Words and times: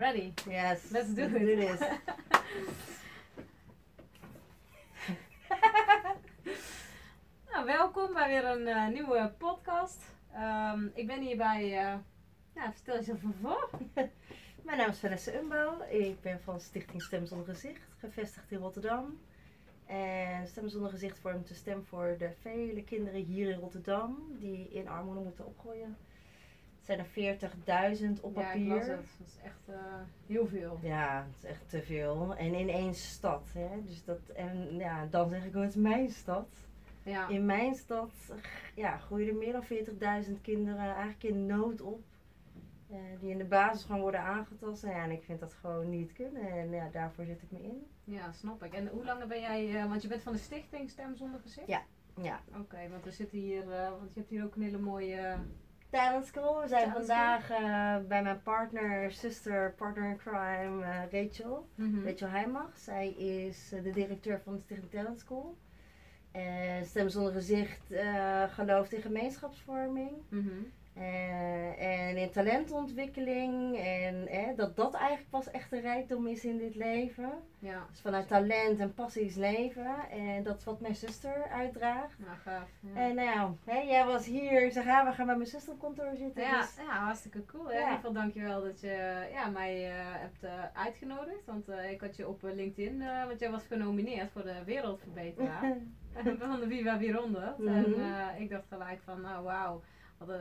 Ready? 0.00 0.32
Yes. 0.48 0.92
Let's 0.92 1.12
do 1.12 1.22
let's 1.22 1.34
it. 1.34 1.40
do 1.42 1.56
this. 1.56 1.80
nou, 7.50 7.66
welkom 7.66 8.12
bij 8.12 8.28
weer 8.28 8.44
een 8.44 8.66
eh, 8.66 8.88
nieuwe 8.88 9.32
podcast. 9.38 10.02
Ehm, 10.32 10.86
ik 10.94 11.06
ben 11.06 11.20
hier 11.20 11.36
bij, 11.36 11.62
eh 11.62 11.94
ja, 12.54 12.72
vertel 12.72 12.94
jezelf 12.94 13.18
voor. 13.42 13.70
Mijn 14.64 14.78
naam 14.78 14.88
is 14.88 14.98
Vanessa 14.98 15.32
Umbo. 15.32 15.82
Ik 15.90 16.20
ben 16.20 16.40
van 16.40 16.60
Stichting 16.60 17.02
Stem 17.02 17.26
Zonder 17.26 17.54
Gezicht, 17.54 17.82
gevestigd 17.98 18.50
in 18.50 18.58
Rotterdam. 18.58 19.18
En 19.86 20.46
Stem 20.46 20.68
Zonder 20.68 20.90
Gezicht 20.90 21.18
vormt 21.18 21.48
de 21.48 21.54
stem 21.54 21.84
voor 21.84 22.14
de 22.18 22.30
vele 22.40 22.84
kinderen 22.84 23.24
hier 23.24 23.48
in 23.50 23.58
Rotterdam 23.58 24.36
die 24.38 24.68
in 24.68 24.88
armoede 24.88 25.20
moeten 25.20 25.46
opgroeien. 25.46 25.96
Zijn 26.88 26.98
er 26.98 27.96
40.000 28.16 28.20
op 28.20 28.36
Ja, 28.36 28.52
ik 28.52 28.68
papier. 28.68 28.80
het. 28.80 28.86
Dat 29.18 29.26
is 29.26 29.38
echt 29.42 29.68
eh, 29.68 29.74
heel 30.26 30.46
veel. 30.46 30.78
Ja, 30.82 31.26
het 31.26 31.36
is 31.44 31.50
echt 31.50 31.68
te 31.68 31.82
veel. 31.82 32.36
En 32.36 32.54
in 32.54 32.68
één 32.68 32.94
stad. 32.94 33.48
Hè? 33.52 33.82
Dus 33.84 34.04
dat, 34.04 34.18
en 34.28 34.76
ja, 34.76 35.06
dan 35.06 35.28
zeg 35.28 35.44
ik 35.44 35.52
wel, 35.52 35.62
het 35.62 35.70
is 35.70 35.76
mijn 35.82 36.10
stad. 36.10 36.48
Ja, 37.02 37.28
In 37.28 37.46
mijn 37.46 37.74
stad 37.74 38.10
ja, 38.74 38.96
groeien 38.96 39.28
er 39.28 39.34
meer 39.34 39.52
dan 39.52 39.64
40.000 40.26 40.40
kinderen 40.42 40.84
eigenlijk 40.94 41.22
in 41.22 41.46
nood 41.46 41.80
op. 41.80 42.00
eh, 42.90 42.96
die 43.20 43.30
in 43.30 43.38
de 43.38 43.44
basis 43.44 43.84
gewoon 43.84 44.00
worden 44.00 44.20
aangetast. 44.20 44.82
Nou 44.82 44.94
ja, 44.96 45.02
en 45.04 45.10
ik 45.10 45.22
vind 45.22 45.40
dat 45.40 45.52
gewoon 45.54 45.88
niet 45.90 46.12
kunnen. 46.12 46.48
En 46.50 46.70
ja, 46.70 46.88
daarvoor 46.92 47.24
zit 47.24 47.42
ik 47.42 47.50
me 47.50 47.62
in. 47.62 47.86
ja, 48.04 48.32
snap 48.32 48.64
ik. 48.64 48.72
En 48.74 48.88
hoe 48.88 49.04
lang 49.04 49.26
ben 49.26 49.40
jij, 49.40 49.76
eh, 49.82 49.88
want 49.88 50.02
je 50.02 50.08
bent 50.08 50.22
van 50.22 50.32
de 50.32 50.38
stichting 50.38 50.90
Stem 50.90 51.16
Zonder 51.16 51.40
Gezicht? 51.40 51.66
Ja. 51.66 51.82
Ja. 52.22 52.40
Oké, 52.58 52.88
want 52.90 53.04
we 53.04 53.10
zitten 53.10 53.38
hier, 53.38 53.64
want 53.98 54.12
je 54.14 54.18
hebt 54.20 54.30
hier 54.30 54.44
ook 54.44 54.54
een 54.56 54.62
hele 54.62 54.78
mooie... 54.78 55.36
Talent 55.90 56.26
School. 56.26 56.60
We 56.60 56.68
zijn 56.68 56.88
Talent 56.88 57.06
vandaag 57.06 57.50
eh, 57.50 57.96
bij 58.08 58.22
mijn 58.22 58.42
partner, 58.42 59.12
sister, 59.12 59.72
partner 59.72 60.10
in 60.10 60.16
crime, 60.16 60.84
eh, 60.84 61.22
Rachel. 61.22 61.68
Mhm. 61.74 62.06
Rachel 62.06 62.28
Heimach. 62.28 62.78
Zij 62.78 63.08
is 63.08 63.72
eh, 63.72 63.82
de 63.82 63.90
directeur 63.90 64.40
van 64.44 64.54
de 64.54 64.60
Stichting 64.60 64.90
Talent 64.90 65.20
School. 65.20 65.56
Stem 66.84 67.08
Zonder 67.08 67.32
Gezicht 67.32 67.80
gelooft 68.48 68.92
in 68.92 69.02
gemeenschapsvorming. 69.02 70.10
Mhm. 70.28 70.48
En 71.78 72.16
in 72.16 72.30
talentontwikkeling. 72.30 73.76
En 73.78 74.26
eh, 74.28 74.56
dat 74.56 74.76
dat 74.76 74.94
eigenlijk 74.94 75.30
pas 75.30 75.50
echt 75.50 75.72
een 75.72 75.80
rijkdom 75.80 76.26
is 76.26 76.44
in 76.44 76.58
dit 76.58 76.74
leven. 76.74 77.30
Ja, 77.58 77.86
Dus 77.90 78.00
vanuit 78.00 78.28
talent 78.28 78.78
en 78.80 78.94
passies 78.94 79.34
leven. 79.34 79.96
En 80.10 80.42
dat 80.42 80.56
is 80.58 80.64
wat 80.64 80.80
mijn 80.80 80.94
zuster 80.94 81.48
uitdraagt. 81.52 82.18
nou 82.18 82.36
gaaf. 82.36 82.68
Ja. 82.80 83.00
En 83.00 83.14
nou, 83.14 83.52
hè, 83.64 83.78
jij 83.78 84.04
was 84.04 84.26
hier. 84.26 84.62
Ik 84.64 84.72
zeg, 84.72 84.84
ja, 84.84 85.04
we 85.06 85.12
gaan 85.12 85.26
bij 85.26 85.36
mijn 85.36 85.48
zuster 85.48 85.72
op 85.72 85.80
kantoor 85.80 86.16
zitten. 86.16 86.42
Ja, 86.42 86.60
Dus, 86.60 86.76
ja, 86.76 86.84
hartstikke 87.04 87.44
cool. 87.44 87.64
Ja. 87.64 87.72
In 87.72 87.78
ieder 87.80 87.94
geval 87.94 88.12
dankjewel 88.12 88.62
dat 88.62 88.80
je 88.80 89.26
ja, 89.32 89.48
mij 89.48 89.90
eh, 89.90 89.94
hebt 89.98 90.42
eh, 90.44 90.50
uitgenodigd. 90.72 91.44
Want 91.46 91.68
eh, 91.68 91.90
ik 91.90 92.00
had 92.00 92.16
je 92.16 92.28
op 92.28 92.44
eh, 92.44 92.54
LinkedIn, 92.54 93.02
eh, 93.02 93.26
want 93.26 93.40
jij 93.40 93.50
was 93.50 93.64
genomineerd 93.66 94.30
voor 94.30 94.42
de 94.42 94.64
Wereldverbeteraar 94.64 95.76
van 96.38 96.60
de 96.60 96.66
Viva 96.68 96.98
400. 96.98 97.58
Mhm. 97.58 97.68
En 97.68 97.94
eh, 97.94 98.40
ik 98.40 98.50
dacht 98.50 98.66
gelijk 98.68 99.00
van, 99.04 99.20
nou 99.20 99.44
wauw. 99.44 99.82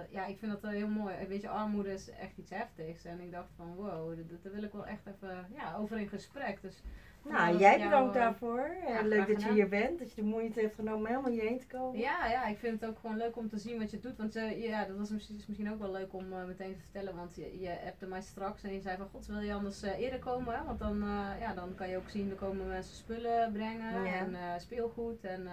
Ja, 0.10 0.26
ik 0.26 0.38
vind 0.38 0.52
dat 0.52 0.62
wel 0.62 0.72
heel 0.72 0.88
mooi. 0.88 1.16
Weet 1.28 1.42
je, 1.42 1.50
armoede 1.50 1.94
is 1.94 2.10
echt 2.10 2.38
iets 2.38 2.52
heftigs. 2.52 3.06
En 3.06 3.20
ik 3.20 3.32
dacht 3.32 3.50
van, 3.56 3.76
wow, 3.76 4.18
dat- 4.30 4.44
daar 4.44 4.54
wil 4.54 4.64
ik 4.64 4.72
wel 4.72 4.86
echt 4.86 5.06
even 5.06 5.46
ja, 5.56 5.76
over 5.76 5.98
in 6.00 6.08
gesprek. 6.08 6.62
Dus, 6.62 6.82
nou, 7.24 7.58
jij 7.58 7.80
bedankt 7.84 8.16
eh, 8.16 8.22
daarvoor. 8.22 8.76
ja, 8.88 9.00
En 9.00 9.08
leuk 9.08 9.28
dat 9.28 9.42
je 9.44 9.52
hier 9.52 9.70
bent. 9.70 10.00
Dat 10.00 10.10
je 10.10 10.16
de 10.22 10.28
moeite 10.28 10.60
heeft 10.60 10.76
genomen 10.76 11.00
om 11.00 11.06
helemaal 11.06 11.32
hierheen 11.32 11.60
te 11.60 11.68
komen. 11.68 12.00
Ja, 12.00 12.28
ja, 12.28 12.46
ik 12.46 12.58
vind 12.58 12.82
het 12.82 12.90
ook 12.90 13.00
gewoon 13.00 13.18
leuk 13.18 13.38
om 13.38 13.50
te 13.50 13.58
zien 13.58 13.80
wat 13.80 13.92
je 13.92 14.00
doet. 14.00 14.18
Want 14.18 14.36
eh, 14.36 14.64
ja, 14.64 14.86
dat 14.86 14.98
was 14.98 15.10
misschien, 15.10 15.36
is 15.38 15.48
misschien 15.48 15.72
ook 15.72 15.80
wel 15.80 15.92
leuk 15.92 16.14
om 16.14 16.34
eh, 16.34 16.46
meteen 16.46 16.74
te 16.76 16.82
vertellen. 16.82 17.16
Want 17.16 17.36
je, 17.36 17.60
je 17.60 17.78
appte 17.86 18.06
mij 18.06 18.22
straks 18.22 18.64
en 18.64 18.74
je 18.74 18.82
zei 18.82 18.98
van... 18.98 19.08
God, 19.12 19.26
wil 19.26 19.40
je 19.40 19.54
anders 19.54 19.82
eh, 19.82 20.00
eerder 20.00 20.20
komen? 20.20 20.56
hè? 20.58 20.64
Want 20.64 20.80
dan, 20.80 20.98
ja, 21.40 21.54
dan 21.54 21.76
kan 21.76 21.90
je 21.90 21.98
ook 21.98 22.10
zien, 22.10 22.30
er 22.30 22.36
komen 22.36 22.68
mensen 22.68 22.96
spullen 22.96 23.52
brengen 23.52 24.04
Ja. 24.04 24.14
en 24.14 24.62
speelgoed. 24.62 25.24
En, 25.24 25.44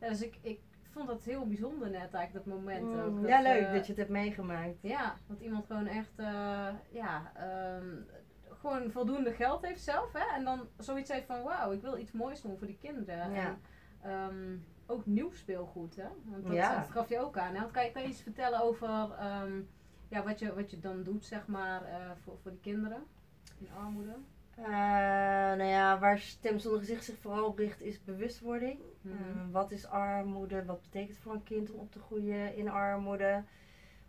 ja, 0.00 0.08
dus 0.08 0.22
ik, 0.22 0.38
ik 0.40 0.60
vond 0.96 1.08
dat 1.08 1.24
heel 1.24 1.46
bijzonder 1.46 1.90
net 1.90 2.14
eigenlijk, 2.14 2.32
dat 2.32 2.54
moment 2.54 2.82
Mm, 2.92 3.00
ook. 3.00 3.20
Dat, 3.20 3.28
ja, 3.30 3.42
leuk 3.42 3.62
eh, 3.66 3.72
dat 3.72 3.82
je 3.82 3.88
het 3.92 3.96
hebt 3.96 4.10
meegemaakt. 4.10 4.76
Ja, 4.80 5.16
dat 5.26 5.40
iemand 5.40 5.66
gewoon 5.66 5.86
echt... 5.86 6.12
eh, 6.16 6.68
ja, 6.90 7.32
ehm, 7.34 7.86
gewoon 8.60 8.90
voldoende 8.90 9.32
geld 9.32 9.62
heeft 9.66 9.82
zelf. 9.82 10.12
Hè? 10.12 10.34
En 10.36 10.44
dan 10.44 10.68
zoiets 10.78 11.10
heeft 11.10 11.26
van... 11.26 11.42
Wauw, 11.42 11.72
ik 11.72 11.82
wil 11.82 11.98
iets 11.98 12.12
moois 12.12 12.40
doen 12.42 12.58
voor 12.58 12.66
die 12.66 12.78
kinderen. 12.80 13.30
Ja. 13.32 13.46
En, 13.46 13.58
ehm, 14.02 14.56
ook 14.86 15.06
nieuw 15.06 15.32
speelgoed, 15.32 15.96
hè? 15.96 16.08
Want 16.24 16.42
dat, 16.46 16.52
Ja. 16.52 16.78
dat 16.78 16.90
gaf 16.90 17.08
je 17.08 17.18
ook 17.20 17.38
aan. 17.38 17.54
Hè? 17.54 17.70
Kan, 17.70 17.84
je, 17.84 17.90
kan 17.90 18.02
je 18.02 18.08
iets 18.08 18.22
vertellen 18.22 18.60
over 18.62 18.88
ehm, 19.18 19.60
ja, 20.08 20.22
wat, 20.22 20.38
je, 20.38 20.54
wat 20.54 20.70
je 20.70 20.78
dan 20.80 21.02
doet, 21.02 21.24
zeg 21.24 21.46
maar, 21.46 21.84
eh, 21.84 22.10
voor, 22.22 22.38
voor 22.42 22.50
die 22.50 22.60
kinderen 22.60 23.02
in 23.58 23.68
armoede? 23.78 24.14
Eh, 24.56 24.66
nou 25.56 25.62
ja, 25.64 25.98
waar 25.98 26.18
Stem 26.18 26.58
Zonder 26.58 26.80
Gezicht 26.80 27.04
zich 27.04 27.16
vooral 27.20 27.44
op 27.46 27.58
richt 27.58 27.80
is 27.80 28.04
bewustwording. 28.04 28.78
Mhm. 29.00 29.14
Eh, 29.14 29.52
wat 29.52 29.70
is 29.70 29.86
armoede? 29.86 30.64
Wat 30.64 30.80
betekent 30.82 31.10
het 31.10 31.18
voor 31.18 31.32
een 31.32 31.42
kind 31.42 31.70
om 31.70 31.80
op 31.80 31.92
te 31.92 31.98
groeien 31.98 32.56
in 32.56 32.68
armoede? 32.68 33.42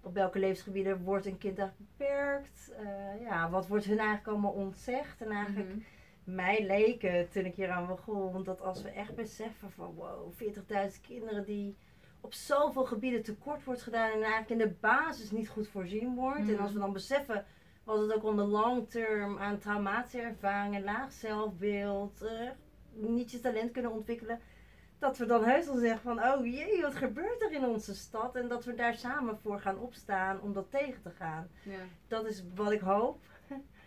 Op 0.01 0.13
welke 0.13 0.39
levensgebieden 0.39 1.03
wordt 1.03 1.25
een 1.25 1.37
kind 1.37 1.57
eigenlijk 1.59 1.89
beperkt? 1.97 2.71
Eh, 2.77 3.21
ja, 3.21 3.49
wat 3.49 3.67
wordt 3.67 3.85
hun 3.85 3.97
eigenlijk 3.97 4.27
allemaal 4.27 4.51
ontzegd? 4.51 5.21
En 5.21 5.31
eigenlijk, 5.31 5.69
Mhm. 5.69 5.79
mij 6.23 6.65
leek 6.65 7.01
het 7.01 7.31
toen 7.31 7.45
ik 7.45 7.55
hier 7.55 7.69
aan 7.69 7.87
begon, 7.87 8.43
dat 8.43 8.61
als 8.61 8.81
we 8.81 8.89
echt 8.89 9.15
beseffen 9.15 9.71
van 9.71 9.93
wow, 9.95 10.33
40.000 10.33 11.01
kinderen 11.05 11.45
die 11.45 11.75
op 12.21 12.33
zoveel 12.33 12.85
gebieden 12.85 13.23
tekort 13.23 13.63
wordt 13.63 13.81
gedaan 13.81 14.11
en 14.11 14.21
eigenlijk 14.21 14.49
in 14.49 14.57
de 14.57 14.75
basis 14.79 15.31
niet 15.31 15.49
goed 15.49 15.67
voorzien 15.67 16.15
wordt. 16.15 16.39
Mhm. 16.43 16.49
En 16.53 16.59
als 16.59 16.73
we 16.73 16.79
dan 16.79 16.93
beseffen 16.93 17.45
wat 17.87 17.99
het 18.01 18.13
ook 18.13 18.23
on 18.23 18.35
the 18.37 18.43
long 18.43 18.89
term 18.89 19.37
aan 19.37 19.59
traumatische 19.59 20.21
ervaringen, 20.21 20.83
laag 20.83 21.11
zelfbeeld, 21.11 22.21
eh, 22.21 22.49
niet 22.91 23.31
je 23.31 23.39
talent 23.39 23.71
kunnen 23.71 23.91
ontwikkelen. 23.91 24.39
Dat 24.99 25.17
we 25.17 25.25
dan 25.25 25.43
heus 25.43 25.65
wel 25.65 25.77
zeggen 25.77 26.01
van, 26.01 26.23
oh 26.23 26.45
jee, 26.45 26.81
wat 26.81 26.95
gebeurt 26.95 27.41
er 27.41 27.51
in 27.51 27.65
onze 27.65 27.95
stad? 27.95 28.35
En 28.35 28.47
dat 28.47 28.65
we 28.65 28.73
daar 28.75 28.93
samen 28.95 29.37
voor 29.37 29.59
gaan 29.59 29.79
opstaan 29.79 30.41
om 30.41 30.53
dat 30.53 30.71
tegen 30.71 31.01
te 31.01 31.09
gaan. 31.09 31.47
Ja, 31.63 31.79
Dat 32.07 32.25
is 32.25 32.43
wat 32.55 32.71
ik 32.71 32.79
hoop. 32.79 33.19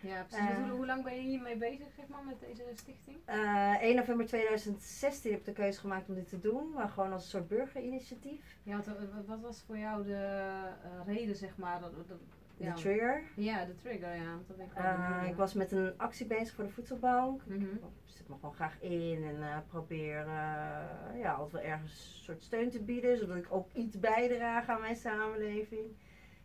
ja 0.01 0.23
precies. 0.23 0.49
Eh. 0.49 0.55
hoe, 0.55 0.69
hoe 0.71 0.85
lang 0.85 1.03
ben 1.03 1.15
je 1.15 1.21
hiermee 1.21 1.55
bezig, 1.57 1.87
zeg 1.95 2.07
maar, 2.07 2.23
met 2.23 2.39
deze 2.39 2.63
stichting? 2.75 3.17
Eh 3.25 3.81
1 3.81 3.95
november 3.95 4.25
2016 4.25 5.31
heb 5.31 5.39
ik 5.39 5.45
de 5.45 5.53
keuze 5.53 5.79
gemaakt 5.79 6.09
om 6.09 6.15
dit 6.15 6.29
te 6.29 6.39
doen, 6.39 6.71
maar 6.73 6.89
gewoon 6.89 7.11
als 7.11 7.23
een 7.23 7.29
soort 7.29 7.47
burgerinitiatief. 7.47 8.57
Ja, 8.63 8.81
wat, 9.25 9.39
was 9.39 9.63
voor 9.67 9.77
jou 9.77 10.03
de 10.05 10.59
reden, 11.05 11.35
zeg 11.35 11.57
maar? 11.57 11.79
Dat, 11.79 11.91
dat- 12.07 12.17
De 12.61 12.73
trigger. 12.73 13.23
ja, 13.35 13.65
de 13.65 13.75
trigger, 13.75 14.15
ja. 14.15 14.37
Dat 14.47 14.59
ik 14.59 14.73
benieuwd, 14.73 15.29
ik 15.29 15.35
was 15.35 15.53
met 15.53 15.71
een 15.71 15.93
actie 15.97 16.25
bezig 16.25 16.55
voor 16.55 16.63
de 16.63 16.69
voedselbank. 16.69 17.45
Mhm. 17.45 17.61
Ik 17.63 18.17
zet 18.17 18.27
me 18.27 18.35
gewoon 18.35 18.53
graag 18.53 18.81
in 18.81 19.23
en 19.23 19.41
eh, 19.41 19.57
probeer 19.67 20.19
eh, 20.19 21.19
ja, 21.19 21.33
altijd 21.33 21.51
wel 21.51 21.71
ergens 21.71 21.91
een 21.91 22.23
soort 22.23 22.43
steun 22.43 22.69
te 22.69 22.83
bieden, 22.83 23.17
zodat 23.17 23.35
ik 23.35 23.47
ook 23.49 23.73
iets 23.73 23.99
bijdraag 23.99 24.67
aan 24.67 24.81
mijn 24.81 24.95
samenleving. 24.95 25.85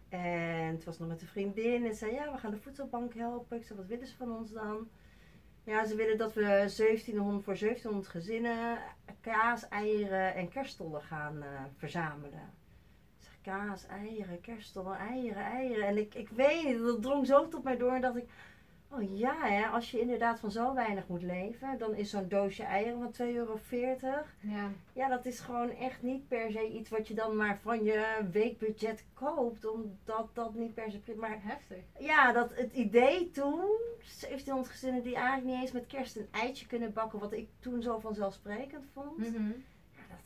En 0.09 0.75
het 0.75 0.85
was 0.85 0.99
nog 0.99 1.09
met 1.09 1.21
een 1.21 1.29
vriendin 1.29 1.87
en 1.87 1.95
zei, 1.95 2.13
ja, 2.13 2.33
we 2.33 2.39
gaan 2.39 2.51
de 2.51 2.57
voedselbank 2.57 3.15
helpen. 3.15 3.57
Ik 3.57 3.65
zei, 3.65 3.79
wat 3.79 3.89
willen 3.89 4.07
ze 4.07 4.17
van 4.17 4.37
ons 4.37 4.53
dan? 4.53 4.89
Ja, 5.65 5.85
ze 5.85 5.97
willen 5.97 6.19
dat 6.19 6.35
we 6.35 6.43
1700 6.43 7.45
voor 7.45 7.59
1700 7.59 8.09
gezinnen 8.09 8.79
kaas, 9.21 9.69
eieren 9.69 10.35
en 10.35 10.49
kerststollen 10.49 11.03
gaan 11.03 11.43
eh, 11.43 11.49
verzamelen. 11.77 12.55
Kaas, 13.47 13.87
eieren, 13.87 14.41
kerststollen, 14.41 14.99
eieren, 14.99 15.43
eieren. 15.43 15.87
En 15.87 15.97
ik, 15.97 16.15
ik 16.15 16.29
weet 16.29 16.65
niet, 16.65 16.79
dat 16.79 17.03
drong 17.03 17.27
zo 17.27 17.49
tot 17.49 17.63
mij 17.65 17.77
door 17.77 18.01
dat 18.01 18.17
ik... 18.17 18.25
Oh 18.89 19.19
ja, 19.19 19.37
hè, 19.41 19.67
als 19.67 19.91
je 19.91 20.01
inderdaad 20.01 20.41
van 20.41 20.51
zo 20.51 20.75
weinig 20.75 21.09
moet 21.09 21.23
leven, 21.23 21.79
dan 21.79 21.95
is 21.95 22.11
zo'n 22.11 22.29
doosje 22.29 22.63
eieren 22.63 22.99
van 22.99 23.29
2,40 23.29 23.35
euro. 23.35 23.61
Ja, 24.41 24.71
Ja, 24.93 25.09
dat 25.09 25.27
is 25.27 25.41
gewoon 25.41 25.71
echt 25.71 26.03
niet 26.03 26.29
per 26.29 26.51
se 26.51 26.69
iets 26.69 26.91
wat 26.91 27.09
je 27.09 27.15
dan 27.15 27.37
maar 27.37 27.59
van 27.63 27.85
je 27.85 28.29
weekbudget 28.33 29.05
koopt. 29.15 29.67
Omdat 29.67 30.29
dat 30.33 30.55
niet 30.55 30.75
per 30.75 30.91
se... 30.91 31.15
Maar 31.17 31.39
heftig. 31.43 31.85
ja, 31.99 32.33
dat 32.33 32.55
het 32.55 32.73
idee 32.73 33.31
toen, 33.31 33.65
1700 34.21 34.69
gezinnen 34.69 35.03
die 35.03 35.15
eigenlijk 35.15 35.47
niet 35.47 35.61
eens 35.61 35.73
met 35.73 35.87
kerst 35.87 36.17
een 36.17 36.29
eitje 36.31 36.67
kunnen 36.67 36.93
bakken, 36.93 37.19
wat 37.19 37.33
ik 37.33 37.49
toen 37.59 37.83
zo 37.83 37.99
vanzelfsprekend 37.99 38.85
vond. 38.93 39.17
Mhm. 39.17 39.51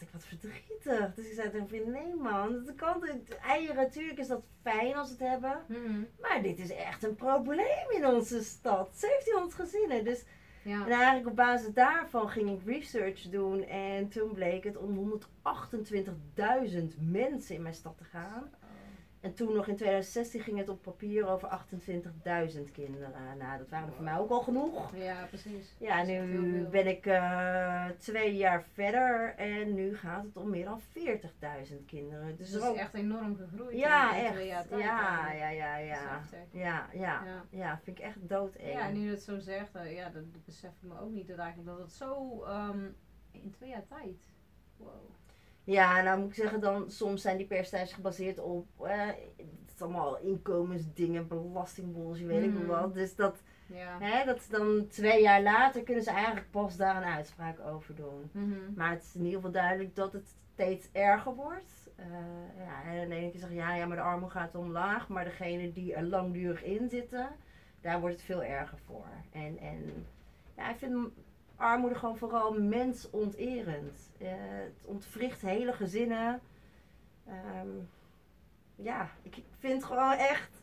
Dacht 0.01 0.03
ik, 0.03 0.09
wat 0.13 0.25
verdrietig. 0.25 1.15
Dus 1.15 1.27
ik 1.27 1.33
zei 1.35 1.51
tegen 1.51 1.69
vriend, 1.69 1.87
nee 1.87 2.15
man, 2.15 2.65
dat 2.65 2.75
kan, 2.75 3.05
eieren, 3.43 3.77
natuurlijk 3.77 4.19
is 4.19 4.27
dat 4.29 4.43
fijn 4.63 4.97
als 4.97 5.09
we 5.09 5.15
het 5.25 5.33
hebben. 5.33 5.61
Mhm. 5.67 6.03
Maar 6.21 6.43
dit 6.43 6.59
is 6.59 6.71
echt 6.71 7.03
een 7.05 7.15
probleem 7.15 7.91
in 7.91 8.07
onze 8.07 8.43
stad. 8.43 9.01
1700 9.01 9.55
gezinnen. 9.55 10.05
Dus 10.05 10.25
Ja. 10.63 10.85
en 10.85 10.91
eigenlijk 10.93 11.27
op 11.27 11.37
basis 11.37 11.73
daarvan 11.75 12.29
ging 12.29 12.51
ik 12.51 12.67
research 12.67 13.23
doen. 13.23 13.65
En 13.65 14.09
toen 14.09 14.33
bleek 14.33 14.65
het 14.65 14.77
om 14.77 14.97
128.000 14.97 16.97
mensen 17.01 17.55
in 17.55 17.63
mijn 17.63 17.75
stad 17.75 17.99
te 17.99 18.05
gaan. 18.05 18.51
En 19.21 19.35
toen 19.35 19.53
nog 19.55 19.67
in 19.67 19.77
2016 19.77 20.41
ging 20.41 20.59
het 20.59 20.69
op 20.69 20.83
papier 20.83 21.27
over 21.29 21.49
28.000 21.49 22.71
kinderen. 22.73 23.13
Nou, 23.39 23.59
dat 23.59 23.69
waren 23.69 23.93
voor 23.93 24.05
mij 24.05 24.19
ook 24.19 24.31
al 24.31 24.41
genoeg. 24.41 24.97
Ja, 24.97 25.25
precies. 25.29 25.75
Ja, 25.79 25.97
Dat 25.99 26.07
nu 26.07 26.67
ben 26.71 26.87
ik 26.87 27.07
eh, 27.07 27.87
twee 27.99 28.37
jaar 28.37 28.63
verder 28.73 29.35
en 29.37 29.75
nu 29.75 29.97
gaat 29.97 30.25
het 30.25 30.37
om 30.37 30.51
meer 30.51 30.65
dan 30.65 30.81
40.000 30.81 31.85
kinderen. 31.87 32.37
Dus 32.37 32.51
dat 32.51 32.63
is 32.63 32.69
ook- 32.69 32.77
echt 32.77 32.95
enorm 32.95 33.37
gegroeid. 33.37 33.77
ja, 33.79 34.15
in 34.17 34.25
echt. 34.25 34.33
twee 34.35 34.47
jaar 34.47 34.67
tijd 34.67 34.81
Ja, 34.83 35.33
ja, 35.33 35.49
ja, 35.49 35.77
Dat 35.77 35.87
ja. 35.87 36.21
Ja, 36.53 36.89
ja, 36.93 37.25
Ja. 37.25 37.45
ja, 37.51 37.81
vind 37.83 37.99
ik 37.99 38.05
echt 38.05 38.29
doodeng. 38.29 38.73
Ja, 38.73 38.87
en 38.89 38.95
nu 38.95 39.01
je 39.05 39.11
het 39.11 39.23
zo 39.23 39.39
zegt, 39.39 39.75
eh, 39.75 39.95
ja, 39.95 40.05
dat, 40.09 40.33
dat 40.33 40.45
besef 40.45 40.71
ik 40.71 40.89
me 40.89 41.01
ook 41.01 41.11
niet. 41.11 41.29
Dat 41.29 41.39
eigenlijk 41.39 41.69
dat 41.71 41.79
het 41.79 41.93
zo 41.93 42.43
ehm, 42.45 42.81
in 43.31 43.51
twee 43.51 43.69
jaar 43.71 43.87
tijd. 43.87 44.19
Wow. 44.77 44.89
Ja, 45.65 46.03
nou 46.03 46.19
moet 46.21 46.29
ik 46.29 46.35
zeggen, 46.35 46.61
dan 46.61 46.91
soms 46.91 47.23
zijn 47.23 47.37
die 47.37 47.47
percentages 47.47 47.93
gebaseerd 47.95 48.39
op 48.39 48.67
eh, 48.87 49.07
het 49.37 49.75
is 49.75 49.83
allemaal 49.83 50.19
inkomensdingen, 50.19 51.29
belastingbullshit, 51.29 52.27
weet 52.27 52.43
ik 52.43 52.51
Mm. 52.51 52.67
nog 52.67 52.81
wat. 52.81 52.95
Dus 52.95 53.15
dat, 53.17 53.43
Ja. 53.67 53.99
hè, 54.01 54.25
dat 54.25 54.37
is 54.37 54.49
dan 54.49 54.87
twee 54.89 55.23
jaar 55.23 55.43
later 55.43 55.83
kunnen 55.83 56.03
ze 56.05 56.11
eigenlijk 56.11 56.51
pas 56.51 56.77
daar 56.77 56.97
een 56.97 57.13
uitspraak 57.13 57.61
over 57.61 57.95
doen. 57.95 58.29
Mhm. 58.33 58.55
Maar 58.77 58.91
het 58.91 59.03
is 59.03 59.15
in 59.15 59.21
ieder 59.21 59.35
geval 59.37 59.51
duidelijk 59.53 59.95
dat 59.95 60.13
het 60.13 60.35
steeds 60.53 60.89
erger 60.93 61.35
wordt. 61.35 61.91
Eh, 61.97 62.07
ja, 62.65 62.83
en 62.93 63.09
de 63.09 63.15
ene 63.15 63.31
keer 63.31 63.41
zeggen 63.41 63.59
ja, 63.59 63.75
ja, 63.75 63.87
maar 63.87 63.97
de 63.97 64.03
armoede 64.03 64.35
gaat 64.35 64.55
omlaag, 64.55 65.09
maar 65.09 65.25
degene 65.25 65.73
die 65.73 65.95
er 65.95 66.03
langdurig 66.05 66.63
in 66.63 66.89
zitten, 66.89 67.29
daar 67.81 68.01
wordt 68.01 68.15
het 68.15 68.25
veel 68.25 68.43
erger 68.43 68.79
voor. 68.87 69.07
En, 69.33 69.59
en 69.59 70.07
ja, 70.57 70.71
ik 70.71 70.79
vind 70.79 71.09
armoede 71.61 71.95
gewoon 71.95 72.17
vooral 72.19 72.53
mensonterend. 72.53 74.11
Eh, 74.19 74.29
het 74.65 74.83
ontwricht 74.85 75.41
hele 75.41 75.73
gezinnen. 75.73 76.41
Ehm, 77.27 77.69
ja, 78.77 79.11
ik 79.23 79.43
vind 79.59 79.85
gewoon 79.85 80.13
echt. 80.13 80.60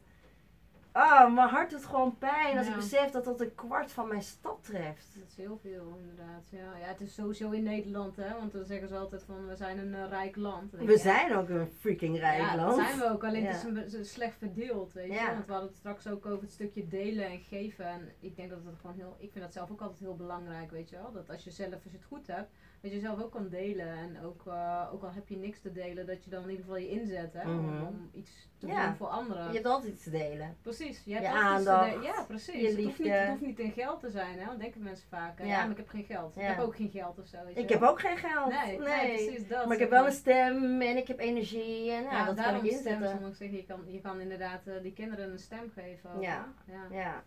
Ah, 0.97 1.33
mijn 1.33 1.49
hart 1.49 1.69
doet 1.69 1.85
gewoon 1.85 2.17
pijn 2.17 2.57
als 2.57 2.67
ik 2.67 2.75
besef 2.75 3.09
dat 3.09 3.23
dat 3.23 3.41
een 3.41 3.55
kwart 3.55 3.91
van 3.91 4.07
mijn 4.07 4.21
stad 4.21 4.63
treft. 4.63 5.07
Dat 5.15 5.27
is 5.27 5.35
heel 5.35 5.57
veel, 5.61 5.97
inderdaad. 5.99 6.43
Ja, 6.49 6.77
ja, 6.77 6.85
het 6.85 7.01
is 7.01 7.13
sowieso 7.13 7.51
in 7.51 7.63
Nederland, 7.63 8.15
hè. 8.15 8.33
Want 8.33 8.51
dan 8.51 8.65
zeggen 8.65 8.87
ze 8.87 8.95
altijd 8.95 9.23
van, 9.23 9.47
we 9.47 9.55
zijn 9.55 9.77
een 9.77 9.93
eh, 9.93 10.09
rijk 10.09 10.35
land. 10.35 10.71
We 10.71 10.91
ja, 10.91 10.97
zijn 10.97 11.35
ook 11.35 11.49
een 11.49 11.71
freaking 11.79 12.19
rijk 12.19 12.41
ja, 12.41 12.55
land. 12.55 12.75
dat 12.75 12.85
zijn 12.85 12.99
we 12.99 13.09
ook. 13.09 13.23
Alleen 13.23 13.45
het 13.45 13.67
is 13.85 13.93
een 13.93 14.05
slecht 14.05 14.37
verdeeld, 14.37 14.93
weet 14.93 15.13
je. 15.13 15.25
Want 15.33 15.45
we 15.45 15.51
hadden 15.51 15.69
het 15.69 15.77
straks 15.77 16.07
ook 16.07 16.25
over 16.25 16.41
het 16.41 16.51
stukje 16.51 16.87
delen 16.87 17.25
en 17.25 17.39
geven. 17.39 17.85
En 17.85 18.11
ik 18.19 18.35
denk 18.35 18.49
dat 18.49 18.59
het 18.65 18.79
gewoon 18.81 18.95
heel... 18.95 19.15
Ik 19.19 19.31
vind 19.31 19.43
dat 19.43 19.53
zelf 19.53 19.71
ook 19.71 19.81
altijd 19.81 19.99
heel 19.99 20.15
belangrijk, 20.15 20.71
weet 20.71 20.89
je 20.89 20.95
wel. 20.95 21.11
Dat 21.11 21.29
als 21.29 21.43
je 21.43 21.51
zelf, 21.51 21.73
als 21.73 21.83
je 21.83 21.97
het 21.97 22.05
goed 22.07 22.27
hebt, 22.27 22.49
dat 22.81 22.91
je 22.91 22.99
zelf 22.99 23.21
ook 23.23 23.31
kan 23.31 23.49
delen. 23.49 23.87
En 23.87 24.21
ook, 24.23 24.41
eh, 24.47 24.89
ook 24.93 25.03
al 25.03 25.11
heb 25.11 25.27
je 25.27 25.37
niks 25.37 25.59
te 25.61 25.71
delen, 25.71 26.05
dat 26.05 26.23
je 26.23 26.29
dan 26.29 26.43
in 26.43 26.49
ieder 26.49 26.65
geval 26.65 26.79
je 26.79 26.89
inzet, 26.89 27.33
hè. 27.33 27.49
om, 27.49 27.65
Mhm. 27.65 27.83
om 27.85 28.09
iets 28.13 28.49
te 28.57 28.67
Ja. 28.67 28.85
doen 28.85 28.95
voor 28.95 29.07
anderen. 29.07 29.47
Je 29.47 29.53
hebt 29.53 29.65
altijd 29.65 29.93
iets 29.93 30.03
te 30.03 30.09
delen. 30.09 30.57
Precies, 30.61 31.01
je 31.05 31.13
hebt 31.13 31.25
Je 31.25 31.31
altijd 31.33 31.93
iets 31.93 32.01
te. 32.01 32.07
Ja, 32.07 32.23
precies. 32.23 32.61
je 32.61 32.67
het, 32.67 32.83
hoeft 32.85 32.99
niet, 32.99 33.11
het 33.13 33.27
hoeft 33.29 33.41
niet 33.41 33.59
in 33.59 33.71
geld 33.71 33.99
te 33.99 34.09
zijn, 34.09 34.39
hè. 34.39 34.45
Want 34.45 34.59
denken 34.59 34.83
mensen 34.83 35.07
vaak. 35.07 35.37
hè, 35.37 35.43
Ja. 35.43 35.49
Ja, 35.49 35.61
maar 35.61 35.71
ik 35.71 35.77
heb 35.77 35.87
geen 35.89 36.03
geld. 36.03 36.35
Ja. 36.35 36.41
Ik 36.41 36.47
heb 36.47 36.59
ook 36.65 36.75
geen 36.75 36.89
geld 36.89 37.19
of 37.19 37.27
zo, 37.27 37.37
weet 37.45 37.55
je 37.55 37.61
Ik 37.61 37.69
heb 37.69 37.81
ook 37.81 37.99
geen 37.99 38.17
geld. 38.17 38.51
Nee, 38.51 38.79
nee, 38.79 39.15
precies 39.25 39.47
dat. 39.47 39.65
maar 39.65 39.73
ik 39.73 39.79
heb 39.81 39.89
wel 39.89 40.05
een 40.05 40.11
stem 40.11 40.81
en 40.81 40.97
ik 40.97 41.07
heb 41.07 41.19
energie 41.19 41.91
en 41.91 42.03
ja, 42.03 42.11
ja, 42.11 42.25
dat 42.25 42.35
kan 42.35 42.43
daarom 42.43 42.65
ik 42.65 42.71
stem 42.71 42.93
inzetten. 42.93 43.19
soms 43.21 43.37
zeggen, 43.37 43.57
je 43.57 43.65
kan, 43.65 43.81
je 43.87 44.01
kan 44.01 44.19
inderdaad 44.19 44.67
eh, 44.67 44.73
die 44.81 44.93
kinderen 44.93 45.31
een 45.31 45.39
stem 45.39 45.71
geven. 45.75 46.11
ook, 46.15 46.21
Ja. 46.21 46.53
hè. 46.65 46.73
ja. 46.73 46.87
Ja. 47.01 47.23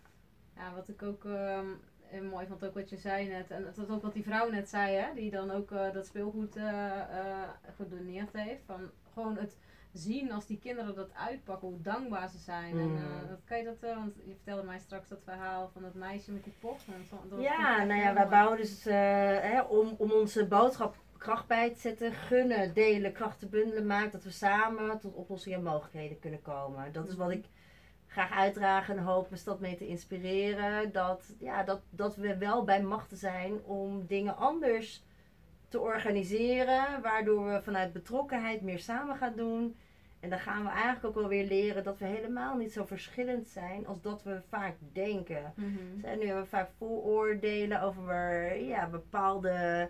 Ja, 0.55 0.73
wat 0.75 0.87
ik 0.87 1.03
ook 1.03 1.25
ehm, 1.25 1.65
eh, 2.11 2.21
mooi 2.21 2.45
vond, 2.47 2.65
ook 2.65 2.73
wat 2.73 2.89
je 2.89 2.97
zei 2.97 3.27
net. 3.27 3.51
En 3.51 3.73
was 3.75 3.89
ook 3.89 4.01
wat 4.01 4.13
die 4.13 4.23
vrouw 4.23 4.49
net 4.49 4.69
zei, 4.69 4.95
hè. 4.95 5.13
Die 5.15 5.31
dan 5.31 5.51
ook 5.51 5.71
eh, 5.71 5.93
dat 5.93 6.05
speelgoed 6.05 6.55
eh, 6.55 6.91
gedoneerd 7.75 8.33
heeft. 8.33 8.61
Van 8.65 8.89
gewoon 9.13 9.37
het 9.37 9.57
zien 9.93 10.31
als 10.31 10.45
die 10.45 10.59
kinderen 10.59 10.95
dat 10.95 11.13
uitpakken, 11.13 11.67
hoe 11.67 11.81
dankbaar 11.81 12.29
ze 12.29 12.37
zijn. 12.37 12.79
En 12.79 12.89
Mm. 12.89 12.97
eh, 12.97 13.29
dat 13.29 13.39
kan 13.45 13.57
je 13.57 13.63
dat, 13.63 13.95
want 13.95 14.15
je 14.25 14.33
vertelde 14.35 14.63
mij 14.63 14.79
straks 14.79 15.09
dat 15.09 15.21
verhaal 15.23 15.69
van 15.73 15.81
dat 15.81 15.93
meisje 15.93 16.31
met 16.31 16.43
die 16.43 16.53
pop. 16.59 16.79
En 16.87 16.93
dat 17.09 17.29
dat 17.29 17.41
Ja, 17.41 17.83
nou 17.83 17.99
ja, 17.99 18.13
wij 18.13 18.27
bouwen 18.27 18.57
dus 18.57 18.83
hè, 18.83 19.61
om, 19.61 19.95
om 19.97 20.11
onze 20.11 20.45
boodschap 20.47 20.95
kracht 21.17 21.47
bij 21.47 21.69
te 21.69 21.79
zetten, 21.79 22.13
gunnen, 22.13 22.73
delen, 22.73 23.13
krachten 23.13 23.49
bundelen, 23.49 23.85
maakt 23.85 24.11
dat 24.11 24.23
we 24.23 24.31
samen 24.31 24.99
tot 24.99 25.13
oplossingen 25.13 25.57
en 25.57 25.63
mogelijkheden 25.63 26.19
kunnen 26.19 26.41
komen. 26.41 26.91
Dat 26.91 27.07
is 27.07 27.15
wat 27.15 27.31
ik 27.31 27.45
graag 28.11 28.31
uitdragen 28.31 28.97
en 28.97 29.03
hoop 29.03 29.29
mijn 29.29 29.41
stad 29.41 29.59
mee 29.59 29.75
te 29.75 29.87
inspireren. 29.87 30.91
Dat, 30.91 31.33
ja, 31.39 31.63
dat, 31.63 31.81
dat 31.89 32.15
we 32.15 32.37
wel 32.37 32.63
bij 32.63 32.81
machten 32.81 33.17
zijn 33.17 33.63
om 33.63 34.05
dingen 34.07 34.37
anders 34.37 35.03
te 35.67 35.79
organiseren, 35.79 37.01
waardoor 37.01 37.45
we 37.45 37.61
vanuit 37.61 37.93
betrokkenheid 37.93 38.61
meer 38.61 38.79
samen 38.79 39.15
gaan 39.15 39.35
doen. 39.35 39.75
En 40.19 40.29
dan 40.29 40.39
gaan 40.39 40.63
we 40.63 40.69
eigenlijk 40.69 41.05
ook 41.05 41.21
wel 41.21 41.27
weer 41.27 41.45
leren 41.45 41.83
dat 41.83 41.97
we 41.97 42.05
helemaal 42.05 42.57
niet 42.57 42.73
zo 42.73 42.85
verschillend 42.85 43.47
zijn 43.47 43.87
als 43.87 44.01
dat 44.01 44.23
we 44.23 44.41
vaak 44.49 44.75
denken. 44.93 45.53
Mhm. 45.55 46.05
En 46.05 46.19
nu 46.19 46.25
hebben 46.25 46.43
we 46.43 46.49
vaak 46.49 46.69
vooroordelen 46.77 47.81
over 47.81 48.55
ja, 48.61 48.87
bepaalde 48.87 49.89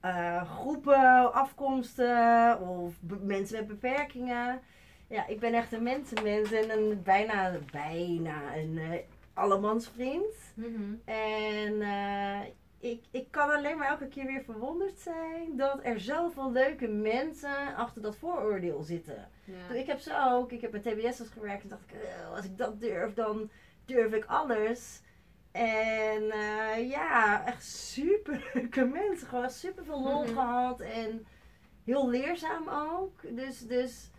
eh, 0.00 0.50
groepen, 0.50 1.32
afkomsten 1.32 2.60
of 2.60 2.94
mensen 3.22 3.56
met 3.56 3.66
beperkingen. 3.66 4.60
Ja, 5.08 5.26
ik 5.26 5.40
ben 5.40 5.54
echt 5.54 5.72
een 5.72 5.82
mensenmens 5.82 6.52
en 6.52 6.70
een 6.70 7.02
bijna, 7.02 7.52
bijna 7.72 8.56
een 8.56 8.78
eh, 8.78 8.98
allemansvriend. 9.34 10.34
Mhm. 10.54 10.94
En 11.04 11.82
eh, 11.82 12.40
ik, 12.80 13.02
ik 13.10 13.26
kan 13.30 13.50
alleen 13.50 13.78
maar 13.78 13.88
elke 13.88 14.08
keer 14.08 14.26
weer 14.26 14.42
verwonderd 14.44 14.98
zijn 14.98 15.56
dat 15.56 15.80
er 15.82 16.00
zoveel 16.00 16.52
leuke 16.52 16.88
mensen 16.88 17.74
achter 17.76 18.02
dat 18.02 18.16
vooroordeel 18.16 18.82
zitten. 18.82 19.28
Ja. 19.44 19.74
Ik 19.74 19.86
heb 19.86 19.98
ze 19.98 20.24
ook. 20.28 20.52
Ik 20.52 20.60
heb 20.60 20.72
met 20.72 20.82
TBS'ers 20.82 21.28
gewerkt 21.28 21.62
en 21.62 21.68
dacht 21.68 21.82
ik, 21.86 21.92
"Eh, 22.02 22.30
als 22.36 22.44
ik 22.44 22.58
dat 22.58 22.80
durf, 22.80 23.14
dan 23.14 23.50
durf 23.84 24.12
ik 24.12 24.24
alles. 24.24 25.00
En 25.52 26.30
eh, 26.30 26.88
ja, 26.90 27.46
echt 27.46 27.64
super 27.64 28.50
leuke 28.54 28.84
mensen. 29.00 29.26
Gewoon 29.28 29.50
super 29.50 29.84
veel 29.84 30.02
lol 30.02 30.22
Mhm. 30.22 30.32
gehad 30.32 30.80
en 30.80 31.26
heel 31.84 32.08
leerzaam 32.08 32.68
ook. 32.68 33.36
Dus, 33.36 33.58
dus 33.66 34.10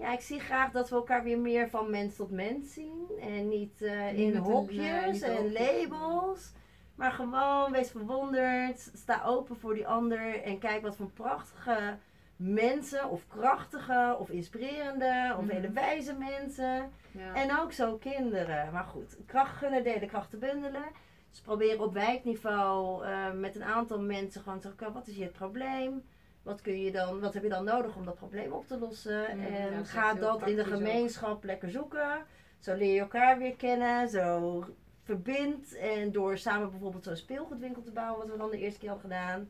ja, 0.00 0.12
ik 0.12 0.20
zie 0.20 0.40
graag 0.40 0.70
dat 0.70 0.88
we 0.88 0.94
elkaar 0.96 1.22
weer 1.22 1.38
meer 1.38 1.68
van 1.70 1.90
mens 1.90 2.16
tot 2.16 2.30
mens 2.30 2.72
zien. 2.72 3.06
En 3.20 3.48
niet 3.48 3.82
eh, 3.82 4.18
in 4.18 4.36
hokjes 4.36 5.20
en 5.20 5.52
labels. 5.52 6.52
Maar 6.94 7.12
gewoon 7.12 7.72
wees 7.72 7.90
verwonderd. 7.90 8.90
Sta 8.94 9.22
open 9.24 9.56
voor 9.56 9.74
die 9.74 9.86
ander. 9.86 10.42
En 10.42 10.58
kijk 10.58 10.82
wat 10.82 10.96
voor 10.96 11.10
prachtige 11.10 11.96
mensen. 12.36 13.08
Of 13.10 13.26
krachtige. 13.26 14.16
Of 14.18 14.30
inspirerende. 14.30 15.34
Of 15.38 15.44
Mhm. 15.44 15.54
hele 15.54 15.70
wijze 15.70 16.14
mensen. 16.14 16.90
Ja. 17.10 17.34
En 17.34 17.58
ook 17.58 17.72
zo 17.72 17.96
kinderen. 17.96 18.72
Maar 18.72 18.84
goed, 18.84 19.16
kracht 19.26 19.56
gunnen, 19.56 19.82
delen, 19.84 20.08
krachten 20.08 20.38
bundelen. 20.38 20.84
Dus 21.30 21.40
proberen 21.40 21.80
op 21.80 21.92
wijkniveau 21.92 23.04
eh, 23.04 23.32
met 23.32 23.54
een 23.56 23.64
aantal 23.64 24.00
mensen 24.00 24.42
gewoon 24.42 24.58
te 24.58 24.68
zeggen, 24.68 24.86
"Oké, 24.86 24.94
wat 24.98 25.06
is 25.06 25.14
hier 25.14 25.24
het 25.24 25.32
probleem? 25.32 26.02
Wat, 26.42 26.60
kun 26.60 26.80
je 26.80 26.92
dan, 26.92 27.20
wat 27.20 27.34
heb 27.34 27.42
je 27.42 27.48
dan 27.48 27.64
nodig 27.64 27.96
om 27.96 28.04
dat 28.04 28.14
probleem 28.14 28.52
op 28.52 28.66
te 28.66 28.78
lossen? 28.78 29.36
Mm, 29.36 29.42
ja, 29.42 29.48
en 29.48 29.80
is 29.80 29.90
ga 29.90 30.14
dat 30.14 30.46
in 30.48 30.56
de 30.56 30.62
ook. 30.62 30.68
gemeenschap 30.68 31.44
lekker 31.44 31.70
zoeken. 31.70 32.24
Zo 32.58 32.74
leer 32.74 32.94
je 32.94 33.00
elkaar 33.00 33.38
weer 33.38 33.56
kennen. 33.56 34.08
Zo 34.08 34.64
verbindt. 35.02 35.76
En 35.76 36.12
door 36.12 36.38
samen 36.38 36.70
bijvoorbeeld 36.70 37.04
zo'n 37.04 37.16
speelgoedwinkel 37.16 37.82
te 37.82 37.92
bouwen, 37.92 38.18
wat 38.18 38.30
we 38.30 38.38
dan 38.38 38.50
de 38.50 38.58
eerste 38.58 38.78
keer 38.80 38.88
hadden 38.90 39.10
gedaan. 39.10 39.48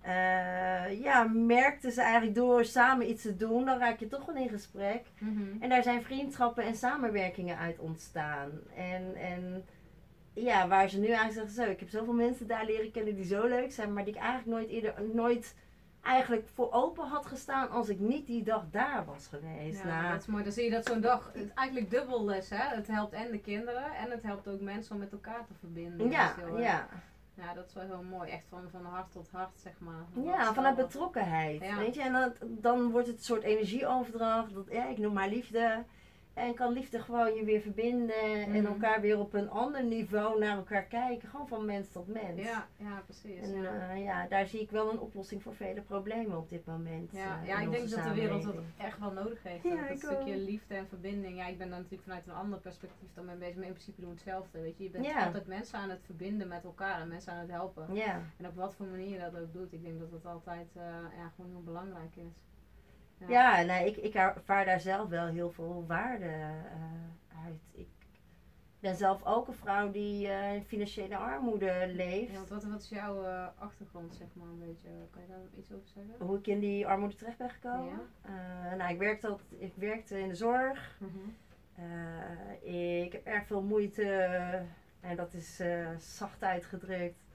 eh, 0.00 1.02
ja, 1.02 1.22
merkten 1.24 1.92
ze 1.92 2.00
eigenlijk 2.02 2.34
door 2.34 2.64
samen 2.64 3.10
iets 3.10 3.22
te 3.22 3.36
doen, 3.36 3.64
dan 3.64 3.78
raak 3.78 3.98
je 3.98 4.08
toch 4.08 4.24
wel 4.26 4.36
in 4.36 4.48
gesprek. 4.48 5.02
Mhm. 5.18 5.62
En 5.62 5.68
daar 5.68 5.82
zijn 5.82 6.02
vriendschappen 6.02 6.64
en 6.64 6.74
samenwerkingen 6.76 7.58
uit 7.58 7.78
ontstaan. 7.78 8.50
En, 8.76 9.14
en 9.14 9.64
ja, 10.32 10.68
waar 10.68 10.88
ze 10.88 10.98
nu 10.98 11.06
eigenlijk 11.06 11.34
zeggen, 11.50 11.64
zo, 11.64 11.70
ik 11.70 11.80
heb 11.80 11.88
zoveel 11.88 12.12
mensen 12.14 12.46
daar 12.46 12.64
leren 12.66 12.90
kennen 12.90 13.14
die 13.14 13.24
zo 13.24 13.46
leuk 13.46 13.72
zijn, 13.72 13.92
maar 13.92 14.04
die 14.04 14.14
ik 14.14 14.20
eigenlijk 14.20 14.48
nooit 14.48 14.68
eerder, 14.68 14.94
nooit 15.14 15.54
eigenlijk 16.06 16.48
voor 16.54 16.72
open 16.72 17.06
had 17.06 17.26
gestaan 17.26 17.70
als 17.70 17.88
ik 17.88 17.98
niet 17.98 18.26
die 18.26 18.42
dag 18.42 18.64
daar 18.70 19.04
was 19.04 19.26
geweest. 19.26 19.82
Ja, 19.82 19.86
Nou, 19.86 20.12
dat 20.12 20.20
is 20.20 20.26
mooi. 20.26 20.42
Dan 20.42 20.52
zie 20.52 20.64
je 20.64 20.70
dat 20.70 20.86
zo'n 20.86 21.00
dag 21.00 21.30
het 21.34 21.54
eigenlijk 21.54 21.90
dubbel 21.90 22.24
les, 22.24 22.50
hè. 22.50 22.76
Het 22.76 22.86
helpt 22.86 23.12
en 23.12 23.30
de 23.30 23.40
kinderen 23.40 23.94
en 23.94 24.10
het 24.10 24.22
helpt 24.22 24.48
ook 24.48 24.60
mensen 24.60 24.94
om 24.94 25.00
met 25.00 25.12
elkaar 25.12 25.44
te 25.46 25.54
verbinden. 25.58 26.10
ja, 26.10 26.30
is 26.30 26.42
heel 26.44 26.58
ja. 26.58 26.88
ja, 27.34 27.54
dat 27.54 27.66
is 27.66 27.74
wel 27.74 27.84
heel 27.84 28.02
mooi. 28.02 28.30
Echt 28.30 28.44
van, 28.48 28.68
van 28.70 28.84
hart 28.84 29.12
tot 29.12 29.30
hart, 29.32 29.60
zeg 29.60 29.72
maar. 29.78 30.04
Dat 30.14 30.24
ja, 30.24 30.40
is 30.48 30.54
vanuit 30.54 30.76
betrokkenheid. 30.76 31.62
Ja. 31.62 31.78
Weet 31.78 31.94
je, 31.94 32.02
en 32.02 32.12
dat, 32.12 32.32
dan 32.40 32.90
wordt 32.90 33.06
het 33.06 33.16
een 33.16 33.22
soort 33.24 33.42
energieoverdracht. 33.42 34.54
Dat, 34.54 34.64
ja, 34.70 34.86
ik 34.86 34.98
noem 34.98 35.12
maar 35.12 35.28
liefde. 35.28 35.84
En 36.36 36.54
kan 36.54 36.72
liefde 36.72 37.00
gewoon 37.00 37.34
je 37.34 37.44
weer 37.44 37.60
verbinden 37.60 38.22
en 38.22 38.50
Mhm. 38.50 38.66
elkaar 38.66 39.00
weer 39.00 39.18
op 39.18 39.34
een 39.34 39.50
ander 39.50 39.84
niveau 39.84 40.38
naar 40.38 40.56
elkaar 40.56 40.82
kijken. 40.82 41.28
Gewoon 41.28 41.48
van 41.48 41.64
mens 41.64 41.88
tot 41.88 42.06
mens. 42.08 42.42
Ja, 42.42 42.66
ja, 42.76 43.02
precies. 43.04 43.40
En 43.52 43.62
ja. 43.62 43.90
eh, 43.90 44.02
ja, 44.04 44.26
daar 44.28 44.46
zie 44.46 44.60
ik 44.60 44.70
wel 44.70 44.90
een 44.92 44.98
oplossing 45.00 45.42
voor 45.42 45.54
vele 45.54 45.80
problemen 45.80 46.36
op 46.36 46.48
dit 46.48 46.66
moment. 46.66 47.12
Ja, 47.12 47.40
eh, 47.40 47.46
ja 47.48 47.60
ik 47.60 47.70
denk 47.70 47.90
dat 47.90 48.02
de 48.04 48.14
wereld 48.14 48.42
dat 48.42 48.54
echt 48.76 48.98
wel 48.98 49.12
nodig 49.12 49.42
heeft. 49.42 49.62
Ja, 49.62 49.88
dat 49.88 49.98
stukje 49.98 50.34
ook. 50.34 50.46
liefde 50.48 50.74
en 50.74 50.88
verbinding. 50.88 51.36
Ja, 51.36 51.46
ik 51.46 51.58
ben 51.58 51.68
daar 51.68 51.76
natuurlijk 51.78 52.02
vanuit 52.08 52.26
een 52.26 52.32
ander 52.34 52.58
perspectief 52.58 53.08
dan 53.14 53.24
mee 53.24 53.36
bezig. 53.36 53.54
Maar 53.56 53.64
in 53.66 53.72
principe 53.72 54.00
doen 54.00 54.10
we 54.10 54.14
hetzelfde. 54.16 54.60
Weet 54.60 54.76
je, 54.78 54.84
je 54.84 54.90
bent 54.90 55.04
Ja. 55.06 55.26
altijd 55.26 55.46
mensen 55.46 55.78
aan 55.78 55.90
het 55.90 56.02
verbinden 56.04 56.48
met 56.48 56.64
elkaar 56.64 57.00
en 57.00 57.08
mensen 57.08 57.32
aan 57.32 57.38
het 57.38 57.50
helpen. 57.50 57.94
Ja. 57.94 58.20
En 58.36 58.46
op 58.46 58.54
wat 58.56 58.74
voor 58.74 58.86
manier 58.86 59.08
je 59.08 59.18
dat 59.18 59.40
ook 59.40 59.52
doet, 59.52 59.72
ik 59.72 59.82
denk 59.84 59.98
dat 59.98 60.10
dat 60.10 60.26
altijd 60.32 60.66
eh, 60.74 60.82
ja, 61.16 61.32
gewoon 61.36 61.50
heel 61.50 61.62
belangrijk 61.64 62.16
is. 62.16 62.32
Ja, 63.28 63.62
nee, 63.62 63.86
ik, 63.86 63.96
ik 63.96 64.14
ervaar 64.14 64.64
daar 64.64 64.80
zelf 64.80 65.08
wel 65.08 65.26
heel 65.26 65.50
veel 65.50 65.84
waarde 65.86 66.24
eh, 66.24 67.44
uit. 67.44 67.62
Ik 67.72 67.88
ben 68.80 68.96
zelf 68.96 69.24
ook 69.24 69.48
een 69.48 69.54
vrouw 69.54 69.90
die 69.90 70.28
eh, 70.28 70.54
in 70.54 70.64
financiële 70.64 71.16
armoede 71.16 71.90
leeft. 71.94 72.32
Ja, 72.32 72.44
wat, 72.48 72.64
wat 72.64 72.80
is 72.80 72.88
jouw 72.88 73.24
eh, 73.24 73.46
achtergrond, 73.58 74.14
zeg 74.14 74.28
maar, 74.32 74.46
een 74.46 74.58
beetje? 74.58 74.88
Kan 75.10 75.22
je 75.22 75.28
daar 75.28 75.58
iets 75.58 75.72
over 75.72 75.88
zeggen? 75.88 76.26
Hoe 76.26 76.38
ik 76.38 76.46
in 76.46 76.60
die 76.60 76.86
armoede 76.86 77.14
terecht 77.14 77.38
ben 77.38 77.50
gekomen. 77.50 78.00
Eh, 78.22 78.74
nou, 78.76 78.92
ik 78.92 78.98
werkte, 78.98 79.28
altijd, 79.28 79.48
ik 79.58 79.72
werkte 79.76 80.18
in 80.18 80.28
de 80.28 80.34
zorg. 80.34 80.98
Mhm. 81.00 81.28
Ik 82.74 83.12
heb 83.12 83.26
erg 83.26 83.46
veel 83.46 83.62
moeite, 83.62 84.12
en 85.00 85.16
dat 85.16 85.34
is 85.34 85.62
zacht 85.98 86.42
uitgedrukt. 86.42 87.25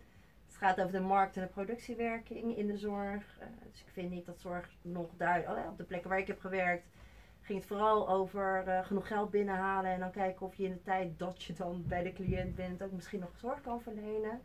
Het 0.62 0.70
gaat 0.70 0.80
over 0.80 1.00
de 1.00 1.06
markt- 1.06 1.36
en 1.36 1.42
de 1.42 1.48
productiewerking 1.48 2.58
in 2.58 2.68
de 2.68 2.78
zorg. 2.78 3.38
Eh, 3.40 3.48
dus 3.72 3.82
ik 3.82 3.88
vind 3.92 4.12
niet 4.12 4.26
dat 4.26 4.40
zorg 4.40 4.70
nog 4.82 5.10
ja, 5.18 5.44
op 5.70 5.78
de 5.78 5.84
plekken 5.84 6.10
waar 6.10 6.20
ik 6.20 6.28
heb 6.28 6.40
gewerkt, 6.40 6.88
ging 7.42 7.60
het 7.60 7.68
vooral 7.68 8.10
over 8.10 8.64
eh, 8.68 8.86
genoeg 8.86 9.08
geld 9.08 9.32
binnenhalen 9.32 9.92
en 9.92 10.00
dan 10.00 10.12
kijken 10.12 10.46
of 10.46 10.56
je 10.56 10.64
in 10.64 10.72
de 10.72 10.82
tijd 10.82 11.20
dat 11.20 11.44
je 11.44 11.54
dan 11.54 11.84
bij 11.88 12.04
de 12.04 12.14
cliënt 12.14 12.56
bent 12.56 12.84
ook 12.84 12.92
misschien 12.92 13.20
nog 13.20 13.30
zorg 13.36 13.62
kan 13.62 13.82
verlenen. 13.82 14.42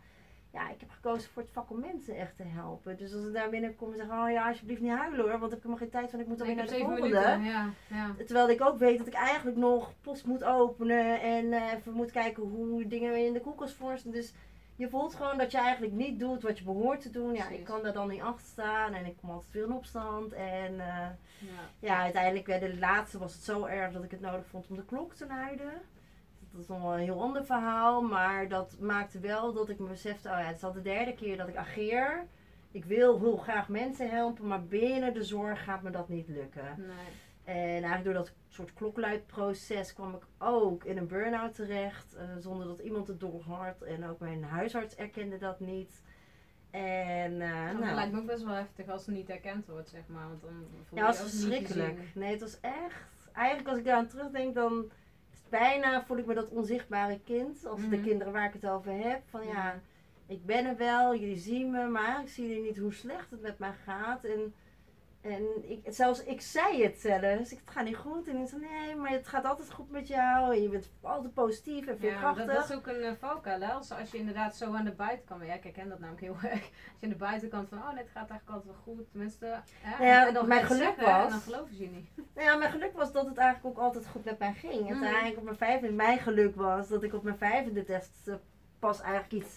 Ja, 0.53 0.71
ik 0.71 0.81
heb 0.81 0.91
gekozen 0.91 1.31
voor 1.31 1.43
het 1.43 1.51
vak 1.51 1.71
om 1.71 1.81
mensen 1.81 2.17
echt 2.17 2.37
te 2.37 2.43
helpen. 2.43 2.97
Dus 2.97 3.15
als 3.15 3.27
ik 3.27 3.33
daar 3.33 3.51
binnenkom 3.51 3.91
en 3.91 3.97
zeg, 3.97 4.07
oh 4.07 4.31
ja, 4.31 4.49
alsjeblieft 4.49 4.81
niet 4.81 4.93
huilen 4.93 5.21
hoor, 5.21 5.39
want 5.39 5.45
ik 5.45 5.51
heb 5.51 5.59
helemaal 5.59 5.79
geen 5.79 5.91
tijd 5.91 6.11
van, 6.11 6.21
ik 6.21 6.27
moet 6.27 6.41
alweer 6.41 6.57
naar 6.57 6.67
de 6.67 6.79
volgende. 6.79 7.01
minuten, 7.01 7.43
ja. 7.43 7.71
ja. 7.89 8.15
Terwijl 8.25 8.51
ik 8.51 8.61
ook 8.61 8.79
weet 8.79 8.99
dat 8.99 9.07
ik 9.07 9.15
eigenlijk 9.15 9.57
nog 9.57 9.93
post 10.01 10.27
moet 10.27 10.45
openen 10.45 11.21
en 11.21 11.53
eh, 11.53 11.73
even 11.73 11.93
moet 11.93 12.11
kijken 12.11 12.43
hoe 12.43 12.87
dingen 12.87 13.27
in 13.27 13.33
de 13.33 13.41
koelkast 13.41 13.75
voor 13.75 13.99
staan. 13.99 14.13
Dus 14.13 14.35
je 14.77 14.89
voelt 14.89 15.15
gewoon 15.15 15.39
dat 15.39 15.51
je 15.51 15.59
eigenlijk 15.59 15.93
niet 15.93 16.19
doet 16.19 16.43
wat 16.43 16.59
je 16.59 16.65
behoort 16.65 17.01
te 17.01 17.11
doen. 17.11 17.35
Ja, 17.35 17.49
ik 17.49 17.65
kan 17.65 17.83
daar 17.83 17.93
dan 17.93 18.09
niet 18.09 18.21
achter 18.21 18.47
staan 18.47 18.95
en 18.95 19.07
ik 19.07 19.17
kom 19.17 19.31
altijd 19.31 19.53
weer 19.53 19.65
in 19.65 19.73
opstand. 19.73 20.33
En 20.33 20.81
eh, 20.81 21.09
ja. 21.39 21.61
ja, 21.79 22.03
uiteindelijk 22.03 22.45
bij 22.45 22.59
de 22.59 22.79
laatste 22.79 23.19
was 23.19 23.35
het 23.35 23.43
zo 23.43 23.65
erg 23.65 23.93
dat 23.93 24.05
ik 24.05 24.11
het 24.11 24.21
nodig 24.21 24.47
vond 24.47 24.67
om 24.69 24.77
de 24.77 24.85
klok 24.85 25.15
te 25.15 25.27
luiden. 25.27 25.73
Dat 26.53 26.61
is 26.61 26.69
nog 26.69 26.83
wel 26.83 26.93
een 26.93 27.05
heel 27.05 27.23
ander 27.23 27.45
verhaal, 27.45 28.03
maar 28.03 28.49
dat 28.49 28.77
maakte 28.81 29.21
wel 29.21 29.53
dat 29.53 29.69
ik 29.69 29.79
me 29.79 29.89
besefte, 29.89 30.29
oh 30.29 30.35
ja, 30.35 30.45
het 30.47 30.57
is 30.57 30.65
al 30.65 30.73
de 30.73 30.83
derde 30.83 31.15
keer 31.15 31.37
dat 31.37 31.49
ik 31.49 31.57
ageer. 31.57 32.27
Ik 32.71 32.85
wil 32.85 33.19
heel 33.19 33.37
graag 33.37 33.69
mensen 33.69 34.11
helpen, 34.11 34.47
maar 34.47 34.65
binnen 34.65 35.15
de 35.15 35.25
zorg 35.25 35.65
gaat 35.65 35.83
me 35.83 35.91
dat 35.91 36.09
niet 36.09 36.29
lukken. 36.29 36.75
Nee. 36.77 37.07
En 37.47 37.55
eigenlijk 37.57 38.05
door 38.05 38.13
dat 38.15 38.33
soort 38.49 38.73
klokluidproces 38.75 39.93
kwam 39.95 40.15
ik 40.15 40.23
ook 40.39 40.85
in 40.85 40.97
een 40.97 41.07
burn-out 41.07 41.55
terecht. 41.55 42.15
eh, 42.15 42.25
zonder 42.39 42.67
dat 42.67 42.79
iemand 42.79 43.09
het 43.09 43.21
doorhad. 43.21 43.83
En 43.83 44.05
ook 44.09 44.19
mijn 44.21 44.45
huisarts 44.45 44.97
erkende 44.97 45.39
dat 45.39 45.61
niet. 45.61 46.03
En 46.71 47.37
Nou, 47.37 47.73
dat 47.73 47.81
nou, 47.81 47.95
lijkt 47.95 48.13
me 48.13 48.19
ook 48.19 48.27
best 48.27 48.43
wel 48.45 48.55
heftig 48.55 48.89
als 48.89 49.07
het 49.07 49.15
niet 49.15 49.29
erkend 49.29 49.67
wordt, 49.67 49.89
zeg 49.89 50.01
maar. 50.07 50.29
Want 50.29 50.43
dan 50.43 50.67
voel 50.89 50.99
ja, 50.99 51.07
het 51.07 51.17
je 51.17 51.23
was 51.23 51.31
verschrikkelijk. 51.33 51.99
Nee, 52.15 52.31
het 52.31 52.41
was 52.41 52.61
echt... 52.61 53.31
Eigenlijk 53.33 53.69
als 53.69 53.79
ik 53.79 53.85
daar 53.85 53.97
aan 53.97 54.07
terugdenk, 54.09 54.55
dan 54.55 54.91
is 55.33 55.39
het 55.39 55.49
bijna 55.51 56.05
voel 56.05 56.17
ik 56.19 56.27
me 56.27 56.35
dat 56.35 56.49
onzichtbare 56.51 57.21
kind. 57.25 57.67
Als 57.67 57.81
de 57.81 57.87
Mhm. 57.97 58.03
kinderen 58.05 58.33
waar 58.33 58.47
ik 58.47 58.53
het 58.53 58.67
over 58.69 58.93
heb. 58.93 59.23
Van 59.29 59.47
ja, 59.47 59.53
Ja. 59.53 59.81
ik 60.27 60.47
ben 60.47 60.67
er 60.67 60.77
wel, 60.77 61.15
jullie 61.17 61.37
zien 61.39 61.71
me, 61.71 61.87
maar 61.89 62.21
ik 62.23 62.29
zie 62.29 62.47
jullie 62.49 62.63
niet 62.63 62.79
hoe 62.79 62.93
slecht 62.93 63.31
het 63.31 63.41
met 63.43 63.59
mij 63.59 63.73
gaat. 63.85 64.25
En, 64.25 64.55
en 65.29 65.71
ik, 65.71 65.81
zelfs 65.95 66.25
ik 66.25 66.41
zei 66.41 66.83
het 66.83 66.99
zelfs. 67.01 67.53
Ik, 67.53 67.59
het 67.65 67.71
gaat 67.71 67.85
niet 67.85 67.97
goed. 67.97 68.29
En 68.29 68.37
ik 68.37 68.49
zei, 68.49 68.61
nee, 68.61 68.95
maar 68.97 69.11
het 69.11 69.27
gaat 69.29 69.45
altijd 69.45 69.73
goed 69.73 69.91
met 69.91 70.09
jou. 70.09 70.55
En 70.55 70.63
je 70.63 70.69
bent 70.69 70.91
altijd 71.01 71.35
positief 71.35 71.87
en 71.87 71.93
Ja, 71.93 71.99
veerkrachtig. 71.99 72.47
dat, 72.47 72.57
dat 72.57 72.71
is 72.71 72.77
ook 72.77 72.87
een 72.87 73.01
uh, 73.03 73.11
valkuil? 73.19 73.65
Als, 73.65 73.91
als 73.93 74.11
je 74.11 74.19
inderdaad 74.19 74.57
zo 74.57 74.75
aan 74.75 74.85
de 74.85 74.93
buitenkant, 74.93 75.47
ja, 75.47 75.55
ik 75.55 75.63
herken 75.63 75.89
dat 75.89 75.99
namelijk 75.99 76.23
heel 76.25 76.37
erg. 76.51 76.63
Als 76.63 77.01
je 77.01 77.07
aan 77.07 77.09
de 77.13 77.17
buitenkant 77.19 77.69
van, 77.69 77.79
oh 77.79 77.89
nee, 77.93 78.03
het 78.03 78.13
gaat 78.13 78.31
eigenlijk 78.31 78.51
altijd 78.51 78.75
wel 78.85 78.95
goed. 78.95 79.11
Tenminste, 79.11 79.61
hè? 79.81 80.05
Ja, 80.07 80.27
en 80.27 80.35
dan 80.35 80.49
mijn 80.49 80.65
geluk 80.65 80.83
zeggen, 80.83 81.05
was- 81.05 81.25
En 81.25 81.31
dan 81.31 81.41
geloven 81.41 81.75
ze 81.75 81.83
je 81.83 81.91
niet. 81.91 82.09
Nou 82.35 82.49
ja, 82.49 82.57
mijn 82.57 82.71
geluk 82.71 82.93
was 82.93 83.13
dat 83.13 83.27
het 83.27 83.37
eigenlijk 83.39 83.79
ook 83.79 83.85
altijd 83.85 84.07
goed 84.07 84.25
met 84.25 84.39
mij 84.39 84.53
ging. 84.53 84.89
En 84.89 84.95
Mhm. 84.95 85.03
uiteindelijk 85.03 85.37
op 85.39 85.45
mijn 85.45 85.57
vijfde, 85.57 85.93
mijn 85.93 86.19
geluk 86.19 86.57
was 86.57 86.89
dat 86.89 87.03
ik 87.03 87.15
op 87.15 87.23
mijn 87.23 87.37
vijfde 87.39 87.85
test 87.85 88.11
eh, 88.29 88.35
pas 88.79 89.01
eigenlijk 89.01 89.33
iets, 89.45 89.57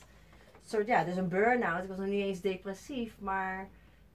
soort, 0.65 0.87
ja, 0.87 1.03
dus 1.03 1.15
een 1.15 1.29
burn-out. 1.29 1.83
Ik 1.83 1.89
was 1.89 1.97
nog 1.97 2.07
niet 2.07 2.23
eens 2.25 2.41
depressief, 2.41 3.19
maar 3.19 3.67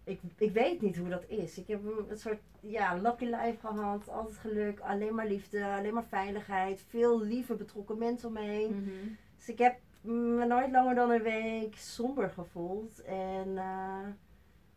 ik, 0.05 0.21
ik 0.39 0.53
weet 0.53 0.81
niet 0.81 0.97
hoe 0.97 1.09
dat 1.09 1.25
is. 1.29 1.59
Ik 1.59 1.67
heb 1.69 1.85
een, 1.85 2.11
een 2.11 2.19
soort, 2.19 2.41
ja, 2.61 2.95
lucky 2.95 3.25
life 3.25 3.57
gehad, 3.61 4.09
altijd 4.09 4.37
geluk, 4.37 4.81
alleen 4.81 5.15
maar 5.15 5.27
liefde, 5.27 5.65
alleen 5.67 5.95
maar 5.95 6.05
veiligheid, 6.09 6.85
veel 6.89 7.21
lieve 7.21 7.55
betrokken 7.55 7.99
mensen 7.99 8.29
om 8.29 8.35
me 8.35 8.41
heen. 8.41 8.71
Mhm. 8.75 9.13
Dus 9.37 9.49
ik 9.49 9.59
heb 9.59 9.77
me 10.01 10.47
nooit 10.47 10.71
langer 10.71 10.95
dan 10.95 11.11
een 11.11 11.23
week 11.23 11.77
somber 11.77 12.31
gevoeld. 12.31 13.03
En 13.03 13.59
eh, 13.59 13.99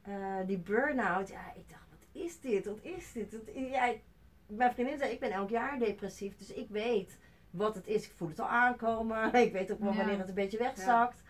eh, 0.02 0.48
die 0.48 0.58
burn-out, 0.58 1.30
ja, 1.30 1.54
ik 1.56 1.70
dacht, 1.70 1.86
wat 1.90 2.24
is 2.24 2.40
dit? 2.40 2.66
Wat 2.66 2.80
is 2.82 3.12
dit? 3.12 3.38
Ja, 3.54 3.86
ik- 3.86 4.02
mijn 4.48 4.74
vriendin 4.74 4.98
zei, 4.98 5.12
ik 5.12 5.20
ben 5.20 5.32
elk 5.32 5.50
jaar 5.50 5.80
depressief, 5.80 6.38
dus 6.38 6.54
ik 6.54 6.70
weet 6.70 7.18
wat 7.50 7.76
het 7.76 7.88
is. 7.88 8.06
Ik 8.06 8.14
voel 8.16 8.28
het 8.28 8.40
al 8.40 8.48
aankomen. 8.48 9.34
Ik 9.46 9.52
weet 9.52 9.72
ook 9.72 9.80
wel 9.80 9.94
wanneer 9.98 10.18
het 10.20 10.28
een 10.30 10.34
beetje 10.34 10.58
wegzakt. 10.58 11.22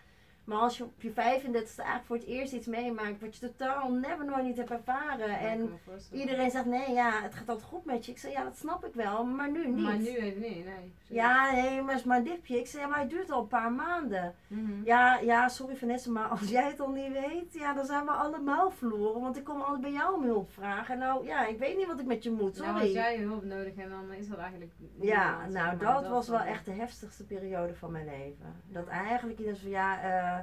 Maar 0.48 0.58
als 0.58 0.76
je 0.78 0.84
op 0.84 1.02
je 1.02 1.12
35 1.12 1.78
eigenlijk 1.78 2.06
voor 2.06 2.16
het 2.16 2.26
eerst 2.26 2.52
iets 2.52 2.66
meemaakt 2.66 3.20
wat 3.20 3.36
je 3.36 3.46
totaal 3.46 3.90
never 3.92 4.24
nooit 4.24 4.44
niet 4.44 4.56
hebt 4.56 4.70
ervaren. 4.70 5.28
Ja, 5.30 5.38
En 5.38 5.78
iedereen 6.12 6.50
zegt, 6.50 6.64
nee, 6.64 6.92
ja, 6.92 7.22
het 7.22 7.34
gaat 7.34 7.48
altijd 7.48 7.68
goed 7.68 7.84
met 7.84 8.06
je. 8.06 8.12
Ik 8.12 8.18
zei, 8.18 8.32
ja, 8.32 8.44
dat 8.44 8.56
snap 8.56 8.84
ik 8.84 8.94
wel, 8.94 9.24
maar 9.24 9.50
nu 9.50 9.68
niet. 9.68 9.84
Maar 9.84 9.98
nu 9.98 10.16
even 10.16 10.40
niet, 10.40 10.64
nee. 10.64 10.92
precies. 10.94 11.08
Ja, 11.08 11.52
nee, 11.52 11.80
maar 11.82 11.90
het 11.90 12.00
is 12.00 12.06
maar 12.06 12.24
dipje. 12.24 12.58
Ik 12.58 12.66
zei, 12.66 12.82
ja, 12.82 12.88
maar 12.88 13.00
het 13.00 13.10
duurt 13.10 13.30
al 13.30 13.40
een 13.40 13.46
paar 13.46 13.72
maanden. 13.72 14.34
Mhm. 14.46 14.84
Ja, 14.84 15.18
ja, 15.18 15.48
sorry 15.48 15.76
Vanessa, 15.76 16.10
maar 16.10 16.28
als 16.28 16.48
jij 16.48 16.66
het 16.66 16.80
al 16.80 16.90
niet 16.90 17.12
weet, 17.12 17.52
ja, 17.52 17.74
dan 17.74 17.86
zijn 17.86 18.04
we 18.04 18.10
allemaal 18.10 18.70
verloren. 18.70 19.20
Want 19.20 19.36
ik 19.36 19.44
kom 19.44 19.60
altijd 19.60 19.80
bij 19.80 19.92
jou 19.92 20.14
om 20.14 20.24
hulp 20.24 20.52
vragen. 20.52 20.94
En 20.94 21.00
nou, 21.00 21.26
ja, 21.26 21.46
ik 21.46 21.58
weet 21.58 21.76
niet 21.76 21.86
wat 21.86 22.00
ik 22.00 22.06
met 22.06 22.22
je 22.22 22.30
moet, 22.30 22.58
Nou, 22.58 22.70
als 22.70 22.78
sorry. 22.78 22.92
jij 22.92 23.16
hulp 23.16 23.44
nodig 23.44 23.76
hebt, 23.76 23.90
dan 23.90 24.12
is 24.12 24.28
dat 24.28 24.38
eigenlijk. 24.38 24.72
niet 24.78 24.90
Ja, 25.08 25.46
nou, 25.46 25.78
zeg 25.78 25.78
dat 25.78 26.08
was 26.08 26.28
wel 26.28 26.40
echt 26.40 26.64
de 26.64 26.72
heftigste 26.72 27.24
periode 27.24 27.74
van 27.74 27.92
mijn 27.92 28.04
leven. 28.04 28.54
Dat 28.68 28.86
eigenlijk 28.86 29.38
iedereen 29.38 29.60
van, 29.60 29.70
ja, 29.70 30.02
eh, 30.02 30.37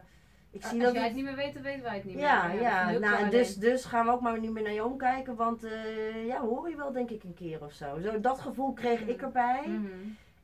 ik 0.55 0.63
zie 0.65 0.71
Als 0.73 0.83
dat... 0.83 0.93
jij 0.93 1.03
het- 1.03 1.15
niet 1.15 1.23
meer 1.23 1.35
weet, 1.35 1.53
dan 1.53 1.63
weten 1.63 1.83
wij 1.83 1.95
het 1.95 2.03
niet 2.03 2.17
ja, 2.19 2.47
meer. 2.47 2.61
ja, 2.61 2.85
lukt 2.91 2.99
nou, 2.99 3.29
dus, 3.29 3.55
dus 3.55 3.85
gaan 3.85 4.05
we 4.05 4.11
ook 4.11 4.21
maar 4.21 4.39
niet 4.39 4.51
meer 4.51 4.63
naar 4.63 4.73
je 4.73 4.85
omkijken, 4.85 5.35
want 5.35 5.63
eh, 5.63 6.25
ja, 6.27 6.39
hoor 6.41 6.69
je 6.69 6.75
wel 6.75 6.91
denk 6.91 7.09
ik 7.09 7.23
een 7.23 7.33
keer 7.33 7.63
of 7.63 7.73
zo. 7.73 7.99
zo 7.99 8.19
dat 8.19 8.39
gevoel 8.39 8.73
kreeg 8.73 9.01
ik 9.01 9.21
erbij. 9.21 9.67
Mhm. 9.67 9.85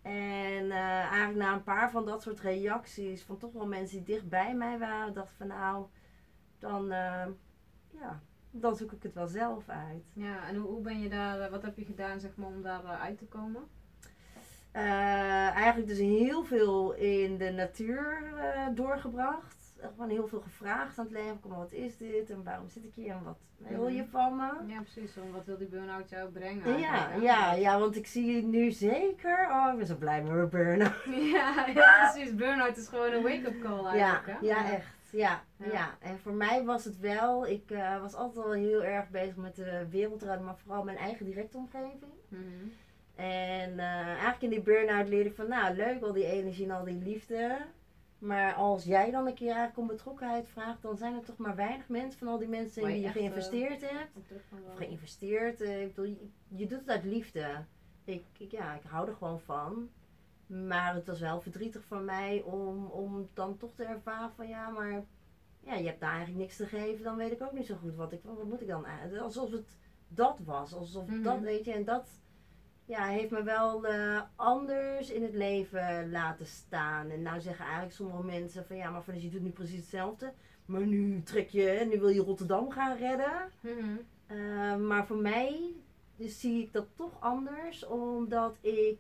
En 0.02 0.72
eh, 0.72 1.12
eigenlijk 1.12 1.36
na 1.36 1.54
een 1.54 1.64
paar 1.64 1.92
van 1.92 2.06
dat 2.06 2.22
soort 2.22 2.40
reacties 2.40 3.24
van 3.24 3.38
toch 3.38 3.54
wel 3.54 3.68
mensen 3.68 3.98
die 3.98 4.06
dicht 4.16 4.30
bij 4.30 4.56
mij 4.56 4.80
waren, 4.80 5.14
dacht 5.14 5.34
van 5.38 5.48
nou, 5.48 5.86
dan, 6.60 6.92
eh, 6.92 7.26
ja, 7.92 8.20
dan 8.52 8.76
zoek 8.76 8.92
ik 8.92 9.04
het 9.04 9.14
wel 9.14 9.28
zelf 9.28 9.70
uit. 9.70 10.04
Ja, 10.14 10.48
en 10.48 10.56
hoe, 10.56 10.70
hoe 10.70 10.82
ben 10.82 11.00
je 11.00 11.10
daar, 11.10 11.50
wat 11.50 11.62
heb 11.62 11.78
je 11.78 11.86
gedaan 11.86 12.20
zeg 12.20 12.36
maar, 12.36 12.48
om 12.48 12.62
daar 12.62 12.84
uit 12.86 13.18
te 13.18 13.26
komen? 13.26 13.62
Eigenlijk 14.72 15.88
dus 15.88 15.98
heel 15.98 16.44
veel 16.44 16.94
in 16.94 17.38
de 17.38 17.52
natuur 17.52 18.24
doorgebracht. 18.74 19.61
Gewoon 19.82 20.10
heel 20.10 20.28
veel 20.28 20.42
gevraagd 20.42 20.98
aan 21.00 21.06
het 21.06 21.14
leven. 21.14 21.40
Kom, 21.40 21.52
wat 21.56 21.72
is 21.72 21.98
dit 21.98 22.30
en 22.30 22.44
waarom 22.44 22.70
zit 22.70 22.84
ik 22.84 22.92
hier 22.96 23.12
en 23.12 23.24
wat 23.24 23.38
wil 23.58 23.88
je 23.88 24.06
van 24.06 24.36
me? 24.36 24.50
Ja, 24.74 24.82
precies. 24.82 25.16
Want 25.16 25.32
Wat 25.32 25.46
wil 25.46 25.58
die 25.58 25.68
burn-out 25.68 26.10
jou 26.10 26.30
brengen? 26.30 26.80
Ja, 26.80 27.14
ja, 27.22 27.54
ja, 27.54 27.80
want 27.80 27.96
ik 27.96 28.08
zie 28.08 28.44
nu 28.44 28.72
zeker. 28.72 29.48
Oh, 29.52 29.70
ik 29.72 29.78
ben 29.78 29.88
zo 29.88 29.96
blij 29.96 30.22
met 30.24 30.32
mijn 30.32 30.50
burn-out. 30.50 31.04
Ja, 31.34 31.66
ja, 31.74 32.10
precies. 32.12 32.36
Burn-out 32.36 32.78
is 32.78 32.88
gewoon 32.88 33.12
een 33.14 33.24
wake-up 33.24 33.62
call 33.62 33.84
Ja, 33.84 34.14
eigenlijk. 34.14 34.40
hè? 34.42 34.46
ja, 34.48 34.72
echt. 34.72 34.86
Ja, 35.12 35.44
Ja. 35.58 35.66
ja. 35.72 35.98
en 36.00 36.20
voor 36.20 36.34
mij 36.34 36.64
was 36.64 36.86
het 36.86 37.00
wel, 37.00 37.48
ik 37.48 37.72
eh, 37.72 38.02
was 38.02 38.14
altijd 38.14 38.46
wel 38.46 38.54
heel 38.54 38.84
erg 38.84 39.10
bezig 39.10 39.36
met 39.36 39.56
de 39.56 39.88
wereldruim, 39.90 40.44
maar 40.44 40.58
vooral 40.58 40.84
mijn 40.84 40.98
eigen 40.98 41.26
directe 41.26 41.58
omgeving. 41.58 42.12
Mhm. 42.28 42.42
En 43.16 43.80
eh, 43.80 44.06
eigenlijk 44.06 44.42
in 44.42 44.50
die 44.50 44.62
burn-out 44.62 45.08
leerde 45.08 45.30
ik 45.30 45.36
van, 45.36 45.48
nou 45.50 45.76
leuk 45.76 46.02
al 46.04 46.14
die 46.14 46.26
energie 46.26 46.66
en 46.66 46.72
al 46.72 46.84
die 46.84 47.02
liefde. 47.04 47.58
Maar 48.22 48.54
als 48.54 48.84
jij 48.84 49.12
dan 49.12 49.28
een 49.28 49.34
keer 49.34 49.48
eigenlijk 49.48 49.78
om 49.78 49.88
betrokkenheid 49.88 50.48
vraagt, 50.48 50.82
dan 50.82 50.98
zijn 50.98 51.14
er 51.16 51.24
toch 51.24 51.38
maar 51.38 51.56
weinig 51.56 51.88
mensen 51.90 52.20
van 52.20 52.28
al 52.28 52.38
die 52.38 52.48
mensen 52.48 52.82
in 52.82 52.88
Waar 52.88 52.98
je 52.98 53.02
die 53.02 53.08
je 53.08 53.14
eh, 53.14 53.22
geïnvesteerd 53.22 53.82
hebt. 53.82 54.16
Of 54.18 54.78
geïnvesteerd. 54.78 55.62
eh, 55.62 55.82
ik 55.82 55.88
bedoel, 55.96 56.06
je, 56.12 56.30
je 56.48 56.66
doet 56.68 56.80
het 56.80 56.90
uit 56.90 57.04
liefde. 57.04 57.66
Ik, 58.04 58.24
ik, 58.38 58.52
ja, 58.52 58.74
ik 58.74 58.84
hou 58.84 59.08
er 59.08 59.16
gewoon 59.16 59.40
van. 59.40 59.90
Maar 60.48 60.94
het 60.94 61.08
was 61.08 61.20
wel 61.20 61.42
verdrietig 61.42 61.84
voor 61.84 62.02
mij 62.02 62.42
om, 62.42 62.86
om 62.86 63.30
dan 63.34 63.58
toch 63.58 63.74
te 63.76 63.84
ervaren 63.84 64.32
van 64.36 64.48
ja, 64.48 64.70
maar 64.70 65.04
ja, 65.60 65.74
je 65.76 65.86
hebt 65.86 66.00
daar 66.00 66.10
eigenlijk 66.12 66.40
niks 66.40 66.56
te 66.56 66.66
geven, 66.66 67.04
dan 67.04 67.16
weet 67.18 67.32
ik 67.32 67.42
ook 67.42 67.52
niet 67.52 67.66
zo 67.66 67.76
goed 67.76 67.96
wat 67.96 68.12
ik, 68.12 68.20
wat 68.24 68.44
moet 68.44 68.62
ik 68.62 68.68
dan 68.68 68.86
eigenlijk? 68.86 69.24
Alsof 69.24 69.52
het 69.52 69.78
dat 70.08 70.40
was, 70.46 70.74
alsof 70.74 71.08
Mhm. 71.08 71.24
dat, 71.24 71.40
weet 71.40 71.66
je, 71.66 71.72
en 71.74 71.84
dat 71.86 72.21
ja, 72.92 73.06
heeft 73.06 73.32
me 73.32 73.44
wel 73.44 73.86
eh, 73.86 74.22
anders 74.36 75.12
in 75.12 75.24
het 75.24 75.34
leven 75.34 76.12
laten 76.12 76.46
staan. 76.46 77.10
En 77.10 77.22
nou 77.22 77.42
zeggen 77.42 77.66
eigenlijk 77.66 77.96
sommige 77.96 78.24
mensen 78.24 78.66
van 78.66 78.76
ja, 78.76 78.90
maar 78.90 79.04
Vanessa, 79.04 79.26
je 79.26 79.32
doet 79.32 79.42
nu 79.42 79.50
precies 79.50 79.80
hetzelfde. 79.80 80.34
Maar 80.66 80.86
nu 80.86 81.22
trek 81.24 81.50
je, 81.50 81.70
en 81.70 81.90
nu 81.90 82.00
wil 82.00 82.10
je 82.10 82.22
Rotterdam 82.22 82.72
gaan 82.72 82.98
redden. 82.98 83.52
Mhm. 83.62 83.96
Uh, 84.28 84.76
maar 84.76 85.06
voor 85.06 85.18
mij 85.18 85.74
dus 86.16 86.40
zie 86.40 86.62
ik 86.62 86.74
dat 86.74 86.88
toch 86.96 87.18
anders, 87.20 87.86
omdat 87.86 88.58
ik 88.62 88.98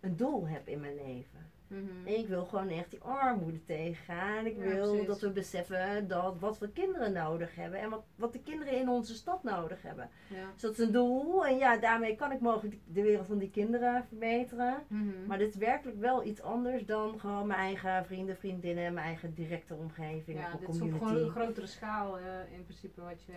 een 0.00 0.16
doel 0.16 0.48
heb 0.48 0.68
in 0.68 0.80
mijn 0.80 0.94
leven. 0.94 1.50
Mhm. 1.72 2.06
En 2.06 2.18
ik 2.18 2.28
wil 2.28 2.44
gewoon 2.44 2.68
echt 2.68 2.90
die 2.90 3.00
armoede 3.02 3.64
tegengaan. 3.64 4.46
Ik 4.46 4.56
Ja, 4.56 4.62
wil 4.62 4.88
precies. 4.90 5.06
dat 5.06 5.20
we 5.20 5.30
beseffen 5.30 6.08
dat 6.08 6.38
wat 6.38 6.58
we 6.58 6.68
kinderen 6.72 7.12
nodig 7.12 7.54
hebben 7.54 7.80
en 7.80 7.90
wat, 7.90 8.02
wat 8.16 8.32
de 8.32 8.40
kinderen 8.42 8.72
in 8.80 8.88
onze 8.88 9.14
stad 9.14 9.42
nodig 9.42 9.82
hebben. 9.82 10.08
Ja. 10.28 10.50
Dus 10.52 10.62
dat 10.62 10.72
is 10.72 10.78
een 10.78 10.92
doel 10.92 11.46
en 11.46 11.56
ja, 11.56 11.76
daarmee 11.76 12.16
kan 12.16 12.32
ik 12.32 12.40
mogelijk 12.40 12.76
de 12.86 13.02
wereld 13.02 13.26
van 13.26 13.38
die 13.38 13.50
kinderen 13.50 14.04
verbeteren. 14.08 14.82
Mhm. 14.88 15.26
Maar 15.26 15.38
dit 15.38 15.48
is 15.48 15.56
werkelijk 15.56 15.98
wel 16.00 16.24
iets 16.24 16.42
anders 16.42 16.86
dan 16.86 17.20
gewoon 17.20 17.46
mijn 17.46 17.60
eigen 17.60 18.04
vrienden, 18.04 18.36
vriendinnen, 18.36 18.94
mijn 18.94 19.06
eigen 19.06 19.34
directe 19.34 19.74
omgeving 19.74 20.38
ja, 20.38 20.50
dit 20.58 20.68
is 20.68 20.80
op 20.80 20.92
gewoon 20.92 21.16
een 21.16 21.30
grotere 21.30 21.66
schaal 21.66 22.18
in 22.52 22.64
principe 22.64 23.00
wat 23.00 23.22
je... 23.26 23.32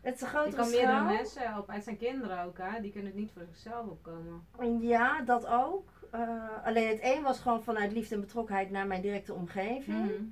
het 0.00 0.14
is 0.14 0.20
een 0.20 0.26
Je 0.28 0.34
grotere 0.34 0.56
kan 0.56 0.70
meerdere 0.70 0.92
schaal. 0.92 1.04
mensen 1.14 1.42
helpen. 1.42 1.74
Het 1.74 1.84
zijn 1.84 1.96
kinderen 1.96 2.42
ook, 2.44 2.58
hè. 2.58 2.80
Die 2.80 2.90
kunnen 2.92 3.10
het 3.10 3.20
niet 3.20 3.30
voor 3.32 3.44
zichzelf 3.44 3.86
opkomen. 3.86 4.46
Ja, 4.80 5.22
dat 5.22 5.46
ook. 5.46 5.88
Eh, 6.14 6.64
alleen 6.64 6.88
het 6.88 6.98
een 7.02 7.22
was 7.22 7.40
gewoon 7.40 7.62
vanuit 7.62 7.92
liefde 7.92 8.14
en 8.14 8.20
betrokkenheid 8.20 8.70
naar 8.70 8.86
mijn 8.86 9.02
directe 9.02 9.34
omgeving. 9.34 9.98
Mhm. 9.98 10.22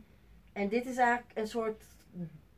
En 0.52 0.68
dit 0.68 0.86
is 0.86 0.96
eigenlijk 0.96 1.30
een 1.38 1.46
soort 1.46 1.84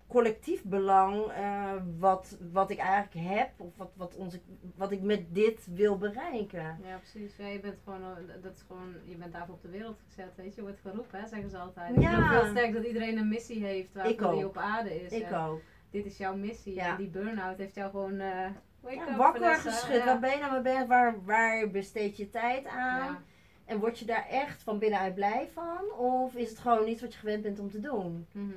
collectief 0.07 0.65
belang 0.65 1.27
eh, 1.27 1.73
wat, 1.99 2.39
wat 2.53 2.71
ik 2.71 2.79
eigenlijk 2.79 3.27
heb, 3.29 3.51
of 3.57 3.77
wat, 3.77 3.91
wat, 3.97 4.17
onze, 4.17 4.41
wat 4.77 4.91
ik 4.91 5.03
met 5.03 5.35
dit 5.35 5.67
wil 5.75 5.99
bereiken. 5.99 6.79
Ja, 6.83 6.97
precies. 6.97 7.37
Ja, 7.37 7.47
je 7.47 7.61
bent 7.61 7.79
gewoon, 7.85 8.01
dat 8.43 8.55
is 8.55 8.63
gewoon, 8.67 8.95
je 9.05 9.17
bent 9.17 9.33
daarvoor 9.33 9.55
op 9.55 9.63
de 9.63 9.69
wereld 9.69 9.99
gezet, 10.07 10.33
weet 10.37 10.55
je. 10.55 10.61
Je 10.61 10.67
wordt 10.67 10.81
geroepen, 10.81 11.21
hè, 11.21 11.27
zeggen 11.27 11.51
ze 11.51 11.59
altijd. 11.59 12.01
Ja. 12.01 12.19
Ik 12.19 12.41
heel 12.41 12.51
sterk 12.51 12.73
dat 12.73 12.85
iedereen 12.85 13.19
een 13.19 13.29
missie 13.29 13.65
heeft 13.65 13.95
waarvoor 13.95 14.35
die 14.35 14.47
op 14.47 14.57
aarde 14.57 15.03
is. 15.03 15.13
Ik 15.13 15.23
En 15.23 15.35
ook. 15.35 15.61
Dit 15.91 16.07
is 16.07 16.17
jouw 16.17 16.37
missie. 16.37 16.75
Ja. 16.75 16.91
En 16.91 16.97
die 16.97 17.09
burn-out 17.09 17.59
heeft 17.59 17.75
jou 17.75 17.91
gewoon, 17.91 18.19
eh 18.19 18.47
Ja, 18.89 19.17
wakker 19.17 19.55
geschud. 19.55 20.05
Waar 20.05 20.19
ben 20.19 20.31
je 20.31 20.39
nou 20.39 20.53
mee 20.53 20.61
bezig? 20.63 20.87
Waar, 20.87 21.25
waar 21.25 21.71
besteed 21.71 22.17
je 22.17 22.31
tijd 22.31 22.67
aan? 22.67 23.25
En 23.65 23.79
word 23.79 23.99
je 23.99 24.05
daar 24.05 24.27
echt 24.29 24.63
van 24.63 24.79
binnenuit 24.79 25.15
blij 25.15 25.49
van? 25.53 25.91
Of 25.99 26.35
is 26.35 26.49
het 26.51 26.59
gewoon 26.59 26.89
iets 26.89 27.01
wat 27.01 27.13
je 27.13 27.19
gewend 27.19 27.43
bent 27.43 27.59
om 27.59 27.71
te 27.71 27.81
doen? 27.81 28.27
Mhm. 28.33 28.51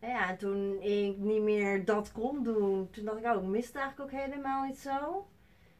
Ja, 0.00 0.28
en 0.28 0.36
toen 0.36 0.80
ik 0.82 1.16
niet 1.16 1.42
meer 1.42 1.84
dat 1.84 2.12
kon 2.12 2.42
doen, 2.42 2.88
toen 2.90 3.04
dacht 3.04 3.18
ik, 3.18 3.24
oh, 3.26 3.42
ik 3.42 3.48
miste 3.48 3.78
eigenlijk 3.78 4.12
ook 4.14 4.20
helemaal 4.20 4.64
niet 4.66 4.78
zo. 4.78 5.26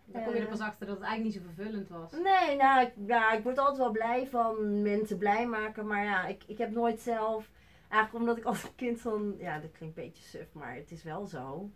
Dan 0.05 0.23
kom 0.25 0.33
je 0.33 0.39
er 0.39 0.45
Eh. 0.45 0.51
pas 0.51 0.61
achter 0.61 0.87
dat 0.87 0.97
het 0.97 1.05
eigenlijk 1.05 1.35
niet 1.35 1.45
zo 1.45 1.53
vervullend 1.55 1.89
was. 1.89 2.13
Nee, 2.13 2.57
nou, 2.57 2.81
ik, 2.87 2.93
ja, 3.07 3.33
ik 3.33 3.43
word 3.43 3.59
altijd 3.59 3.79
wel 3.79 3.91
blij 3.91 4.27
van 4.27 4.83
mensen 4.83 5.19
blij 5.19 5.47
maken. 5.47 5.87
Maar 5.87 6.05
ja, 6.05 6.27
ik, 6.27 6.43
ik 6.47 6.59
heb 6.59 6.71
nooit 6.71 7.01
zelf... 7.01 7.51
Eigenlijk 7.89 8.25
omdat 8.25 8.37
ik 8.39 8.45
als 8.45 8.75
kind 8.77 9.01
van... 9.01 9.35
Ja, 9.39 9.59
dat 9.59 9.71
klinkt 9.73 9.97
een 9.97 10.05
beetje 10.05 10.23
suf, 10.25 10.47
maar 10.53 10.75
het 10.75 10.91
is 10.91 11.03
wel 11.03 11.27
zo. 11.27 11.71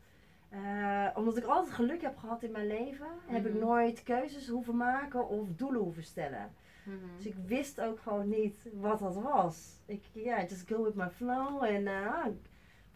Eh, 0.48 1.06
omdat 1.14 1.36
ik 1.36 1.44
altijd 1.44 1.74
geluk 1.74 2.02
heb 2.02 2.16
gehad 2.16 2.42
in 2.42 2.50
mijn 2.52 2.66
leven, 2.66 3.06
heb 3.26 3.46
ik 3.46 3.52
Mhm. 3.54 3.62
nooit 3.64 4.02
keuzes 4.02 4.48
hoeven 4.48 4.76
maken 4.76 5.28
of 5.28 5.46
doelen 5.56 5.80
hoeven 5.80 6.04
stellen. 6.04 6.50
Mhm. 6.84 6.96
Dus 7.16 7.26
ik 7.26 7.34
wist 7.46 7.80
ook 7.80 8.00
gewoon 8.00 8.28
niet 8.28 8.68
wat 8.72 8.98
dat 8.98 9.14
was. 9.14 9.76
Ik, 9.86 10.04
ja, 10.12 10.40
just 10.40 10.68
go 10.68 10.82
with 10.84 10.94
my 10.94 11.08
flow. 11.10 11.62
En 11.64 11.86
ah, 11.88 12.26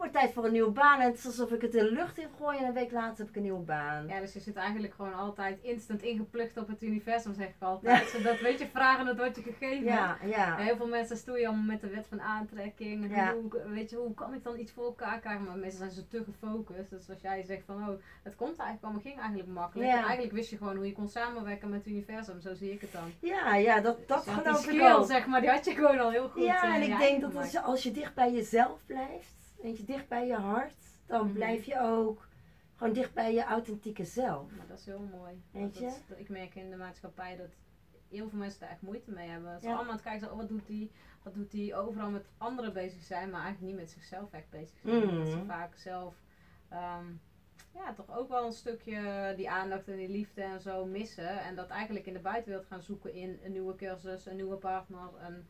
wordt 0.03 0.17
tijd 0.17 0.33
voor 0.33 0.45
een 0.45 0.53
nieuwe 0.53 0.71
baan. 0.71 1.01
En 1.01 1.07
het 1.07 1.19
is 1.19 1.27
alsof 1.27 1.51
ik 1.51 1.61
het 1.61 1.75
in 1.75 1.85
de 1.85 1.93
lucht 1.93 2.19
in 2.19 2.29
gooi 2.39 2.59
en 2.59 2.65
een 2.65 2.73
week 2.73 2.93
later 2.93 3.19
heb 3.19 3.29
ik 3.29 3.37
een 3.37 3.43
nieuwe 3.43 3.61
baan. 3.65 4.09
Ja, 4.09 4.21
dus 4.21 4.33
je 4.33 4.41
zit 4.41 4.57
eigenlijk 4.57 4.95
gewoon 4.95 5.15
altijd 5.15 5.59
instant 5.63 6.03
ingeplucht 6.03 6.57
op 6.57 6.69
het 6.69 6.83
universum, 6.83 7.35
zeg 7.35 7.49
ik 7.49 7.55
altijd. 7.59 8.09
Zodat, 8.09 8.41
weet 8.41 8.59
je, 8.59 8.67
vragen 8.67 9.07
het 9.07 9.17
wordt 9.17 9.37
je 9.37 9.43
gegeven. 9.43 9.85
Ja, 9.85 10.17
ja. 10.25 10.59
En 10.59 10.65
heel 10.65 10.77
veel 10.77 10.89
mensen 10.89 11.17
stoeien 11.17 11.47
allemaal 11.47 11.65
met 11.65 11.81
de 11.81 11.89
wet 11.89 12.07
van 12.09 12.21
aantrekking. 12.21 13.15
Ja. 13.15 13.35
hoe, 13.35 13.63
weet 13.69 13.91
je, 13.91 13.97
hoe 13.97 14.15
kan 14.15 14.35
ik 14.35 14.45
dan 14.45 14.59
iets 14.59 14.73
voor 14.73 14.85
elkaar 14.85 15.19
krijgen? 15.21 15.45
Maar 15.45 15.57
mensen 15.57 15.79
zijn 15.79 15.91
zo 15.91 16.03
te 16.09 16.25
gefocust. 16.25 16.91
Dus 16.91 17.11
als 17.11 17.21
jij 17.21 17.43
zegt 17.43 17.65
van, 17.67 17.77
oh, 17.89 17.99
het 18.23 18.37
komt 18.37 18.57
eigenlijk 18.57 18.83
allemaal, 18.83 19.03
ging 19.03 19.19
eigenlijk 19.19 19.49
makkelijk. 19.49 19.89
Ja. 19.89 19.97
En 19.97 20.05
eigenlijk 20.05 20.33
wist 20.33 20.51
je 20.51 20.57
gewoon 20.57 20.77
hoe 20.77 20.87
je 20.87 20.93
kon 20.93 21.09
samenwerken 21.09 21.69
met 21.69 21.79
het 21.79 21.89
universum. 21.93 22.41
Zo 22.41 22.55
zie 22.55 22.73
ik 22.73 22.81
het 22.81 22.93
dan. 22.93 23.13
Ja, 23.21 23.57
ja, 23.57 23.81
dat, 23.81 24.09
dat 24.09 24.25
Dus 24.25 24.35
had 24.35 24.45
die 24.45 24.53
geloof 24.53 24.67
ik 24.67 24.75
skill, 24.75 24.93
ook. 24.93 25.07
zeg 25.07 25.27
maar, 25.27 25.41
die 25.41 25.51
had 25.51 25.65
je 25.65 25.75
gewoon 25.75 25.99
al 25.99 26.11
heel 26.11 26.29
goed. 26.29 26.43
Ja, 26.45 26.75
en 26.75 26.83
ik 26.83 26.99
denk 26.99 27.21
dat 27.21 27.31
gemaakt. 27.31 27.37
als 27.37 27.53
je, 27.53 27.61
als 27.61 27.83
je 27.83 27.91
dicht 27.91 28.15
bij 28.15 28.33
jezelf 28.33 28.81
blijft, 28.87 29.42
weet 29.62 29.76
je, 29.78 29.85
dicht 29.85 30.09
bij 30.09 30.26
je 30.26 30.35
hart, 30.37 30.76
dan 31.07 31.25
Mhm. 31.26 31.35
blijf 31.35 31.64
je 31.64 31.81
ook 31.81 32.28
gewoon 32.76 32.92
dicht 32.92 33.14
bij 33.14 33.35
je 33.35 33.45
authentieke 33.45 34.04
zelf. 34.04 34.50
Maar 34.57 34.66
dat 34.66 34.78
is 34.78 34.87
heel 34.87 35.09
mooi. 35.19 35.42
Weet 35.50 35.75
je? 35.78 35.85
Dat, 35.85 36.02
dat- 36.09 36.19
ik 36.19 36.28
merk 36.28 36.54
in 36.54 36.71
de 36.71 36.76
maatschappij 36.76 37.37
dat 37.37 37.50
heel 38.09 38.28
veel 38.28 38.38
mensen 38.38 38.61
daar 38.61 38.69
echt 38.71 38.83
moeite 38.83 39.11
mee 39.11 39.28
hebben. 39.28 39.61
Ze 39.61 39.66
Ja. 39.66 39.73
allemaal 39.73 39.90
aan 39.90 39.97
het 39.99 40.07
kijken, 40.07 40.31
oh, 40.31 40.37
wat 40.37 40.49
doet 40.49 40.66
die? 40.66 40.90
Wat 41.23 41.35
doet 41.35 41.50
die? 41.50 41.75
Overal 41.75 42.11
met 42.11 42.26
anderen 42.38 42.73
bezig 42.73 43.02
zijn, 43.02 43.31
maar 43.31 43.40
eigenlijk 43.42 43.73
niet 43.73 43.81
met 43.83 43.90
zichzelf 43.90 44.33
echt 44.33 44.50
bezig 44.50 44.78
zijn. 44.85 45.07
Mhm. 45.07 45.16
Dat 45.16 45.28
ze 45.28 45.45
vaak 45.47 45.75
zelf, 45.76 46.14
ehm, 46.69 47.04
ja, 47.75 47.92
toch 47.95 48.16
ook 48.19 48.28
wel 48.28 48.47
een 48.47 48.52
stukje 48.52 49.33
die 49.37 49.50
aandacht 49.50 49.88
en 49.88 49.97
die 49.97 50.09
liefde 50.09 50.42
en 50.42 50.61
zo 50.61 50.85
missen. 50.85 51.40
En 51.40 51.54
dat 51.54 51.69
eigenlijk 51.69 52.07
in 52.07 52.12
de 52.12 52.19
buitenwereld 52.19 52.66
gaan 52.66 52.83
zoeken 52.83 53.14
in 53.14 53.38
een 53.45 53.52
nieuwe 53.52 53.75
cursus, 53.75 54.26
een 54.26 54.37
nieuwe 54.37 54.57
partner, 54.57 55.09
een 55.26 55.47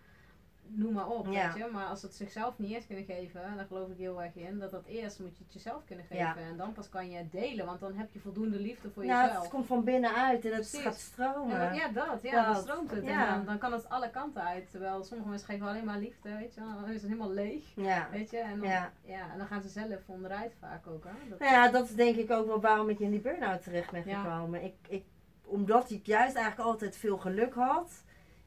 noem 0.67 0.93
maar 0.93 1.07
op, 1.09 1.27
Ja. 1.27 1.53
weet 1.53 1.65
je. 1.65 1.71
Maar 1.73 1.87
als 1.87 2.03
het 2.03 2.15
zichzelf 2.15 2.59
niet 2.59 2.71
eerst 2.71 2.87
kunnen 2.87 3.05
geven, 3.05 3.41
daar 3.57 3.67
geloof 3.67 3.89
ik 3.91 3.97
heel 3.99 4.23
erg 4.23 4.35
in, 4.35 4.59
dat 4.59 4.71
dat 4.71 4.85
eerst 4.87 5.19
moet 5.21 5.37
je 5.39 5.45
het 5.45 5.53
jezelf 5.53 5.85
kunnen 5.85 6.05
geven. 6.05 6.25
Ja. 6.25 6.37
En 6.37 6.57
dan 6.57 6.73
pas 6.73 6.89
kan 6.89 7.11
je 7.11 7.17
het 7.17 7.33
delen, 7.33 7.67
want 7.67 7.81
dan 7.81 7.95
heb 7.95 8.13
je 8.13 8.19
voldoende 8.21 8.61
liefde 8.61 8.91
voor 8.91 9.05
Nou, 9.05 9.23
jezelf. 9.25 9.43
het 9.43 9.51
komt 9.53 9.67
van 9.67 9.85
binnenuit 9.85 10.45
en 10.45 10.51
het 10.51 10.61
Precies. 10.61 10.81
gaat 10.81 10.99
stromen. 10.99 11.75
Ja, 11.75 11.89
dat- 11.89 12.23
ja, 12.23 12.45
dat. 12.45 12.55
Dan 12.55 12.63
stroomt 12.63 12.91
het. 12.91 13.05
ja. 13.05 13.29
En 13.29 13.35
dan, 13.37 13.45
dan 13.47 13.59
kan 13.59 13.73
het 13.73 13.89
alle 13.89 14.11
kanten 14.11 14.43
uit. 14.43 14.71
Terwijl 14.71 15.05
sommige 15.05 15.29
mensen 15.29 15.49
geven 15.49 15.67
alleen 15.67 15.85
maar 15.85 15.99
liefde, 15.99 16.37
weet 16.37 16.55
je. 16.55 16.61
Dan 16.61 16.89
is 16.89 17.01
het 17.03 17.11
helemaal 17.11 17.33
leeg, 17.33 17.65
Ja. 17.77 18.09
weet 18.11 18.31
je. 18.31 18.39
En 18.39 18.59
dan, 18.59 18.69
ja. 18.69 18.93
Ja. 19.05 19.31
en 19.33 19.39
dan 19.39 19.47
gaan 19.47 19.63
ze 19.63 19.69
zelf 19.69 20.01
onderuit 20.07 20.53
vaak 20.61 20.87
ook, 20.87 21.05
hè. 21.05 21.29
Dat, 21.29 21.39
Nou 21.39 21.53
ja, 21.53 21.69
dat 21.71 21.85
is 21.89 21.95
denk 21.95 22.17
ik 22.17 22.31
ook 22.31 22.47
wel 22.47 22.61
waarom 22.61 22.89
ik 22.89 22.99
in 22.99 23.11
die 23.11 23.21
burn-out 23.21 23.63
terecht 23.63 23.91
ben 23.91 24.03
gekomen. 24.03 24.65
Ik, 24.65 24.75
ik, 24.89 25.05
omdat 25.45 25.91
ik 25.91 26.07
juist 26.07 26.35
eigenlijk 26.37 26.69
altijd 26.69 26.97
veel 26.97 27.17
geluk 27.19 27.55
had. 27.55 28.03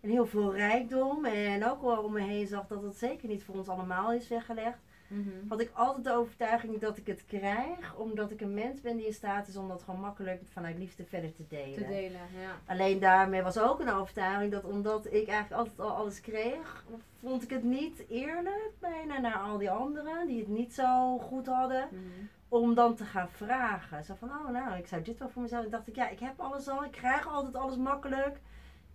En 0.06 0.12
heel 0.12 0.26
veel 0.26 0.56
rijkdom. 0.56 1.26
En 1.26 1.66
ook 1.66 1.82
wel 1.82 2.04
om 2.04 2.12
me 2.14 2.22
heen 2.22 2.48
zag 2.48 2.68
dat 2.68 2.82
het 2.84 2.98
zeker 2.98 3.28
niet 3.28 3.44
voor 3.44 3.56
ons 3.56 3.68
allemaal 3.68 4.14
is 4.14 4.28
weggelegd. 4.28 4.78
Mhm. 5.08 5.30
Had 5.48 5.60
ik 5.60 5.72
altijd 5.74 6.04
de 6.06 6.14
overtuiging 6.14 6.80
dat 6.80 6.98
ik 6.98 7.08
het 7.08 7.26
krijg. 7.26 7.96
Omdat 7.96 8.32
ik 8.32 8.42
een 8.42 8.54
mens 8.54 8.82
ben 8.82 8.98
die 8.98 9.06
in 9.06 9.14
staat 9.14 9.48
is 9.48 9.56
om 9.58 9.68
dat 9.68 9.84
gewoon 9.84 10.00
makkelijk 10.00 10.42
vanuit 10.52 10.78
liefde 10.78 11.06
verder 11.06 11.34
te 11.36 11.44
delen. 11.50 11.74
Te 11.74 11.88
delen, 11.88 12.22
ja. 12.42 12.74
Alleen 12.74 13.00
daarmee 13.00 13.42
was 13.42 13.58
ook 13.58 13.80
een 13.80 13.92
overtuiging 13.94 14.52
dat 14.52 14.64
omdat 14.64 15.06
ik 15.06 15.28
eigenlijk 15.28 15.52
altijd 15.52 15.80
al 15.80 15.90
alles 15.96 16.22
kreeg, 16.22 16.84
vond 17.22 17.44
ik 17.44 17.50
het 17.50 17.64
niet 17.64 18.04
eerlijk 18.10 18.72
bijna 18.80 19.20
naar 19.20 19.38
al 19.40 19.58
die 19.58 19.72
anderen 19.72 20.28
die 20.28 20.40
het 20.40 20.48
niet 20.48 20.74
zo 20.74 21.18
goed 21.18 21.48
hadden 21.48 21.88
Mhm. 21.92 22.02
om 22.50 22.74
dan 22.74 22.96
te 22.96 23.06
gaan 23.06 23.30
vragen. 23.30 24.04
Zo 24.04 24.14
van, 24.20 24.30
oh 24.30 24.50
nou, 24.50 24.78
ik 24.78 24.88
zou 24.88 25.02
dit 25.02 25.18
wel 25.18 25.30
voor 25.30 25.42
mezelf. 25.42 25.66
Ik 25.66 25.72
dacht 25.72 25.88
ik, 25.88 25.96
ja, 25.96 26.10
ik 26.10 26.20
heb 26.20 26.40
alles 26.40 26.68
al, 26.68 26.84
ik 26.84 26.92
krijg 26.92 27.28
altijd 27.28 27.56
alles 27.56 27.78
makkelijk. 27.78 28.38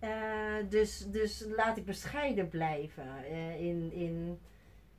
Eh, 0.01 0.69
dus, 0.69 1.05
dus 1.07 1.45
laat 1.55 1.77
ik 1.77 1.85
bescheiden 1.85 2.49
blijven. 2.49 3.23
eh, 3.23 3.59
in, 3.59 3.91
in, 3.91 4.39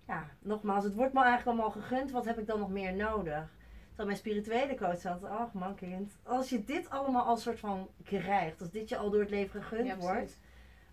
ja, 0.06 0.28
nogmaals, 0.38 0.84
het 0.84 0.94
wordt 0.94 1.12
me 1.12 1.22
eigenlijk 1.22 1.48
allemaal 1.48 1.82
gegund. 1.82 2.10
Wat 2.10 2.24
heb 2.24 2.38
ik 2.38 2.46
dan 2.46 2.58
nog 2.58 2.70
meer 2.70 2.94
nodig? 2.94 3.50
Terwijl 3.86 4.06
mijn 4.08 4.16
spirituele 4.16 4.76
coach 4.76 5.00
zat, 5.00 5.24
ach 5.24 5.52
man 5.52 5.74
kind, 5.74 6.18
als 6.22 6.48
je 6.48 6.64
dit 6.64 6.90
allemaal 6.90 7.24
als 7.24 7.42
soort 7.42 7.58
van 7.58 7.88
krijgt, 8.04 8.60
als 8.60 8.70
dit 8.70 8.88
je 8.88 8.96
al 8.96 9.10
door 9.10 9.20
het 9.20 9.30
leven 9.30 9.62
gegund 9.62 9.86
Ja, 9.86 9.96
wordt, 9.96 10.38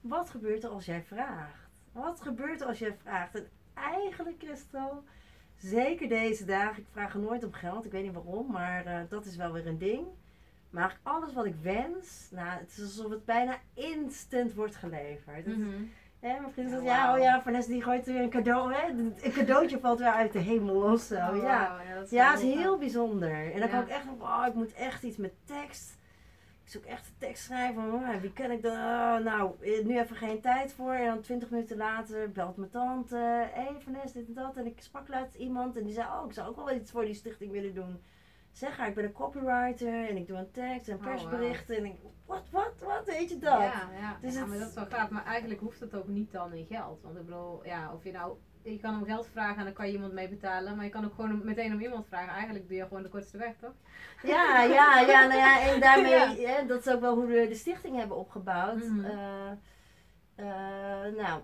wat 0.01 0.29
gebeurt 0.29 0.63
er 0.63 0.69
als 0.69 0.85
jij 0.85 1.03
vraagt? 1.03 1.69
Wat 1.91 2.21
gebeurt 2.21 2.61
er 2.61 2.67
als 2.67 2.79
jij 2.79 2.95
vraagt? 3.01 3.35
En 3.35 3.47
eigenlijk, 3.73 4.35
Christel, 4.39 5.03
zeker 5.57 6.07
deze 6.07 6.45
dagen, 6.45 6.81
ik 6.81 6.87
vraag 6.91 7.15
nooit 7.15 7.43
om 7.43 7.53
geld, 7.53 7.85
ik 7.85 7.91
weet 7.91 8.03
niet 8.03 8.13
waarom, 8.13 8.51
maar 8.51 8.85
eh, 8.85 9.01
dat 9.09 9.25
is 9.25 9.35
wel 9.35 9.51
weer 9.51 9.67
een 9.67 9.77
ding. 9.77 10.07
Maar 10.69 10.99
alles 11.03 11.34
wat 11.34 11.45
ik 11.45 11.55
wens, 11.62 12.27
nou, 12.32 12.60
het 12.60 12.71
is 12.71 12.82
alsof 12.82 13.12
het 13.12 13.25
bijna 13.25 13.58
instant 13.73 14.53
wordt 14.53 14.75
geleverd. 14.75 15.45
Mhm. 15.45 15.69
hè, 16.19 16.39
mijn 16.39 16.51
vriend 16.51 16.69
zegt, 16.69 16.84
ja, 16.84 17.13
oh 17.13 17.19
ja, 17.19 17.41
Vanessa 17.41 17.69
die 17.71 17.84
gooit 17.84 18.05
weer 18.05 18.21
een 18.21 18.29
cadeau, 18.29 18.73
hè? 18.73 18.88
Een 18.88 19.32
cadeautje 19.32 19.79
valt 19.79 19.99
weer 19.99 20.12
uit 20.12 20.34
de 20.34 20.39
hemel 20.39 20.91
of 20.91 21.01
zo, 21.01 21.15
Oh, 21.15 21.36
ja. 21.36 21.82
ja, 21.88 21.95
dat 21.95 22.05
is 22.05 22.10
Ja, 22.12 22.38
heel 22.38 22.77
bijzonder. 22.77 23.53
En 23.53 23.60
dan 23.60 23.69
kan 23.69 23.82
ik 23.82 23.88
echt, 23.89 24.05
oh, 24.19 24.45
ik 24.47 24.53
moet 24.53 24.73
echt 24.73 25.03
iets 25.03 25.17
met 25.17 25.34
tekst. 25.45 25.97
Ik 26.63 26.75
zoek 26.75 26.86
echt 26.86 27.08
een 27.08 27.13
tekst 27.17 27.43
schrijven. 27.43 27.93
Oh, 27.93 28.15
wie 28.21 28.34
ken 28.34 28.51
ik 28.51 28.62
dan? 28.62 28.71
Oh, 28.71 29.17
nou, 29.17 29.51
eh, 29.62 29.86
nu 29.86 29.99
even 29.99 30.15
geen 30.15 30.41
tijd 30.41 30.73
voor. 30.73 30.93
En 30.93 31.05
dan 31.05 31.21
twintig 31.21 31.49
minuten 31.49 31.77
later 31.77 32.32
belt 32.32 32.58
mijn 32.58 32.71
tante. 32.71 33.15
Hé, 33.53 33.62
hey, 33.62 33.75
Vanessa, 33.79 34.13
dit 34.13 34.27
en 34.27 34.34
dat. 34.34 34.55
En 34.55 34.65
ik 34.65 34.82
sprak 34.82 35.08
laatst 35.08 35.36
iemand 35.36 35.77
en 35.77 35.84
die 35.84 35.93
zei, 35.93 36.08
oh, 36.08 36.25
ik 36.27 36.34
zou 36.34 36.47
ook 36.49 36.55
wel 36.55 36.71
iets 36.71 36.91
voor 36.91 37.05
die 37.05 37.13
stichting 37.13 37.51
willen 37.51 37.73
doen. 37.73 38.01
Zeg 38.51 38.77
haar, 38.77 38.88
ik 38.88 38.95
ben 38.95 39.03
een 39.03 39.12
copywriter 39.12 40.07
en 40.09 40.17
ik 40.17 40.27
doe 40.27 40.38
een 40.38 40.51
tekst 40.51 40.88
en 40.89 40.95
Oh, 40.95 41.03
persberichten. 41.03 41.77
En 41.77 41.85
ik, 41.85 41.95
wat, 42.25 42.49
wat, 42.51 42.73
wat, 42.85 43.05
weet 43.05 43.29
je 43.29 43.38
dat? 43.38 43.51
Ja, 43.62 43.89
ja. 43.99 44.17
Dus 44.21 44.33
ja 44.33 44.39
het- 44.39 44.49
maar 44.49 44.57
dat 44.59 44.67
is 44.67 44.73
wel 44.73 44.85
gaaf. 44.85 45.09
Maar 45.09 45.25
eigenlijk 45.25 45.59
hoeft 45.62 45.79
het 45.79 45.95
ook 45.95 46.07
niet 46.07 46.31
dan 46.31 46.53
in 46.53 46.65
geld. 46.65 47.01
Want 47.01 47.17
ik 47.17 47.25
bedoel, 47.25 47.65
ja, 47.65 47.93
of 47.93 48.03
je 48.03 48.12
nou... 48.12 48.38
Je 48.63 48.79
kan 48.79 48.95
om 48.97 49.05
geld 49.05 49.27
vragen 49.31 49.57
en 49.57 49.63
dan 49.63 49.73
kan 49.73 49.88
je 49.88 49.93
iemand 49.93 50.13
mee 50.13 50.29
betalen. 50.29 50.75
Maar 50.75 50.85
je 50.85 50.91
kan 50.91 51.05
ook 51.05 51.13
gewoon 51.13 51.45
meteen 51.45 51.73
om 51.73 51.79
iemand 51.79 52.07
vragen. 52.07 52.33
Eigenlijk 52.33 52.67
doe 52.67 52.77
je 52.77 52.83
gewoon 52.83 53.03
de 53.03 53.09
kortste 53.09 53.38
weg, 53.38 53.53
toch? 53.62 53.73
Ja, 54.23 54.62
ja, 54.63 54.99
ja, 54.99 55.27
nou 55.27 55.39
ja, 55.39 55.62
en 55.62 55.79
daarmee, 55.88 56.39
Ja. 56.41 56.62
dat 56.62 56.79
is 56.85 56.93
ook 56.93 56.99
wel 56.99 57.15
hoe 57.15 57.25
we 57.25 57.47
de 57.47 57.55
stichting 57.55 57.95
hebben 57.97 58.17
opgebouwd. 58.17 58.83
Mhm. 58.83 59.05
Eh, 59.05 59.51
eh, 60.35 61.13
nou, 61.15 61.41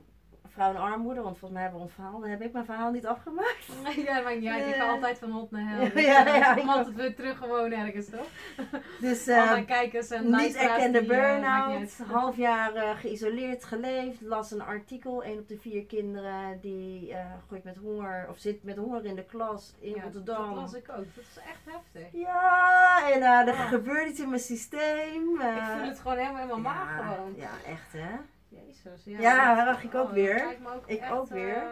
vrouw 0.55 0.69
in 0.69 0.77
armoede, 0.77 1.21
want 1.21 1.37
volgens 1.37 1.51
mij 1.51 1.61
hebben 1.61 1.79
we 1.79 1.85
ons 1.85 1.95
verhaal, 1.95 2.19
dan 2.19 2.29
heb 2.29 2.41
ik 2.41 2.53
mijn 2.53 2.65
verhaal 2.65 2.91
niet 2.91 3.05
afgemaakt. 3.05 3.65
ja, 4.05 4.29
niet 4.29 4.47
uit. 4.49 4.67
Ik 4.67 4.73
ga 4.75 4.83
Eh. 4.83 4.89
altijd 4.91 5.17
van 5.19 5.31
hot 5.31 5.51
naar 5.51 5.67
hel. 5.69 5.83
Ja, 5.83 5.89
Dus, 5.95 6.05
ja, 6.05 6.25
eh, 6.25 6.35
ja, 6.63 6.71
altijd 6.71 6.95
weer 6.95 7.15
terug 7.15 7.37
gewoon 7.37 7.71
ergens, 7.71 8.09
toch? 8.09 8.27
Dus 9.01 9.25
mijn 9.25 9.65
kijkers 9.65 10.09
en 10.09 10.31
niet 10.31 10.55
erkende 10.55 11.03
burn-out, 11.03 11.97
half 12.11 12.37
jaar 12.37 12.95
geïsoleerd 12.95 13.63
geleefd, 13.63 14.21
las 14.21 14.51
een 14.51 14.61
artikel, 14.61 15.25
een 15.25 15.37
op 15.39 15.47
de 15.47 15.57
vier 15.57 15.85
kinderen 15.85 16.59
die 16.61 17.15
gooit 17.49 17.63
met 17.63 17.77
honger, 17.77 18.27
of 18.29 18.37
zit 18.37 18.63
met 18.63 18.77
honger 18.77 19.05
in 19.05 19.15
de 19.15 19.23
klas 19.25 19.73
in 19.79 19.89
Ja, 19.95 20.01
Rotterdam. 20.03 20.45
Dat 20.45 20.55
las 20.55 20.73
ik 20.73 20.89
ook. 20.89 20.95
Dat 21.15 21.23
is 21.31 21.37
echt 21.37 21.75
heftig. 21.75 22.21
Ja, 22.21 23.11
en 23.13 23.21
er 23.47 23.53
gebeurt 23.53 24.09
iets 24.09 24.19
in 24.19 24.29
mijn 24.29 24.41
systeem. 24.41 25.41
ik 25.41 25.63
voel 25.77 25.87
het 25.87 25.99
gewoon 25.99 26.17
helemaal 26.17 26.59
maag 26.59 26.97
ja, 26.99 27.03
gewoon. 27.13 27.33
Ja, 27.35 27.49
echt 27.67 27.91
hè. 27.91 28.15
Jezus. 28.49 29.03
Ja, 29.03 29.19
Ja, 29.19 29.55
dat- 29.65 29.75
dat 29.75 29.83
ik 29.83 29.95
ook 29.95 30.07
oh, 30.07 30.13
weer. 30.13 30.57
ook 30.75 30.87
Ik 30.87 30.99
echt, 30.99 31.11
ook 31.11 31.27
weer. 31.27 31.55
eh, 31.55 31.71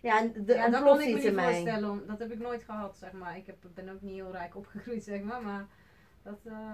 Ja, 0.00 0.18
en 0.18 0.32
de, 0.32 0.38
ja, 0.38 0.44
dat 0.44 0.56
kan 0.56 0.74
ontploft 0.74 1.00
ik 1.00 1.14
me 1.14 1.22
niet 1.22 1.34
mij. 1.34 1.44
voorstellen. 1.52 1.90
om- 1.90 2.02
Dat 2.06 2.18
heb 2.18 2.30
ik 2.32 2.38
nooit 2.38 2.62
gehad, 2.62 2.96
zeg 2.96 3.12
maar. 3.12 3.36
Ik 3.36 3.46
heb, 3.46 3.56
ben 3.74 3.88
ook 3.88 4.00
niet 4.02 4.14
heel 4.14 4.30
rijk 4.32 4.56
opgegroeid, 4.56 5.04
zeg 5.12 5.22
maar. 5.22 5.42
Maar 5.42 5.66
dat... 6.22 6.38
eh, 6.44 6.72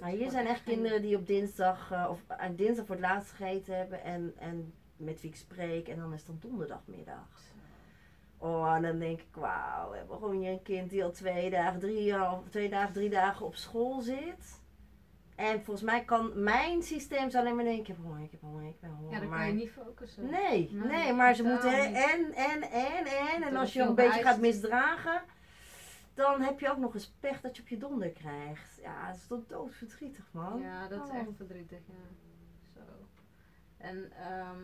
Nou, 0.00 0.16
hier 0.16 0.30
zijn 0.30 0.46
echt 0.46 0.62
kinderen 0.62 1.02
die 1.02 1.16
op 1.16 1.26
dinsdag, 1.26 1.90
eh, 1.92 2.06
of 2.10 2.20
aan 2.28 2.54
dinsdag 2.56 2.86
voor 2.86 2.94
het 2.94 3.04
laatst 3.04 3.30
gegeten 3.32 3.76
hebben 3.76 4.02
en, 4.02 4.32
en 4.38 4.72
met 4.96 5.20
wie 5.20 5.30
ik 5.30 5.36
spreek. 5.36 5.88
En 5.88 5.98
dan 5.98 6.12
is 6.12 6.18
het 6.18 6.26
dan 6.26 6.50
donderdagmiddag. 6.50 7.28
Oh, 8.38 8.74
en 8.74 8.82
dan 8.82 8.98
denk 8.98 9.20
ik, 9.20 9.34
wauw, 9.34 9.90
we 9.90 9.96
hebben 9.96 10.16
gewoon 10.18 10.40
hier 10.40 10.50
een 10.50 10.62
kind 10.62 10.90
die 10.90 11.04
al 11.04 11.10
twee 11.10 11.50
dagen, 11.50 11.80
drie, 11.80 12.16
al 12.16 12.44
twee 12.50 12.68
dagen, 12.68 12.92
drie 12.92 13.10
dagen 13.10 13.46
op 13.46 13.54
school 13.54 14.00
zit. 14.00 14.60
En 15.42 15.62
volgens 15.64 15.86
mij 15.86 16.04
kan 16.04 16.42
mijn 16.42 16.82
systeem 16.82 17.30
zo 17.30 17.38
alleen 17.38 17.54
maar 17.54 17.64
denken, 17.64 17.80
ik 17.82 17.86
heb 17.86 17.96
honger, 17.96 18.22
ik 18.24 18.30
heb 18.30 18.40
honger, 18.40 18.68
ik 18.68 18.80
ben 18.80 18.90
honger. 18.90 19.12
ja, 19.12 19.18
dan 19.20 19.28
maar 19.28 19.38
kan 19.38 19.48
je 19.48 19.54
niet 19.54 19.70
focussen. 19.70 20.30
Nee, 20.30 20.70
Nee, 20.72 20.86
nee, 20.86 21.12
maar 21.12 21.34
ze 21.34 21.42
moeten 21.42 21.72
en, 21.72 21.94
en, 21.94 22.32
en, 22.32 22.62
en. 22.62 23.06
En 23.06 23.42
er 23.42 23.56
als 23.56 23.72
je 23.72 23.82
een 23.82 23.94
beetje 23.94 24.22
gaat 24.22 24.40
misdragen, 24.40 25.22
dan 26.14 26.40
heb 26.40 26.60
je 26.60 26.70
ook 26.70 26.78
nog 26.78 26.94
eens 26.94 27.12
pech 27.20 27.40
dat 27.40 27.56
je 27.56 27.62
op 27.62 27.68
je 27.68 27.76
donder 27.78 28.10
krijgt. 28.10 28.78
Ja, 28.82 29.06
dat 29.06 29.16
is 29.16 29.26
toch 29.26 29.46
doodverdrietig, 29.46 30.28
man. 30.32 30.60
Ja, 30.60 30.88
dat 30.88 31.02
is 31.04 31.10
Oh. 31.10 31.16
echt 31.16 31.36
verdrietig, 31.36 31.78
ja. 31.86 31.94
Zo. 32.74 32.80
En 33.76 34.12
ehm, 34.12 34.60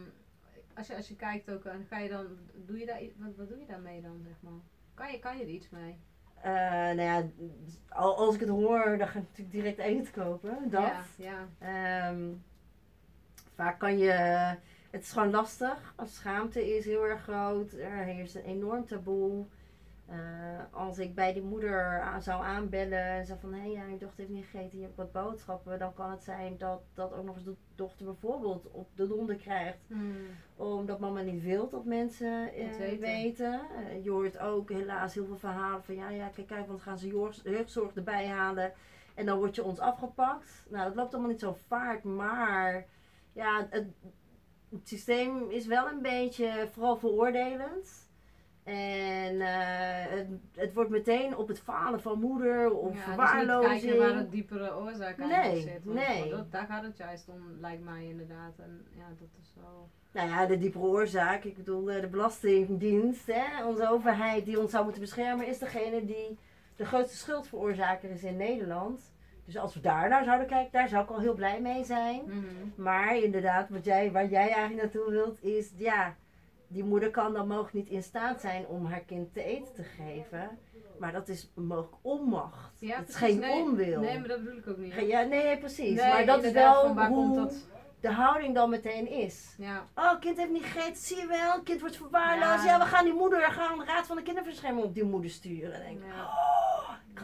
als, 0.74 0.86
je, 0.86 0.96
als 0.96 1.08
je 1.08 1.16
kijkt 1.16 1.50
ook, 1.50 1.64
en 1.64 1.86
ga 1.88 1.98
je 1.98 2.08
dan, 2.08 2.26
doe 2.54 2.78
je 2.78 2.86
daar, 2.86 3.00
wat, 3.16 3.36
wat 3.36 3.48
doe 3.48 3.58
je 3.58 3.66
daarmee 3.66 4.00
dan, 4.00 4.20
zeg 4.24 4.36
maar? 4.40 4.60
Kan 4.94 5.12
je, 5.12 5.18
kan 5.18 5.36
je 5.38 5.42
er 5.42 5.48
iets 5.50 5.70
mee? 5.70 5.98
Eh, 6.42 6.50
nou 6.96 7.00
ja, 7.00 7.22
al- 7.88 8.16
als 8.16 8.34
ik 8.34 8.40
het 8.40 8.48
hoor, 8.48 8.98
dan 8.98 9.08
ga 9.08 9.18
ik 9.18 9.24
natuurlijk 9.28 9.50
direct 9.52 9.78
eten 9.78 10.12
kopen. 10.12 10.58
Dat. 10.70 10.80
Ja, 10.82 11.02
ja. 11.16 11.46
Ehm, 11.58 12.22
vaak 13.54 13.78
kan 13.78 13.98
je. 13.98 14.10
Het 14.90 15.02
is 15.02 15.12
gewoon 15.12 15.30
lastig. 15.30 15.92
Als 15.96 16.14
schaamte 16.14 16.76
is 16.76 16.84
heel 16.84 17.04
erg 17.06 17.22
groot. 17.22 17.72
Er 17.72 17.90
heerst 18.04 18.34
een 18.34 18.44
enorm 18.44 18.86
taboe. 18.86 19.44
Eh, 20.08 20.16
als 20.70 20.98
ik 20.98 21.14
bij 21.14 21.32
die 21.32 21.42
moeder 21.42 22.02
zou 22.20 22.44
aanbellen 22.44 22.98
en 23.04 23.26
zei 23.26 23.38
van 23.40 23.52
hé, 23.52 23.60
hey, 23.60 23.70
ja, 23.70 23.84
je 23.86 23.98
dochter 23.98 24.18
heeft 24.18 24.30
niet 24.30 24.44
gegeten, 24.44 24.78
je 24.78 24.84
hebt 24.84 24.96
wat 24.96 25.12
boodschappen, 25.12 25.78
dan 25.78 25.94
kan 25.94 26.10
het 26.10 26.22
zijn 26.24 26.58
dat, 26.58 26.80
dat 26.94 27.12
ook 27.12 27.24
nog 27.24 27.34
eens 27.34 27.44
de 27.44 27.54
dochter 27.74 28.04
bijvoorbeeld 28.04 28.70
op 28.70 28.88
de 28.96 29.06
donder 29.08 29.36
krijgt 29.36 29.78
Hmm. 29.88 30.16
omdat 30.56 30.98
mama 30.98 31.20
niet 31.20 31.42
wil 31.42 31.68
dat 31.68 31.84
mensen 31.84 32.44
Dat 32.44 32.76
weten. 32.76 33.00
weten. 33.00 33.60
Eh, 33.76 34.04
je 34.04 34.10
hoort 34.10 34.38
ook 34.38 34.70
helaas 34.70 35.14
heel 35.14 35.26
veel 35.26 35.36
verhalen 35.38 35.84
van 35.84 35.94
ja, 35.94 36.08
ja, 36.08 36.28
kijk, 36.28 36.46
kijk, 36.46 36.66
want 36.66 36.82
gaan 36.82 36.98
ze 36.98 37.06
jeugd- 37.06 37.40
jeugdzorg 37.44 37.94
erbij 37.94 38.26
halen 38.28 38.72
en 39.14 39.26
dan 39.26 39.38
word 39.38 39.54
je 39.54 39.64
ons 39.64 39.78
afgepakt. 39.78 40.66
Nou, 40.68 40.84
dat 40.84 40.94
loopt 40.94 41.12
allemaal 41.12 41.30
niet 41.30 41.40
zo 41.40 41.56
vaart, 41.66 42.04
maar 42.04 42.86
ja, 43.32 43.66
het, 43.70 43.86
het 44.70 44.88
systeem 44.88 45.50
is 45.50 45.66
wel 45.66 45.88
een 45.88 46.02
beetje 46.02 46.68
vooral 46.72 46.96
veroordelend. 46.96 48.06
En 48.68 49.40
eh, 49.40 50.16
het, 50.16 50.26
het 50.54 50.74
wordt 50.74 50.90
meteen 50.90 51.36
op 51.36 51.48
het 51.48 51.60
falen 51.60 52.00
van 52.00 52.18
moeder 52.18 52.70
of 52.72 52.88
ja, 52.88 52.94
dus 52.94 53.04
verwaarlozing. 53.04 53.72
niet 53.72 53.82
kijken 53.82 53.98
waar 53.98 54.16
het 54.16 54.30
diepere 54.30 54.76
oorzaak 54.76 55.16
Nee, 55.16 55.30
eigenlijk 55.30 55.80
zit. 55.84 55.94
nee. 55.94 56.30
Dat, 56.30 56.52
daar 56.52 56.66
gaat 56.66 56.82
het 56.82 56.96
juist 56.96 57.28
om, 57.28 57.42
lijkt 57.60 57.84
mij 57.84 58.06
inderdaad. 58.06 58.58
En 58.58 58.86
ja, 58.96 59.08
dat 59.18 59.28
is 59.42 59.54
wel... 59.60 59.88
Nou 60.12 60.28
ja, 60.28 60.46
de 60.46 60.58
diepere 60.58 60.84
oorzaak, 60.84 61.44
ik 61.44 61.56
bedoel, 61.56 61.90
eh, 61.90 62.00
de 62.00 62.08
Belastingdienst, 62.08 63.26
hè, 63.26 63.64
onze 63.64 63.88
overheid 63.88 64.44
die 64.44 64.60
ons 64.60 64.70
zou 64.70 64.84
moeten 64.84 65.02
beschermen, 65.02 65.46
is 65.46 65.58
degene 65.58 66.04
die 66.04 66.38
de 66.76 66.84
grootste 66.84 67.16
schuldveroorzaker 67.16 68.10
is 68.10 68.22
in 68.24 68.36
Nederland. 68.36 69.12
Dus 69.44 69.56
als 69.58 69.74
we 69.74 69.80
daar 69.80 70.08
naar 70.08 70.24
zouden 70.24 70.46
kijken, 70.46 70.72
daar 70.72 70.88
zou 70.88 71.04
ik 71.04 71.10
al 71.10 71.20
heel 71.20 71.34
blij 71.34 71.60
mee 71.60 71.84
zijn. 71.84 72.22
Mhm. 72.26 72.82
Maar 72.82 73.16
inderdaad, 73.16 73.68
wat 73.68 73.84
jij, 73.84 74.12
waar 74.12 74.26
jij 74.28 74.50
eigenlijk 74.52 74.82
naartoe 74.82 75.10
wilt, 75.10 75.42
is 75.42 75.72
ja, 75.76 76.16
die 76.68 76.84
moeder 76.84 77.10
kan 77.10 77.32
dan 77.32 77.48
mogelijk 77.48 77.74
niet 77.74 77.88
in 77.88 78.02
staat 78.02 78.40
zijn 78.40 78.66
om 78.66 78.86
haar 78.86 79.00
kind 79.00 79.32
te 79.32 79.42
eten 79.42 79.74
te 79.74 79.82
geven. 79.82 80.58
Maar 80.98 81.12
dat 81.12 81.28
is 81.28 81.52
mogelijk 81.54 81.94
onmacht. 82.02 82.80
Ja, 82.80 82.96
het 82.96 83.08
is 83.08 83.14
geen 83.14 83.38
nee, 83.38 83.62
onwil. 83.62 84.00
Nee, 84.00 84.18
maar 84.18 84.28
dat 84.28 84.44
bedoel 84.44 84.58
ik 84.58 84.68
ook 84.68 84.76
niet. 84.76 84.94
Ja, 84.94 85.22
nee, 85.22 85.58
precies. 85.58 85.96
Nee, 86.00 86.12
maar 86.12 86.26
dat 86.26 86.44
is 86.44 86.52
wel 86.52 86.94
waar 86.94 87.08
hoe 87.08 87.16
komt 87.16 87.34
dat? 87.34 87.66
de 88.00 88.12
houding 88.12 88.54
dan 88.54 88.70
meteen 88.70 89.08
is. 89.10 89.54
Ja, 89.58 89.86
Oh, 89.94 90.20
kind 90.20 90.36
heeft 90.36 90.50
niet 90.50 90.64
gegeten, 90.64 91.02
zie 91.02 91.16
je 91.16 91.26
wel, 91.26 91.62
kind 91.62 91.80
wordt 91.80 91.96
verwaarloosd. 91.96 92.64
Ja. 92.64 92.70
Ja, 92.70 92.78
we 92.78 92.84
gaan 92.84 93.04
die 93.04 93.14
moeder, 93.14 93.38
we 93.38 93.52
gaan 93.52 93.78
de 93.78 93.84
raad 93.84 94.06
van 94.06 94.16
de 94.16 94.22
kinderbescherming 94.22 94.86
op 94.86 94.94
die 94.94 95.04
moeder 95.04 95.30
sturen. 95.30 95.80
Denk 95.80 95.98
ik, 95.98 96.04
ja. 96.06 96.30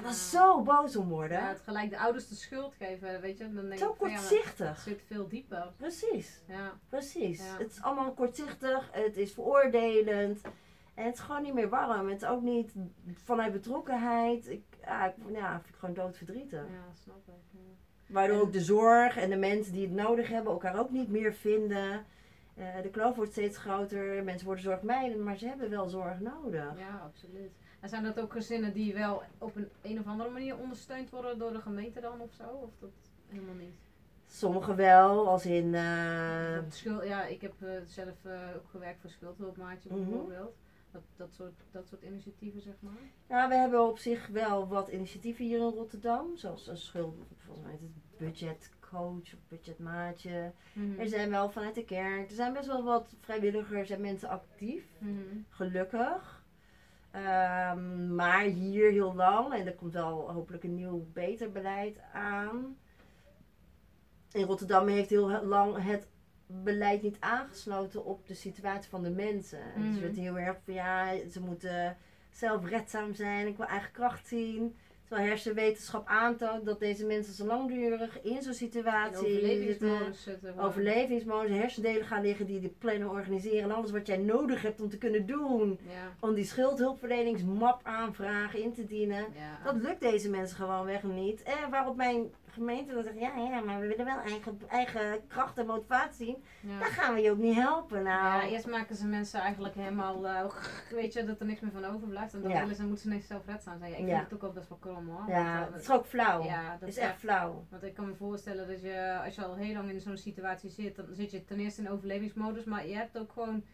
Er 0.05 0.13
zo 0.13 0.63
boos 0.63 0.97
om 0.97 1.09
worden. 1.09 1.39
ja, 1.39 1.49
het 1.49 1.61
gelijk 1.61 1.91
de 1.91 1.99
ouders 1.99 2.29
de 2.29 2.35
schuld 2.35 2.75
geven, 2.75 3.21
weet 3.21 3.39
je. 3.39 3.53
Dan 3.55 3.69
denk 3.69 3.79
zo 3.79 3.91
ik 3.91 3.97
van, 3.97 4.09
ja, 4.09 4.15
maar 4.15 4.23
het 4.25 4.33
kortzichtig. 4.33 4.79
zit 4.81 5.03
veel 5.07 5.29
dieper. 5.29 5.73
Precies, 5.77 6.43
Ja, 6.47 6.73
precies. 6.89 7.39
Ja. 7.47 7.59
Het 7.59 7.71
is 7.71 7.83
allemaal 7.83 8.13
kortzichtig, 8.13 8.89
het 8.93 9.17
is 9.17 9.33
veroordelend. 9.33 10.41
En 10.95 11.05
het 11.05 11.15
is 11.15 11.21
gewoon 11.21 11.43
niet 11.43 11.55
meer 11.55 11.69
warm. 11.69 12.09
Het 12.09 12.23
is 12.23 12.29
ook 12.29 12.43
niet 12.43 12.73
vanuit 13.25 13.53
betrokkenheid. 13.53 14.49
Ik, 14.51 14.63
ja, 14.85 15.07
ik 15.07 15.15
ja, 15.33 15.53
vind 15.61 15.75
ik 15.75 15.81
gewoon 15.81 15.95
doodverdrietig. 15.95 16.61
ja, 16.61 16.93
snap 17.03 17.23
ik. 17.29 17.35
Ja. 17.51 17.59
Waardoor 18.15 18.37
En- 18.37 18.43
ook 18.43 18.53
de 18.53 18.61
zorg 18.61 19.17
en 19.17 19.31
de 19.31 19.37
mensen 19.37 19.73
die 19.73 19.83
het 19.87 19.95
nodig 19.95 20.29
hebben 20.29 20.53
elkaar 20.53 20.79
ook 20.79 20.91
niet 20.91 21.09
meer 21.09 21.35
vinden. 21.35 22.05
Eh, 22.55 22.65
de 22.83 22.91
kloof 22.91 23.17
wordt 23.17 23.31
steeds 23.33 23.57
groter, 23.59 24.25
mensen 24.25 24.47
worden 24.47 24.65
zorgmijdend, 24.65 25.21
maar 25.25 25.37
ze 25.37 25.47
hebben 25.47 25.71
wel 25.71 25.89
zorg 25.89 26.21
nodig. 26.21 26.79
Ja, 26.79 27.01
absoluut. 27.05 27.53
En 27.85 27.91
zijn 27.91 28.05
dat 28.05 28.21
ook 28.21 28.33
gezinnen 28.33 28.73
die 28.73 28.95
wel 28.95 29.23
op 29.39 29.57
een, 29.57 29.69
een 29.83 29.99
of 29.99 30.07
andere 30.07 30.31
manier 30.31 30.57
ondersteund 30.59 31.11
worden 31.11 31.39
door 31.39 31.53
de 31.53 31.61
gemeente 31.61 32.01
dan 32.01 32.21
of 32.21 32.33
zo? 32.33 32.45
Of 32.45 32.71
dat 32.81 32.91
helemaal 33.29 33.55
niet? 33.55 33.75
Sommigen 34.27 34.77
wel, 34.77 35.29
als 35.29 35.47
in. 35.47 35.75
schuld, 36.69 37.05
ja, 37.07 37.25
ik 37.25 37.41
heb 37.41 37.53
eh, 37.63 37.71
zelf 37.87 38.25
eh, 38.25 38.33
ook 38.57 38.69
gewerkt 38.71 39.01
voor 39.01 39.11
Schuldhulpmaatje 39.11 39.89
Mhm. 39.93 39.99
bijvoorbeeld. 40.05 40.55
Dat, 40.91 41.03
dat, 41.17 41.35
soort, 41.35 41.53
dat 41.71 41.87
soort 41.89 42.03
initiatieven, 42.03 42.61
zeg 42.61 42.75
maar. 42.81 42.93
ja, 43.29 43.49
we 43.49 43.55
hebben 43.55 43.87
op 43.89 43.99
zich 43.99 44.27
wel 44.27 44.69
wat 44.69 44.89
initiatieven 44.89 45.45
hier 45.45 45.59
in 45.59 45.73
Rotterdam, 45.75 46.37
zoals 46.37 46.67
een 46.67 46.77
schuld, 46.77 47.15
volgens 47.37 47.67
mij 47.67 47.73
het 47.81 48.19
budgetcoach 48.19 49.35
of 49.35 49.39
budgetmaatje. 49.49 50.53
Mhm. 50.73 51.01
Er 51.01 51.09
zijn 51.09 51.31
wel 51.31 51.51
vanuit 51.51 51.75
de 51.75 51.85
kerk, 51.85 52.29
er 52.29 52.35
zijn 52.37 52.53
best 52.53 52.67
wel 52.67 52.85
wat 52.85 53.15
vrijwilligers 53.21 53.91
en 53.91 54.01
mensen 54.01 54.29
actief, 54.29 54.85
Mhm. 54.99 55.19
gelukkig. 55.49 56.34
Ehm, 57.15 58.15
maar 58.15 58.43
hier 58.43 58.91
heel 58.91 59.15
lang, 59.15 59.55
en 59.55 59.67
er 59.67 59.75
komt 59.75 59.93
wel 59.93 60.33
hopelijk 60.33 60.65
een 60.65 60.75
nieuw 60.75 61.07
beter 61.13 61.53
beleid 61.53 61.99
aan. 62.13 62.77
In 64.33 64.45
Rotterdam 64.45 64.89
heeft 64.89 65.11
heel 65.11 65.45
lang 65.45 65.83
het 65.83 66.09
beleid 66.47 67.03
niet 67.03 67.17
aangesloten 67.21 68.05
op 68.05 68.27
de 68.27 68.35
situatie 68.35 68.91
van 68.91 69.03
de 69.03 69.11
mensen. 69.11 69.61
En 69.75 69.83
Dus 69.83 69.91
het 69.91 70.01
werd 70.01 70.17
heel 70.17 70.39
erg 70.39 70.57
van 70.65 70.75
ja, 70.75 71.29
ze 71.31 71.41
moeten 71.41 71.97
zelfredzaam 72.31 73.15
zijn, 73.15 73.47
ik 73.47 73.57
wil 73.57 73.67
eigen 73.67 73.93
kracht 73.93 74.27
zien. 74.27 74.77
Terwijl 75.09 75.29
hersenwetenschap 75.29 76.09
aantoont 76.09 76.65
dat 76.65 76.79
deze 76.81 77.07
mensen 77.07 77.35
zo 77.35 77.47
langdurig 77.47 78.23
in 78.23 78.43
zo'n 78.43 78.53
In 78.53 78.55
situatie 78.55 79.17
zitten 79.17 79.35
overlevingsmodus 79.35 80.23
zitten. 80.23 80.49
gewoon. 80.53 80.67
overlevingsmodus, 80.67 81.51
hersendelen 81.59 82.05
gaan 82.07 82.23
liggen 82.23 82.47
die 82.47 82.61
de 82.61 82.69
plannen 82.79 83.11
organiseren 83.11 83.63
en 83.63 83.71
alles 83.77 83.91
wat 83.91 84.07
jij 84.07 84.17
nodig 84.17 84.63
hebt 84.63 84.81
om 84.81 84.89
te 84.89 84.99
kunnen 84.99 85.27
doen. 85.27 85.79
Ja, 85.89 86.17
Om 86.21 86.35
die 86.35 86.45
schuldhulpverleningsmap 86.45 87.81
aanvragen 87.83 88.63
in 88.63 88.73
te 88.73 88.87
dienen. 88.87 89.25
ja. 89.35 89.61
Dat 89.65 89.83
lukt 89.83 90.01
deze 90.01 90.31
mensen 90.31 90.57
gewoon 90.57 90.85
weg 90.85 91.03
niet. 91.03 91.43
En 91.43 91.71
waarop 91.71 91.97
mijn 91.97 92.33
gemeente 92.55 92.95
dan 92.95 93.03
zegt, 93.03 93.19
ja, 93.19 93.37
ja, 93.37 93.61
maar 93.61 93.81
we 93.81 93.87
willen 93.87 94.05
wel 94.05 94.19
eigen, 94.19 94.61
eigen 94.69 95.27
kracht 95.27 95.59
en 95.59 95.67
motivatie 95.67 96.27
zien. 96.27 96.45
ja. 96.61 96.79
Dan 96.79 96.89
gaan 96.89 97.15
we 97.15 97.21
je 97.21 97.31
ook 97.31 97.39
niet 97.39 97.55
helpen. 97.55 98.03
Nou, 98.03 98.43
Ja, 98.43 98.49
eerst 98.49 98.67
maken 98.67 98.97
ze 98.97 99.07
mensen 99.07 99.41
eigenlijk 99.41 99.75
helemaal, 99.75 100.27
eh, 100.27 100.45
weet 101.01 101.13
je, 101.13 101.25
dat 101.25 101.41
er 101.41 101.47
niks 101.47 101.61
meer 101.61 101.71
van 101.73 101.85
overblijft. 101.85 102.35
En 102.35 102.43
dan 102.43 102.51
Ja. 102.51 102.61
willen 102.61 102.75
ze, 102.77 102.83
moeten 102.85 103.03
ze 103.03 103.09
ineens 103.09 103.27
zelfredzaam 103.27 103.79
zijn. 103.79 103.91
Ja, 103.91 103.97
ik 103.99 104.07
vind 104.07 104.21
het 104.21 104.35
ook 104.35 104.41
wel 104.41 104.53
best 104.53 104.69
wel 104.69 104.79
krom 104.79 105.09
hoor. 105.09 105.25
ja, 105.29 105.55
Want, 105.59 105.67
eh, 105.69 105.73
het 105.73 105.83
is 105.83 105.91
ook 105.91 106.07
flauw. 106.07 106.43
ja, 106.45 106.71
het 106.71 106.81
dat 106.81 106.89
is 106.89 106.97
echt 106.97 107.19
flauw. 107.19 107.65
Want 107.71 107.83
ik 107.83 107.95
kan 107.95 108.07
me 108.09 108.15
voorstellen 108.15 108.67
dat 108.69 108.81
je, 108.81 109.21
als 109.25 109.35
je 109.35 109.45
al 109.45 109.55
heel 109.55 109.75
lang 109.75 109.91
in 109.91 110.01
zo'n 110.01 110.17
situatie 110.17 110.71
zit, 110.71 110.97
dan 110.97 111.07
zit 111.13 111.31
je 111.31 111.45
ten 111.45 111.59
eerste 111.61 111.81
in 111.83 111.91
overlevingsmodus, 111.91 112.65
maar 112.65 112.87
je 112.87 112.97
hebt 112.97 113.19
ook 113.19 113.33
gewoon 113.33 113.65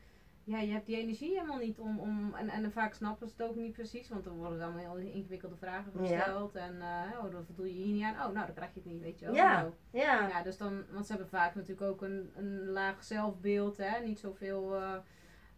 ja, 0.44 0.59
je 0.59 0.72
hebt 0.72 0.87
die 0.87 0.96
energie 0.96 1.35
helemaal 1.35 1.59
niet 1.59 1.79
om, 1.79 1.98
om 1.98 2.35
en, 2.35 2.48
en 2.48 2.72
vaak 2.72 2.94
snappen 2.94 3.29
ze 3.29 3.35
het 3.37 3.48
ook 3.48 3.57
niet 3.57 3.72
precies, 3.72 4.09
want 4.09 4.24
dan 4.24 4.37
worden 4.37 4.59
dan 4.59 4.76
heel 4.76 4.96
ingewikkelde 4.96 5.57
vragen 5.57 5.92
gesteld 5.98 6.55
en 6.55 6.74
uh, 6.74 7.24
oh, 7.24 7.33
dat 7.33 7.44
doe 7.57 7.66
je 7.66 7.83
hier 7.83 7.92
niet 7.92 8.05
aan, 8.05 8.29
oh, 8.29 8.35
nou, 8.35 8.46
dan 8.46 8.55
krijg 8.55 8.74
je 8.74 8.81
het 8.81 8.92
niet, 8.92 9.03
weet 9.03 9.18
je 9.18 9.24
wel. 9.24 9.35
Ja, 9.35 9.61
Nou, 9.61 9.72
ja. 9.90 10.29
ja, 10.29 10.42
dus 10.42 10.57
dan, 10.57 10.85
want 10.90 11.07
ze 11.07 11.12
hebben 11.12 11.31
vaak 11.31 11.55
natuurlijk 11.55 11.90
ook 11.90 12.03
een, 12.03 12.31
een 12.35 12.66
laag 12.66 13.05
zelfbeeld, 13.05 13.76
hè, 13.76 14.00
niet 14.00 14.18
zoveel, 14.18 14.76
eh 14.76 14.96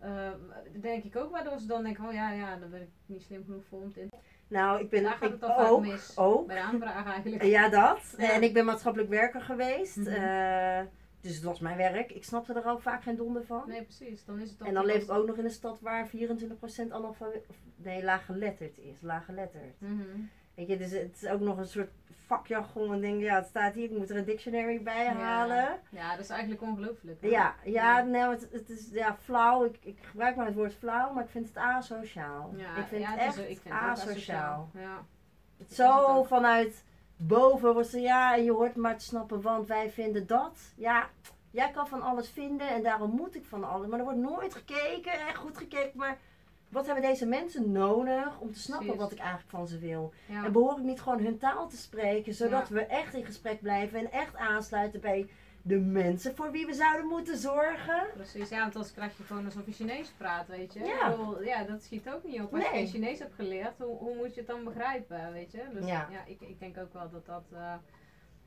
eh, 0.03 0.31
denk 0.81 1.05
ik 1.05 1.17
ook, 1.17 1.31
waardoor 1.31 1.59
ze 1.59 1.67
dan 1.67 1.83
denken, 1.83 2.05
oh 2.05 2.13
ja, 2.13 2.31
ja, 2.31 2.57
dan 2.57 2.71
ben 2.71 2.81
ik 2.81 2.89
niet 3.07 3.23
slim 3.23 3.45
genoeg 3.45 3.65
voor 3.69 3.81
om 3.81 3.93
in 3.95 4.11
Nou, 4.49 4.81
ik 4.81 4.91
ben 4.91 5.03
Daar 5.03 5.13
gaat 5.13 5.23
ik 5.23 5.31
het 5.31 5.41
dan 5.41 5.57
ook, 5.57 5.81
mis. 5.81 6.19
ook. 6.19 6.47
bij 6.47 6.57
de 6.57 6.63
aanvraag 6.63 7.07
eigenlijk. 7.07 7.43
Ja, 7.43 7.69
dat. 7.69 8.15
Ja. 8.19 8.33
En 8.33 8.43
ik 8.43 8.53
ben 8.53 8.65
maatschappelijk 8.65 9.11
werker 9.11 9.41
geweest. 9.41 9.97
Mhm. 9.97 10.09
eh, 10.09 10.81
dus 11.23 11.35
het 11.35 11.45
was 11.45 11.61
mijn 11.61 11.77
werk. 11.77 12.11
Ik 12.13 12.25
snapte 12.25 12.53
er 12.53 12.67
ook 12.67 12.83
vaak 12.83 13.03
geen 13.03 13.17
donder 13.17 13.45
van. 13.47 13.63
Nee, 13.67 13.83
precies, 13.83 14.25
dan 14.25 14.39
is 14.41 14.51
het 14.51 14.61
en 14.61 14.75
dan 14.75 14.85
leef 14.87 15.03
ik 15.03 15.11
ook 15.11 15.27
nog 15.27 15.37
in 15.37 15.45
een 15.45 15.51
stad 15.51 15.81
waar 15.81 16.09
24% 16.09 16.11
analfabeet, 16.93 17.45
of 17.49 17.57
nee, 17.77 18.05
laaggeletterd 18.05 18.79
is. 18.79 19.01
Laaggeletterd. 19.01 19.81
Mhm. 19.81 20.01
Weet 20.55 20.69
je, 20.69 20.77
dus 20.77 20.91
het 20.91 21.23
is 21.23 21.29
ook 21.29 21.41
nog 21.41 21.59
een 21.59 21.67
soort 21.67 21.91
vakjargon. 22.27 22.93
En 22.93 23.01
denk, 23.01 23.21
ja, 23.21 23.35
het 23.37 23.47
staat 23.47 23.75
hier, 23.75 23.85
ik 23.85 23.97
moet 23.99 24.11
er 24.11 24.17
een 24.17 24.25
dictionary 24.25 24.83
bij 24.83 25.07
halen. 25.09 25.81
Ja, 25.91 26.11
dat 26.11 26.25
is 26.25 26.31
eigenlijk 26.31 26.63
ongelooflijk. 26.63 27.19
Ja, 27.23 27.29
ja, 27.31 27.55
Ja. 27.65 28.03
nee, 28.05 28.23
het, 28.23 28.49
het 28.53 28.71
is 28.71 28.89
ja, 28.93 29.17
flauw. 29.23 29.65
Ik, 29.65 29.79
ik 29.83 29.99
gebruik 30.03 30.37
maar 30.37 30.47
het 30.47 30.55
woord 30.55 30.75
flauw, 30.75 31.13
maar 31.13 31.25
ik 31.25 31.31
vind 31.31 31.47
het 31.49 31.57
asociaal. 31.57 32.53
Ja, 32.57 32.77
ik 32.77 32.87
vind 32.87 33.03
ja, 33.03 33.11
het 33.11 33.21
is 33.21 33.27
echt 33.27 33.39
ook- 33.39 33.45
ik 33.57 33.61
vind 33.61 33.75
het 33.75 33.83
ook 33.83 33.89
asociaal. 33.89 34.71
Ja. 34.75 35.05
Het 35.59 35.71
is 35.71 35.77
zo 35.77 36.23
vanuit 36.23 36.85
boven 37.27 37.73
wordt 37.73 37.89
ze, 37.89 38.01
ja, 38.01 38.37
en 38.37 38.45
je 38.45 38.53
hoort 38.53 38.77
maar 38.77 38.99
te 38.99 39.05
snappen, 39.05 39.41
want 39.43 39.67
wij 39.69 39.91
vinden 39.91 40.27
dat. 40.27 40.59
Ja, 40.77 41.09
jij 41.51 41.71
kan 41.71 41.87
van 41.89 42.03
alles 42.03 42.29
vinden 42.31 42.69
en 42.69 42.83
daarom 42.83 43.11
moet 43.11 43.35
ik 43.35 43.45
van 43.45 43.65
alles. 43.65 43.89
Maar 43.89 43.99
er 43.99 44.05
wordt 44.05 44.19
nooit 44.21 44.55
gekeken, 44.55 45.13
echt 45.13 45.37
goed 45.37 45.57
gekeken, 45.57 45.99
maar 45.99 46.19
wat 46.69 46.87
hebben 46.87 47.05
deze 47.05 47.27
mensen 47.27 47.73
nodig 47.73 48.39
om 48.41 48.53
te 48.53 48.59
snappen 48.59 48.87
Precies. 48.87 49.03
wat 49.05 49.13
ik 49.13 49.19
eigenlijk 49.19 49.51
van 49.51 49.69
ze 49.69 49.79
wil? 49.79 50.13
Ja. 50.27 50.45
En 50.45 50.53
behoor 50.53 50.79
ik 50.79 50.85
niet 50.85 51.01
gewoon 51.01 51.21
hun 51.21 51.39
taal 51.39 51.69
te 51.69 51.77
spreken, 51.77 52.35
zodat 52.35 52.69
Ja. 52.69 52.75
we 52.75 52.81
echt 52.87 53.15
in 53.15 53.25
gesprek 53.25 53.61
blijven 53.61 53.99
en 53.99 54.13
echt 54.13 54.37
aansluiten 54.37 55.01
bij 55.01 55.29
de 55.63 55.79
mensen 55.79 56.37
voor 56.37 56.51
wie 56.51 56.67
we 56.67 56.75
zouden 56.75 57.07
moeten 57.07 57.37
zorgen? 57.37 58.07
Precies, 58.15 58.49
ja, 58.49 58.59
want 58.61 58.75
anders 58.75 58.93
krijg 58.95 59.17
je 59.17 59.23
gewoon 59.23 59.45
alsof 59.45 59.67
je 59.67 59.73
Chinees 59.73 60.11
praat, 60.17 60.47
weet 60.49 60.73
je. 60.73 60.81
Ja. 60.85 61.11
Bedoel, 61.11 61.43
ja, 61.43 61.65
dat 61.65 61.83
schiet 61.83 62.09
ook 62.11 62.25
niet 62.25 62.41
op. 62.41 62.55
Als 62.55 62.63
je 62.65 62.69
Nee. 62.71 62.79
geen 62.79 62.87
Chinees 62.93 63.19
hebt 63.19 63.35
geleerd, 63.35 63.79
hoe, 63.79 63.97
hoe 63.99 64.17
moet 64.17 64.35
je 64.35 64.41
het 64.41 64.49
dan 64.49 64.65
begrijpen, 64.65 65.33
weet 65.33 65.53
je. 65.53 65.63
Dus 65.73 65.87
Ja. 65.87 66.09
ja, 66.11 66.25
ik, 66.27 66.41
ik 66.41 66.59
denk 66.61 66.79
ook 66.79 66.93
wel 66.93 67.11
dat 67.11 67.27
dat 67.27 67.45
eh, 67.53 67.75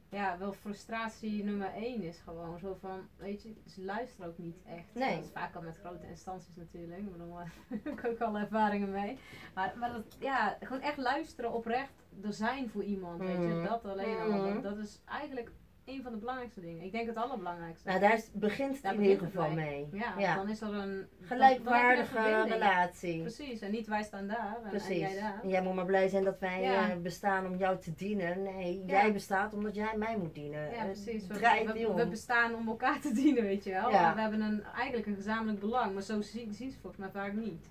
ja, 0.09 0.37
wel 0.37 0.53
frustratie 0.53 1.43
nummer 1.43 1.73
één 1.73 2.01
is 2.03 2.19
gewoon. 2.23 2.59
Zo 2.59 2.77
van, 2.81 2.99
weet 3.17 3.43
je, 3.43 3.53
ze 3.67 3.81
luisteren 3.83 4.29
ook 4.29 4.37
niet 4.37 4.57
echt. 4.67 4.93
Nee. 4.93 5.15
Dat 5.15 5.23
is 5.25 5.31
vaak 5.31 5.55
al 5.55 5.61
met 5.61 5.79
grote 5.83 6.07
instanties 6.07 6.55
natuurlijk. 6.55 6.99
Ik 6.99 7.11
bedoel, 7.11 7.33
daar 7.37 7.51
heb 7.69 7.87
ik 7.87 8.05
ook 8.05 8.19
al 8.19 8.37
ervaringen 8.37 8.91
mee. 8.91 9.17
Maar, 9.53 9.73
maar 9.79 9.91
dat, 9.91 10.15
ja, 10.19 10.57
gewoon 10.61 10.81
echt 10.81 10.97
luisteren 10.97 11.53
oprecht 11.53 11.93
er 12.23 12.33
zijn 12.33 12.69
voor 12.69 12.83
iemand, 12.83 13.19
weet 13.19 13.29
je. 13.37 13.47
Mhm. 13.47 13.67
Dat 13.67 13.85
alleen 13.85 14.17
al. 14.19 14.53
Dat, 14.53 14.63
dat 14.63 14.77
is 14.77 15.01
eigenlijk 15.05 15.51
een 15.85 16.01
van 16.03 16.11
de 16.11 16.17
belangrijkste 16.17 16.61
dingen. 16.61 16.83
Ik 16.83 16.91
denk 16.91 17.07
het 17.07 17.15
allerbelangrijkste. 17.15 17.87
Nou, 17.87 17.99
daar 17.99 18.19
begint 18.33 18.81
het 18.81 18.93
in 18.93 19.01
ieder 19.01 19.23
het 19.23 19.25
geval 19.31 19.49
mee. 19.49 19.87
Ja, 19.91 20.13
Ja. 20.17 20.35
dan 20.35 20.49
is 20.49 20.61
er 20.61 20.73
een 20.73 21.07
Gelijkwaardige 21.21 22.43
relatie. 22.47 23.21
Precies, 23.21 23.61
en 23.61 23.71
niet 23.71 23.87
wij 23.87 24.03
staan 24.03 24.27
daar 24.27 24.55
en, 24.57 24.63
en 24.63 24.69
Precies. 24.69 24.97
jij 24.99 25.15
daar. 25.19 25.39
En 25.43 25.49
jij 25.49 25.61
moet 25.61 25.73
maar 25.75 25.85
blij 25.85 26.07
zijn 26.07 26.23
dat 26.23 26.39
wij 26.39 26.61
Ja. 26.61 26.89
eh, 26.89 26.97
bestaan 26.97 27.45
om 27.45 27.55
jou 27.57 27.77
te 27.79 27.93
dienen. 27.95 28.43
Nee, 28.43 28.77
Ja. 28.85 29.01
jij 29.01 29.13
bestaat 29.13 29.53
omdat 29.53 29.75
jij 29.75 29.97
mij 29.97 30.17
moet 30.17 30.33
dienen. 30.33 30.69
Ja, 30.71 30.77
Het 30.77 30.91
precies. 30.91 31.27
We, 31.27 32.07
bestaan 32.09 32.55
om 32.55 32.67
elkaar 32.67 32.99
te 32.99 33.11
dienen, 33.13 33.43
weet 33.43 33.63
je 33.63 33.71
wel. 33.71 33.89
We 33.89 33.95
hebben 34.21 34.41
een, 34.41 34.63
eigenlijk 34.75 35.07
een 35.07 35.15
gezamenlijk 35.15 35.59
belang, 35.59 35.93
maar 35.93 36.03
zo 36.03 36.21
zien, 36.21 36.53
zien 36.53 36.71
ze 36.71 36.79
volgens 36.79 37.01
mij 37.01 37.11
vaak 37.21 37.33
niet. 37.33 37.69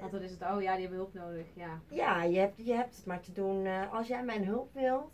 Want 0.00 0.12
dan 0.12 0.22
is 0.22 0.30
het, 0.30 0.42
oh 0.42 0.62
ja, 0.62 0.72
die 0.72 0.80
hebben 0.80 0.98
hulp 0.98 1.14
nodig. 1.14 1.46
Ja, 1.54 1.80
Ja, 1.88 2.22
je 2.22 2.38
hebt, 2.38 2.54
je 2.66 2.74
hebt 2.74 2.96
het 2.96 3.06
maar 3.06 3.20
te 3.20 3.32
doen. 3.32 3.66
eh, 3.66 3.92
als 3.92 4.06
jij 4.08 4.22
mijn 4.24 4.44
hulp 4.44 4.74
wilt, 4.74 5.10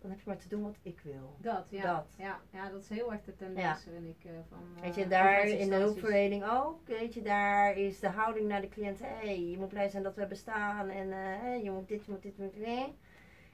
dan 0.00 0.10
heb 0.10 0.18
je 0.18 0.24
maar 0.26 0.38
te 0.38 0.48
doen 0.48 0.62
wat 0.62 0.76
ik 0.82 1.00
wil. 1.02 1.36
dat, 1.40 1.66
ja. 1.70 1.94
Dat. 1.94 2.06
Ja, 2.16 2.40
ja, 2.52 2.68
dat 2.68 2.82
is 2.82 2.88
heel 2.88 3.12
erg 3.12 3.24
de 3.24 3.36
tendens, 3.36 3.60
Ja. 3.84 3.90
vind 3.92 4.06
ik. 4.06 4.24
eh, 4.24 4.30
van, 4.48 4.58
Weet 4.82 4.96
eh, 4.96 5.02
je, 5.02 5.08
daar 5.08 5.46
in 5.46 5.68
de 5.68 5.74
hulpverlening 5.76 6.44
ook. 6.50 6.86
Weet 6.86 7.14
je, 7.14 7.22
daar 7.22 7.76
is 7.76 8.00
de 8.00 8.08
houding 8.08 8.48
naar 8.48 8.60
de 8.60 8.68
cliënt. 8.68 8.98
Hé, 8.98 9.06
hey, 9.06 9.40
je 9.50 9.58
moet 9.58 9.68
blij 9.68 9.88
zijn 9.88 10.02
dat 10.02 10.14
we 10.14 10.26
bestaan. 10.26 10.88
En 10.88 11.12
eh, 11.12 11.18
hey, 11.18 11.62
je 11.62 11.70
moet 11.70 11.88
dit, 11.88 12.04
je 12.04 12.10
moet 12.10 12.22
dit, 12.22 12.36
je 12.36 12.42
moet 12.42 12.54
dit. 12.54 12.88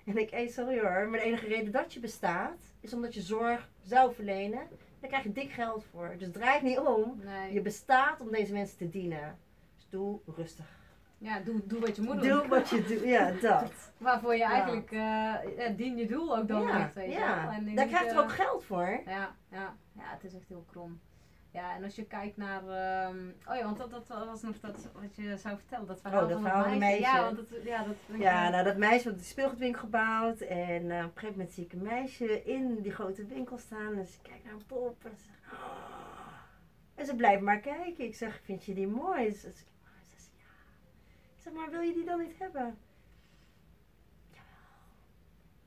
En 0.05 0.17
ik, 0.19 0.31
hey, 0.31 0.49
sorry 0.49 0.81
hoor, 0.81 1.09
maar 1.09 1.19
de 1.19 1.25
enige 1.25 1.47
reden 1.47 1.73
dat 1.73 1.93
je 1.93 2.01
bestaat, 2.01 2.59
is 2.81 2.95
omdat 2.95 3.15
je 3.15 3.21
zorg 3.21 3.69
zou 3.83 4.15
verlenen. 4.15 4.69
Daar 5.01 5.09
krijg 5.11 5.23
je 5.25 5.33
dik 5.33 5.51
geld 5.51 5.85
voor. 5.85 6.15
Dus 6.19 6.31
draai 6.33 6.53
het 6.55 6.63
niet 6.63 6.79
om. 6.79 7.21
Nee. 7.25 7.53
Je 7.53 7.61
bestaat 7.61 8.21
om 8.21 8.31
deze 8.31 8.53
mensen 8.53 8.77
te 8.79 8.89
dienen. 8.89 9.39
Dus 9.75 9.87
doe 9.89 10.19
rustig. 10.37 10.76
Ja, 11.27 11.41
doe, 11.41 11.61
doe 11.67 11.81
wat 11.81 11.97
je 11.97 12.03
moet 12.03 12.21
doen. 12.21 12.29
Doe 12.29 12.49
wat 12.49 12.69
je 12.69 12.85
doet. 12.89 13.01
Ja, 13.05 13.31
dat. 13.41 13.73
Waarvoor 13.99 14.37
je 14.37 14.45
eigenlijk, 14.45 14.91
ja, 14.91 15.43
dien 15.77 15.97
je 15.97 16.07
doel 16.07 16.37
ook 16.37 16.49
dan 16.49 16.63
ja, 16.63 16.81
echt, 16.81 16.95
weet 16.95 17.13
je 17.13 17.19
ja. 17.19 17.53
En 17.53 17.65
Daar 17.65 17.75
denk, 17.75 17.89
krijgt 17.89 18.11
er 18.11 18.17
eh, 18.17 18.23
ook 18.23 18.33
geld 18.33 18.65
voor. 18.65 19.01
Ja, 19.07 19.35
ja, 19.51 19.77
ja, 19.93 20.03
het 20.05 20.25
is 20.25 20.35
echt 20.35 20.49
heel 20.49 20.65
krom. 20.71 21.01
Ja, 21.51 21.75
en 21.75 21.85
als 21.85 21.95
je 21.95 22.05
kijkt 22.05 22.37
naar. 22.37 22.61
ehm, 22.61 23.17
oh 23.49 23.57
ja, 23.57 23.65
want 23.65 23.77
dat, 23.79 23.91
dat 23.91 24.07
was 24.07 24.43
nog 24.43 24.61
dat 24.61 24.89
wat 24.93 25.17
je 25.17 25.37
zou 25.37 25.57
vertellen. 25.57 25.87
Dat 25.87 26.01
verhaal 26.01 26.23
Oh, 26.23 26.29
dat 26.29 26.41
van 26.41 26.51
verhaal 26.51 26.77
meisje. 26.79 27.01
Ja, 27.01 27.23
want 27.23 27.37
dat, 27.37 27.47
ja, 27.65 27.85
dat 27.85 27.97
Ja, 28.19 28.49
nou 28.49 28.65
dat 28.65 28.77
meisje 28.77 29.09
had 29.09 29.17
die 29.19 29.27
speelgoedwinkel 29.27 29.81
gebouwd. 29.81 30.41
En 30.41 30.91
eh, 30.91 30.99
op 30.99 31.05
een 31.05 31.11
gegeven 31.15 31.31
moment 31.31 31.53
zie 31.53 31.65
ik 31.65 31.73
een 31.73 31.83
meisje 31.83 32.45
in 32.45 32.81
die 32.83 32.93
grote 32.93 33.27
winkel 33.27 33.59
staan. 33.59 33.97
En 33.99 34.07
ze 34.07 34.19
kijkt 34.23 34.45
naar 34.45 34.53
een 34.53 34.67
pop. 34.67 35.05
En 35.05 35.17
ze, 35.17 35.25
zegt, 35.25 35.53
"Oh." 35.53 36.27
en 36.95 37.07
ze 37.07 37.15
blijft 37.15 37.43
maar 37.43 37.59
kijken. 37.61 38.05
Ik 38.05 38.15
zeg, 38.15 38.41
vind 38.45 38.65
je 38.65 38.75
die 38.75 38.87
mooi? 38.89 39.31
Ze 39.31 39.41
zegt, 39.41 39.73
"Oh." 39.83 39.89
Ze 40.03 40.11
zegt, 40.11 40.31
ja. 40.37 40.45
Ik 41.36 41.36
zeg, 41.47 41.55
maar 41.55 41.71
wil 41.71 41.81
je 41.81 41.93
die 41.95 42.05
dan 42.05 42.19
niet 42.21 42.39
hebben? 42.39 42.79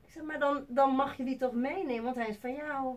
Ik 0.04 0.10
zeg, 0.10 0.22
maar 0.22 0.38
dan, 0.38 0.64
dan 0.68 0.90
mag 0.94 1.16
je 1.16 1.24
die 1.24 1.36
toch 1.36 1.52
meenemen, 1.52 2.04
want 2.04 2.16
hij 2.16 2.28
is 2.28 2.36
van 2.36 2.52
jou. 2.54 2.96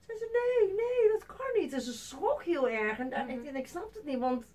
Ze 0.00 0.16
zei, 0.18 0.30
nee, 0.30 0.74
nee, 0.76 1.12
dat 1.12 1.26
kan 1.26 1.46
niet. 1.62 1.72
En 1.72 1.80
ze 1.80 1.92
schrok 1.92 2.42
heel 2.42 2.68
erg. 2.68 2.98
En, 2.98 3.10
daar- 3.10 3.24
Mhm. 3.26 3.46
en 3.46 3.56
ik 3.56 3.66
snapte 3.66 3.98
het 3.98 4.06
niet, 4.06 4.18
want 4.18 4.46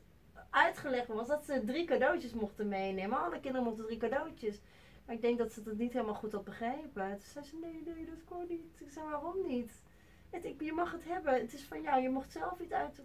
uitgelegd 0.50 1.08
was 1.08 1.28
dat 1.28 1.46
ze 1.46 1.64
drie 1.66 1.86
cadeautjes 1.86 2.34
mochten 2.34 2.68
meenemen. 2.68 3.20
Alle 3.24 3.40
kinderen 3.40 3.64
mochten 3.64 3.86
drie 3.86 3.98
cadeautjes. 3.98 4.62
Maar 5.06 5.16
ik 5.16 5.22
denk 5.22 5.38
dat 5.38 5.52
ze 5.52 5.62
het 5.66 5.78
niet 5.78 5.94
helemaal 5.94 6.14
goed 6.16 6.32
had 6.32 6.44
begrepen. 6.44 7.10
Toen 7.10 7.20
zei 7.34 7.46
ze, 7.46 7.56
nee, 7.62 7.82
nee, 7.86 8.06
dat 8.06 8.24
kon 8.26 8.46
niet. 8.48 8.80
Ik 8.82 8.92
zei, 8.92 9.06
waarom 9.10 9.48
niet? 9.48 9.82
Het, 10.30 10.46
ik, 10.46 10.62
je 10.62 10.74
mag 10.74 10.92
het 10.92 11.04
hebben. 11.06 11.34
Het 11.34 11.54
is 11.54 11.64
van 11.66 11.82
jou. 11.82 12.02
Je 12.02 12.10
mocht 12.10 12.32
zelf 12.32 12.60
iets 12.60 12.72
uit. 12.72 13.02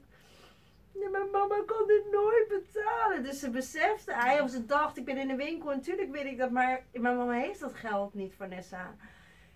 Maar 1.10 1.26
mama 1.32 1.62
kan 1.66 1.86
dit 1.86 2.04
nooit 2.10 2.48
betalen. 2.48 3.22
Dus 3.22 3.38
ze 3.40 3.50
besefte, 3.50 4.12
hij 4.14 4.40
of 4.40 4.50
ze 4.50 4.66
dacht, 4.66 4.96
ik 4.96 5.04
ben 5.04 5.16
in 5.16 5.28
de 5.28 5.36
winkel. 5.36 5.70
En 5.70 5.76
natuurlijk 5.76 6.10
weet 6.10 6.24
ik 6.24 6.38
dat, 6.38 6.50
maar 6.50 6.84
mijn 6.92 7.16
mama 7.16 7.32
heeft 7.32 7.60
dat 7.60 7.74
geld 7.74 8.14
niet, 8.14 8.34
Vanessa. 8.34 8.94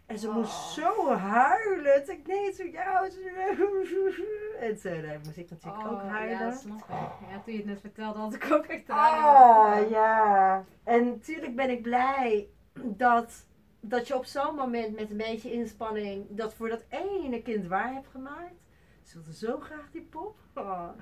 En 0.07 0.19
ze 0.19 0.31
moest 0.31 0.53
Oh. 0.53 0.69
zo 0.69 1.13
huilen. 1.13 2.05
Toen 2.05 2.15
ik, 2.15 2.27
nee, 2.27 2.55
voor 2.55 2.69
jou. 2.69 3.07
En 4.61 4.77
zo, 4.79 5.01
daar 5.01 5.21
moest 5.25 5.37
ik 5.37 5.51
natuurlijk 5.51 5.85
ook 5.87 5.93
Oh, 5.93 6.11
huilen. 6.11 6.39
Ja, 6.39 6.51
dat 6.51 6.59
snap 6.61 6.79
ik. 6.79 6.85
Ja, 7.31 7.41
toen 7.45 7.53
je 7.53 7.59
het 7.59 7.67
net 7.67 7.81
vertelde, 7.81 8.19
had 8.19 8.35
ik 8.35 8.53
ook 8.53 8.67
echt 8.67 8.91
Oh 8.91 9.77
ja. 9.91 10.65
En 10.85 11.07
natuurlijk 11.07 11.57
ben 11.57 11.71
ik 11.71 11.83
blij 11.83 12.49
dat, 12.83 13.47
dat 13.81 14.07
je 14.07 14.15
op 14.17 14.25
zo'n 14.25 14.55
moment 14.55 14.97
met 14.97 15.11
een 15.11 15.17
beetje 15.17 15.53
inspanning 15.53 16.27
dat 16.31 16.55
voor 16.55 16.69
dat 16.69 16.85
ene 16.89 17.43
kind 17.43 17.67
waar 17.67 17.93
hebt 17.93 18.09
gemaakt. 18.09 18.55
Ze 19.03 19.15
wilde 19.15 19.35
zo 19.35 19.59
graag 19.61 19.91
die 19.91 20.03
pop. 20.03 20.39
Ja. 20.65 20.95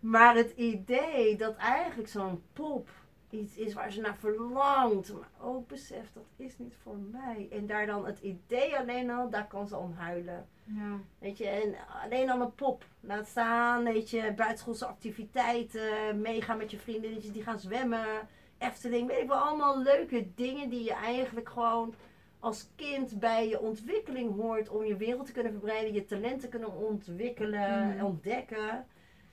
Maar 0.00 0.36
het 0.36 0.50
idee 0.56 1.36
dat 1.36 1.56
eigenlijk 1.56 2.08
zo'n 2.08 2.42
pop 2.52 2.88
iets 3.30 3.56
is 3.56 3.72
waar 3.72 3.92
ze 3.92 4.00
naar 4.00 4.16
verlangt, 4.16 5.12
maar 5.12 5.30
ook 5.40 5.68
beseft 5.68 6.14
dat 6.14 6.24
is 6.36 6.58
niet 6.58 6.74
voor 6.82 6.96
mij. 6.96 7.48
En 7.50 7.66
daar 7.66 7.86
dan 7.86 8.06
het 8.06 8.18
idee 8.20 8.78
alleen 8.78 9.10
al, 9.10 9.30
daar 9.30 9.46
kan 9.46 9.66
ze 9.66 9.76
om 9.76 9.92
huilen. 9.92 10.48
Ja. 10.64 10.98
Weet 11.18 11.38
je, 11.38 11.46
en 11.46 11.74
alleen 12.02 12.30
al 12.30 12.40
een 12.40 12.54
pop. 12.54 12.84
Laat 13.00 13.26
staan, 13.26 13.84
weet 13.84 14.10
je, 14.10 14.32
buitenschoolse 14.36 14.86
activiteiten, 14.86 16.20
meegaan 16.20 16.58
met 16.58 16.70
je 16.70 16.78
vriendinnetjes 16.78 17.32
die 17.32 17.42
gaan 17.42 17.58
zwemmen, 17.58 18.28
Efteling, 18.58 19.08
weet 19.08 19.22
ik 19.22 19.28
wel, 19.28 19.36
allemaal 19.36 19.82
leuke 19.82 20.34
dingen 20.34 20.68
die 20.68 20.84
je 20.84 20.94
eigenlijk 20.94 21.48
gewoon 21.48 21.94
als 22.42 22.68
kind 22.76 23.18
bij 23.18 23.48
je 23.48 23.60
ontwikkeling 23.60 24.34
hoort 24.34 24.68
om 24.68 24.84
je 24.84 24.96
wereld 24.96 25.26
te 25.26 25.32
kunnen 25.32 25.52
verbreiden, 25.52 25.92
je 25.94 26.04
talenten 26.04 26.40
te 26.40 26.48
kunnen 26.48 26.72
ontwikkelen, 26.76 27.88
Mhm. 27.88 28.04
ontdekken. 28.04 28.86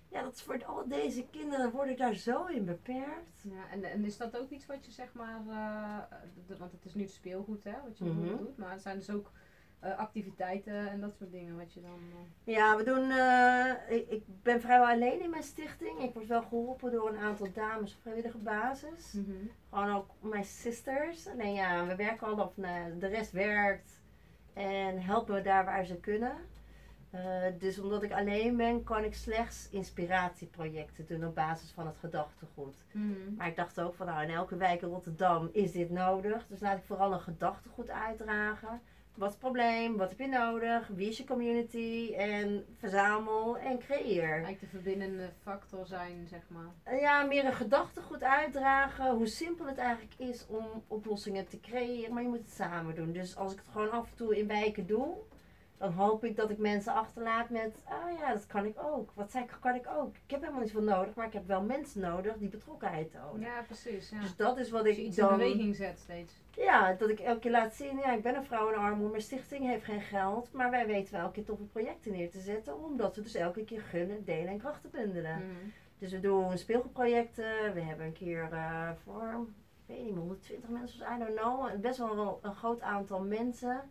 Ja, 0.09 0.21
dat 0.23 0.33
is 0.33 0.41
voor 0.41 0.65
al 0.65 0.87
deze 0.87 1.25
kinderen 1.31 1.71
word 1.71 1.89
ik 1.89 1.97
daar 1.97 2.13
zo 2.15 2.45
in 2.45 2.65
beperkt. 2.65 3.41
Ja, 3.43 3.69
en, 3.71 3.83
en 3.83 4.05
is 4.05 4.17
dat 4.17 4.37
ook 4.37 4.49
iets 4.49 4.65
wat 4.65 4.85
je 4.85 4.91
zeg 4.91 5.13
maar, 5.13 5.39
eh, 5.47 6.17
de- 6.47 6.57
want 6.57 6.71
het 6.71 6.85
is 6.85 6.93
nu 6.93 7.07
speelgoed 7.07 7.63
hè, 7.63 7.71
wat 7.87 7.97
je 7.97 8.03
Mhm. 8.05 8.27
doet, 8.37 8.57
maar 8.57 8.79
zijn 8.79 8.97
dus 8.97 9.09
ook 9.09 9.31
eh, 9.79 9.97
activiteiten 9.97 10.89
en 10.89 10.99
dat 11.01 11.15
soort 11.17 11.31
dingen 11.31 11.57
wat 11.57 11.73
je 11.73 11.81
dan... 11.81 11.99
eh, 12.45 12.53
Ja, 12.53 12.75
we 12.77 12.83
doen. 12.83 13.11
eh, 13.11 13.97
ik, 13.97 14.09
ik 14.09 14.23
ben 14.43 14.61
vrijwel 14.61 14.87
alleen 14.87 15.21
in 15.21 15.29
mijn 15.29 15.43
stichting. 15.43 15.99
Ik 16.03 16.13
word 16.13 16.27
wel 16.27 16.41
geholpen 16.41 16.91
door 16.91 17.09
een 17.09 17.17
aantal 17.17 17.47
dames 17.53 17.93
op 17.95 18.01
vrijwillige 18.01 18.37
basis. 18.37 19.13
Gewoon 19.69 19.95
ook 19.95 20.09
mijn 20.19 20.45
sisters. 20.45 21.27
Alleen 21.27 21.53
ja, 21.53 21.85
we 21.85 21.95
werken 21.95 22.27
al 22.27 22.43
of 22.45 22.53
de 22.99 23.07
rest 23.07 23.31
werkt. 23.31 24.01
En 24.53 25.01
helpen 25.01 25.35
we 25.35 25.41
daar 25.41 25.65
waar 25.65 25.85
ze 25.85 25.95
kunnen. 25.99 26.33
Dus 27.59 27.79
omdat 27.79 28.03
ik 28.03 28.11
alleen 28.11 28.55
ben, 28.57 28.83
kan 28.83 29.03
ik 29.03 29.15
slechts 29.15 29.69
inspiratieprojecten 29.71 31.05
doen 31.05 31.25
op 31.25 31.35
basis 31.35 31.71
van 31.71 31.85
het 31.87 31.97
gedachtegoed. 31.97 32.75
Mhm. 32.91 33.35
Maar 33.37 33.47
ik 33.47 33.55
dacht 33.55 33.79
ook 33.81 33.93
van 33.95 34.05
nou, 34.05 34.23
in 34.23 34.29
elke 34.29 34.55
wijk 34.55 34.81
in 34.81 34.87
Rotterdam 34.89 35.49
is 35.51 35.71
dit 35.71 35.89
nodig. 35.89 36.47
Dus 36.47 36.59
laat 36.59 36.77
ik 36.77 36.83
vooral 36.83 37.13
een 37.13 37.19
gedachtegoed 37.19 37.89
uitdragen. 37.89 38.81
Wat 39.19 39.27
is 39.27 39.33
het 39.33 39.43
probleem? 39.43 39.97
Wat 39.97 40.09
heb 40.09 40.19
je 40.19 40.27
nodig? 40.27 40.87
Wie 40.87 41.09
is 41.09 41.17
je 41.17 41.23
community? 41.23 42.13
En 42.15 42.65
verzamel 42.77 43.57
en 43.57 43.79
creëer. 43.79 44.29
Eigenlijk 44.29 44.59
de 44.59 44.67
verbindende 44.67 45.29
factor 45.43 45.85
zijn, 45.85 46.27
zeg 46.29 46.41
maar. 46.47 46.99
Ja, 46.99 47.23
meer 47.23 47.45
een 47.45 47.53
gedachtegoed 47.53 48.23
uitdragen. 48.23 49.15
Hoe 49.15 49.27
simpel 49.27 49.65
het 49.65 49.77
eigenlijk 49.77 50.13
is 50.17 50.45
om 50.47 50.83
oplossingen 50.87 51.47
te 51.47 51.59
creëren. 51.59 52.13
Maar 52.13 52.23
je 52.23 52.29
moet 52.29 52.39
het 52.39 52.51
samen 52.51 52.95
doen. 52.95 53.11
Dus 53.11 53.35
als 53.35 53.51
ik 53.51 53.57
het 53.57 53.67
gewoon 53.71 53.91
af 53.91 54.09
en 54.09 54.15
toe 54.15 54.37
in 54.37 54.47
wijken 54.47 54.87
doe. 54.87 55.15
Dan 55.79 55.91
hoop 55.91 56.23
ik 56.23 56.35
dat 56.35 56.49
ik 56.49 56.57
mensen 56.57 56.93
achterlaat 56.93 57.49
met, 57.49 57.83
oh 57.85 58.19
ja, 58.19 58.33
dat 58.33 58.47
kan 58.47 58.65
ik 58.65 58.83
ook. 58.83 59.11
Wat 59.13 59.31
zei 59.31 59.43
ik, 59.43 59.57
kan 59.59 59.75
ik 59.75 59.87
ook. 59.97 60.15
Ik 60.15 60.31
heb 60.31 60.39
helemaal 60.39 60.61
niet 60.61 60.71
veel 60.71 60.81
nodig, 60.81 61.13
maar 61.13 61.25
ik 61.25 61.33
heb 61.33 61.47
wel 61.47 61.61
mensen 61.61 62.01
nodig 62.01 62.37
die 62.37 62.49
betrokkenheid 62.49 63.11
tonen. 63.11 63.41
Ja, 63.41 63.61
precies. 63.61 64.09
Ja. 64.09 64.21
Dus 64.21 64.35
dat 64.35 64.57
is 64.57 64.69
wat 64.69 64.85
ik 64.85 64.97
iets 64.97 65.17
dan... 65.17 65.31
in 65.31 65.37
beweging 65.37 65.75
zet 65.75 65.99
steeds. 65.99 66.33
Ja, 66.55 66.93
dat 66.93 67.09
ik 67.09 67.19
elke 67.19 67.39
keer 67.39 67.51
laat 67.51 67.73
zien, 67.73 67.97
ja, 67.97 68.13
ik 68.13 68.21
ben 68.21 68.35
een 68.35 68.45
vrouw 68.45 68.69
in 68.69 68.75
armoede, 68.75 69.11
mijn 69.11 69.21
stichting 69.21 69.65
heeft 69.65 69.83
geen 69.83 70.01
geld, 70.01 70.51
maar 70.51 70.71
wij 70.71 70.87
weten 70.87 71.13
wel 71.13 71.21
elke 71.21 71.33
keer 71.33 71.45
toffe 71.45 71.63
projecten 71.63 72.11
neer 72.11 72.31
te 72.31 72.39
zetten, 72.39 72.83
omdat 72.83 73.15
we 73.15 73.21
dus 73.21 73.35
elke 73.35 73.63
keer 73.63 73.81
gunnen, 73.81 74.25
delen 74.25 74.47
en 74.47 74.59
krachten 74.59 74.89
bundelen. 74.89 75.35
Mhm. 75.35 75.69
Dus 75.97 76.11
we 76.11 76.19
doen 76.19 76.57
speelgoedprojecten, 76.57 77.73
we 77.73 77.81
hebben 77.81 78.05
een 78.05 78.13
keer 78.13 78.49
eh, 78.51 78.89
voor, 79.03 79.47
ik 79.85 79.95
weet 79.95 79.97
niet 79.97 80.13
meer, 80.13 80.19
120 80.19 80.69
mensen, 80.69 81.07
I 81.15 81.19
don't 81.19 81.39
know, 81.39 81.81
best 81.81 81.97
wel 81.97 82.17
een, 82.17 82.49
een 82.49 82.55
groot 82.55 82.81
aantal 82.81 83.19
mensen 83.19 83.81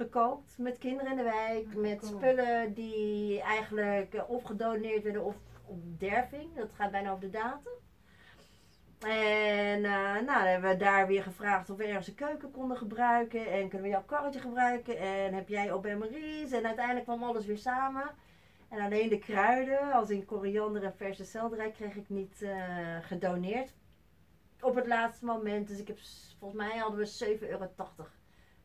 gekookt 0.00 0.58
met 0.58 0.78
kinderen 0.78 1.10
in 1.10 1.16
de 1.16 1.22
wijk, 1.22 1.66
Ja, 1.74 1.80
met 1.80 2.00
cool. 2.00 2.12
spullen 2.12 2.74
die 2.74 3.40
eigenlijk 3.40 4.14
eh, 4.14 4.30
of 4.30 4.42
gedoneerd 4.42 5.02
werden 5.02 5.24
of 5.24 5.36
op 5.66 5.98
derving, 5.98 6.54
dat 6.54 6.68
gaat 6.72 6.90
bijna 6.90 7.10
over 7.10 7.20
de 7.20 7.30
datum. 7.30 7.72
En 9.00 9.84
eh, 9.84 10.12
nou, 10.12 10.24
dan 10.24 10.46
hebben 10.46 10.70
we 10.70 10.76
daar 10.76 11.06
weer 11.06 11.22
gevraagd 11.22 11.70
of 11.70 11.76
we 11.76 11.84
ergens 11.84 12.08
een 12.08 12.14
keuken 12.14 12.50
konden 12.50 12.76
gebruiken. 12.76 13.46
En 13.46 13.68
kunnen 13.68 13.82
we 13.82 13.88
jouw 13.88 14.04
karretje 14.04 14.40
gebruiken? 14.40 14.98
En 14.98 15.34
heb 15.34 15.48
jij 15.48 15.72
op 15.72 15.82
Maries? 15.82 16.52
En 16.52 16.66
uiteindelijk 16.66 17.06
kwam 17.06 17.22
alles 17.22 17.46
weer 17.46 17.58
samen. 17.58 18.10
En 18.68 18.80
alleen 18.80 19.08
de 19.08 19.18
kruiden, 19.18 19.92
als 19.92 20.10
in 20.10 20.24
koriander 20.24 20.84
en 20.84 20.96
verse 20.96 21.24
selderij, 21.24 21.70
kreeg 21.70 21.94
ik 21.96 22.08
niet 22.08 22.42
eh, 22.42 22.96
gedoneerd. 23.02 23.74
Op 24.60 24.74
het 24.74 24.86
laatste 24.86 25.24
moment. 25.24 25.68
Dus 25.68 25.78
ik 25.78 25.88
heb, 25.88 25.98
volgens 26.38 26.62
mij 26.62 26.78
hadden 26.78 26.98
we 26.98 27.36
7,80 27.38 27.48
euro 27.48 27.66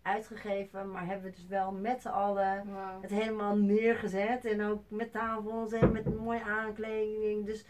uitgegeven. 0.05 0.91
Maar 0.91 1.05
hebben 1.05 1.25
we 1.31 1.35
dus 1.35 1.47
wel 1.47 1.71
met 1.71 2.01
z'n 2.01 2.07
allen 2.07 2.67
het 3.01 3.11
helemaal 3.11 3.55
neergezet. 3.55 4.45
En 4.45 4.63
ook 4.63 4.83
met 4.87 5.11
tafels 5.11 5.71
en 5.71 5.91
met 5.91 6.19
mooie 6.19 6.43
aankleding. 6.43 7.45
Dus 7.45 7.65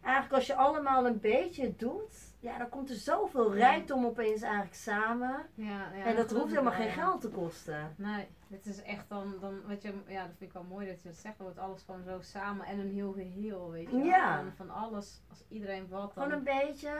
eigenlijk 0.00 0.34
als 0.34 0.46
je 0.46 0.54
allemaal 0.54 1.06
een 1.06 1.20
beetje 1.20 1.76
doet, 1.76 2.34
ja, 2.40 2.58
dan 2.58 2.68
komt 2.68 2.90
er 2.90 2.96
zoveel 2.96 3.54
rijkdom 3.54 4.06
opeens 4.06 4.42
eigenlijk 4.42 4.74
samen. 4.74 5.46
Ja, 5.54 5.92
ja, 5.94 6.04
en 6.04 6.16
dat 6.16 6.30
hoeft 6.30 6.50
helemaal 6.50 6.72
geen 6.72 6.90
geld 6.90 7.20
te 7.20 7.28
kosten. 7.28 7.94
Nee, 7.96 8.26
het 8.50 8.66
is 8.66 8.82
echt 8.82 9.08
dan, 9.08 9.34
dan 9.40 9.60
wat 9.66 9.82
je, 9.82 9.92
ja, 10.06 10.22
dat 10.22 10.36
vind 10.36 10.50
ik 10.50 10.52
wel 10.52 10.64
mooi 10.68 10.86
dat 10.86 11.02
je 11.02 11.08
dat 11.08 11.18
zegt. 11.18 11.36
Dan 11.36 11.46
wordt 11.46 11.60
alles 11.60 11.82
gewoon 11.82 12.02
zo 12.02 12.20
samen 12.20 12.66
en 12.66 12.78
een 12.78 12.92
heel 12.92 13.12
geheel, 13.12 13.70
weet 13.70 13.90
je. 13.90 13.96
Ja. 13.96 14.36
Van, 14.36 14.52
van 14.66 14.70
alles, 14.70 15.22
als 15.30 15.44
iedereen 15.48 15.88
wat, 15.88 16.12
Gewoon 16.12 16.28
dan 16.28 16.38
een 16.38 16.44
beetje. 16.44 16.90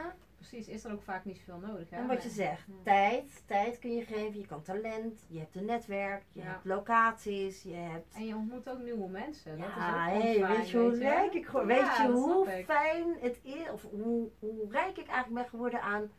Precies 0.49 0.67
is 0.67 0.83
er 0.83 0.91
ook 0.91 1.01
vaak 1.01 1.25
niet 1.25 1.37
zoveel 1.37 1.67
nodig. 1.67 1.89
Hè? 1.89 1.97
En 1.97 2.07
wat 2.07 2.23
je 2.23 2.29
zegt, 2.29 2.67
tijd. 2.83 3.43
Tijd 3.45 3.79
kun 3.79 3.95
je 3.95 4.05
geven. 4.05 4.39
Je 4.39 4.45
kan 4.45 4.61
talent. 4.61 5.25
Je 5.29 5.39
hebt 5.39 5.55
een 5.55 5.65
netwerk. 5.65 6.23
Je 6.31 6.41
hebt 6.41 6.65
locaties. 6.65 7.63
Je 7.63 7.73
hebt... 7.73 8.13
En 8.13 8.25
je 8.25 8.35
ontmoet 8.35 8.69
ook 8.69 8.79
nieuwe 8.79 9.09
mensen. 9.09 9.57
dat 9.57 9.67
is 9.67 9.73
ook 9.73 9.81
hey, 9.81 10.47
weet 10.47 10.69
je 10.69 10.77
hoe 10.77 10.91
leuk 10.91 11.33
ik 11.33 11.45
gewoon, 11.45 11.65
weet 11.65 11.97
je 11.97 12.11
hoe 12.11 12.63
fijn 12.65 13.17
het 13.19 13.39
is, 13.43 13.69
of 13.71 13.81
hoe, 13.81 14.29
hoe 14.39 14.71
rijk 14.71 14.97
ik 14.97 15.07
eigenlijk 15.07 15.41
ben 15.41 15.49
geworden 15.49 15.81
aan, 15.81 16.11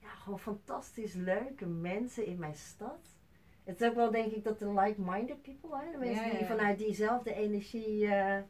ja, 0.00 0.08
gewoon 0.08 0.38
fantastisch 0.38 1.14
leuke 1.14 1.66
mensen 1.66 2.26
in 2.26 2.38
mijn 2.38 2.54
stad. 2.54 3.16
Het 3.64 3.80
is 3.80 3.88
ook 3.88 3.94
wel 3.94 4.10
denk 4.10 4.32
ik 4.32 4.44
dat 4.44 4.58
de 4.58 4.72
like-minded 4.72 5.42
people, 5.42 5.78
hè, 5.78 5.90
de 5.90 5.98
mensen 5.98 6.30
die 6.30 6.46
vanuit 6.46 6.78
diezelfde 6.78 7.34
energie 7.34 8.06
eh, 8.06 8.42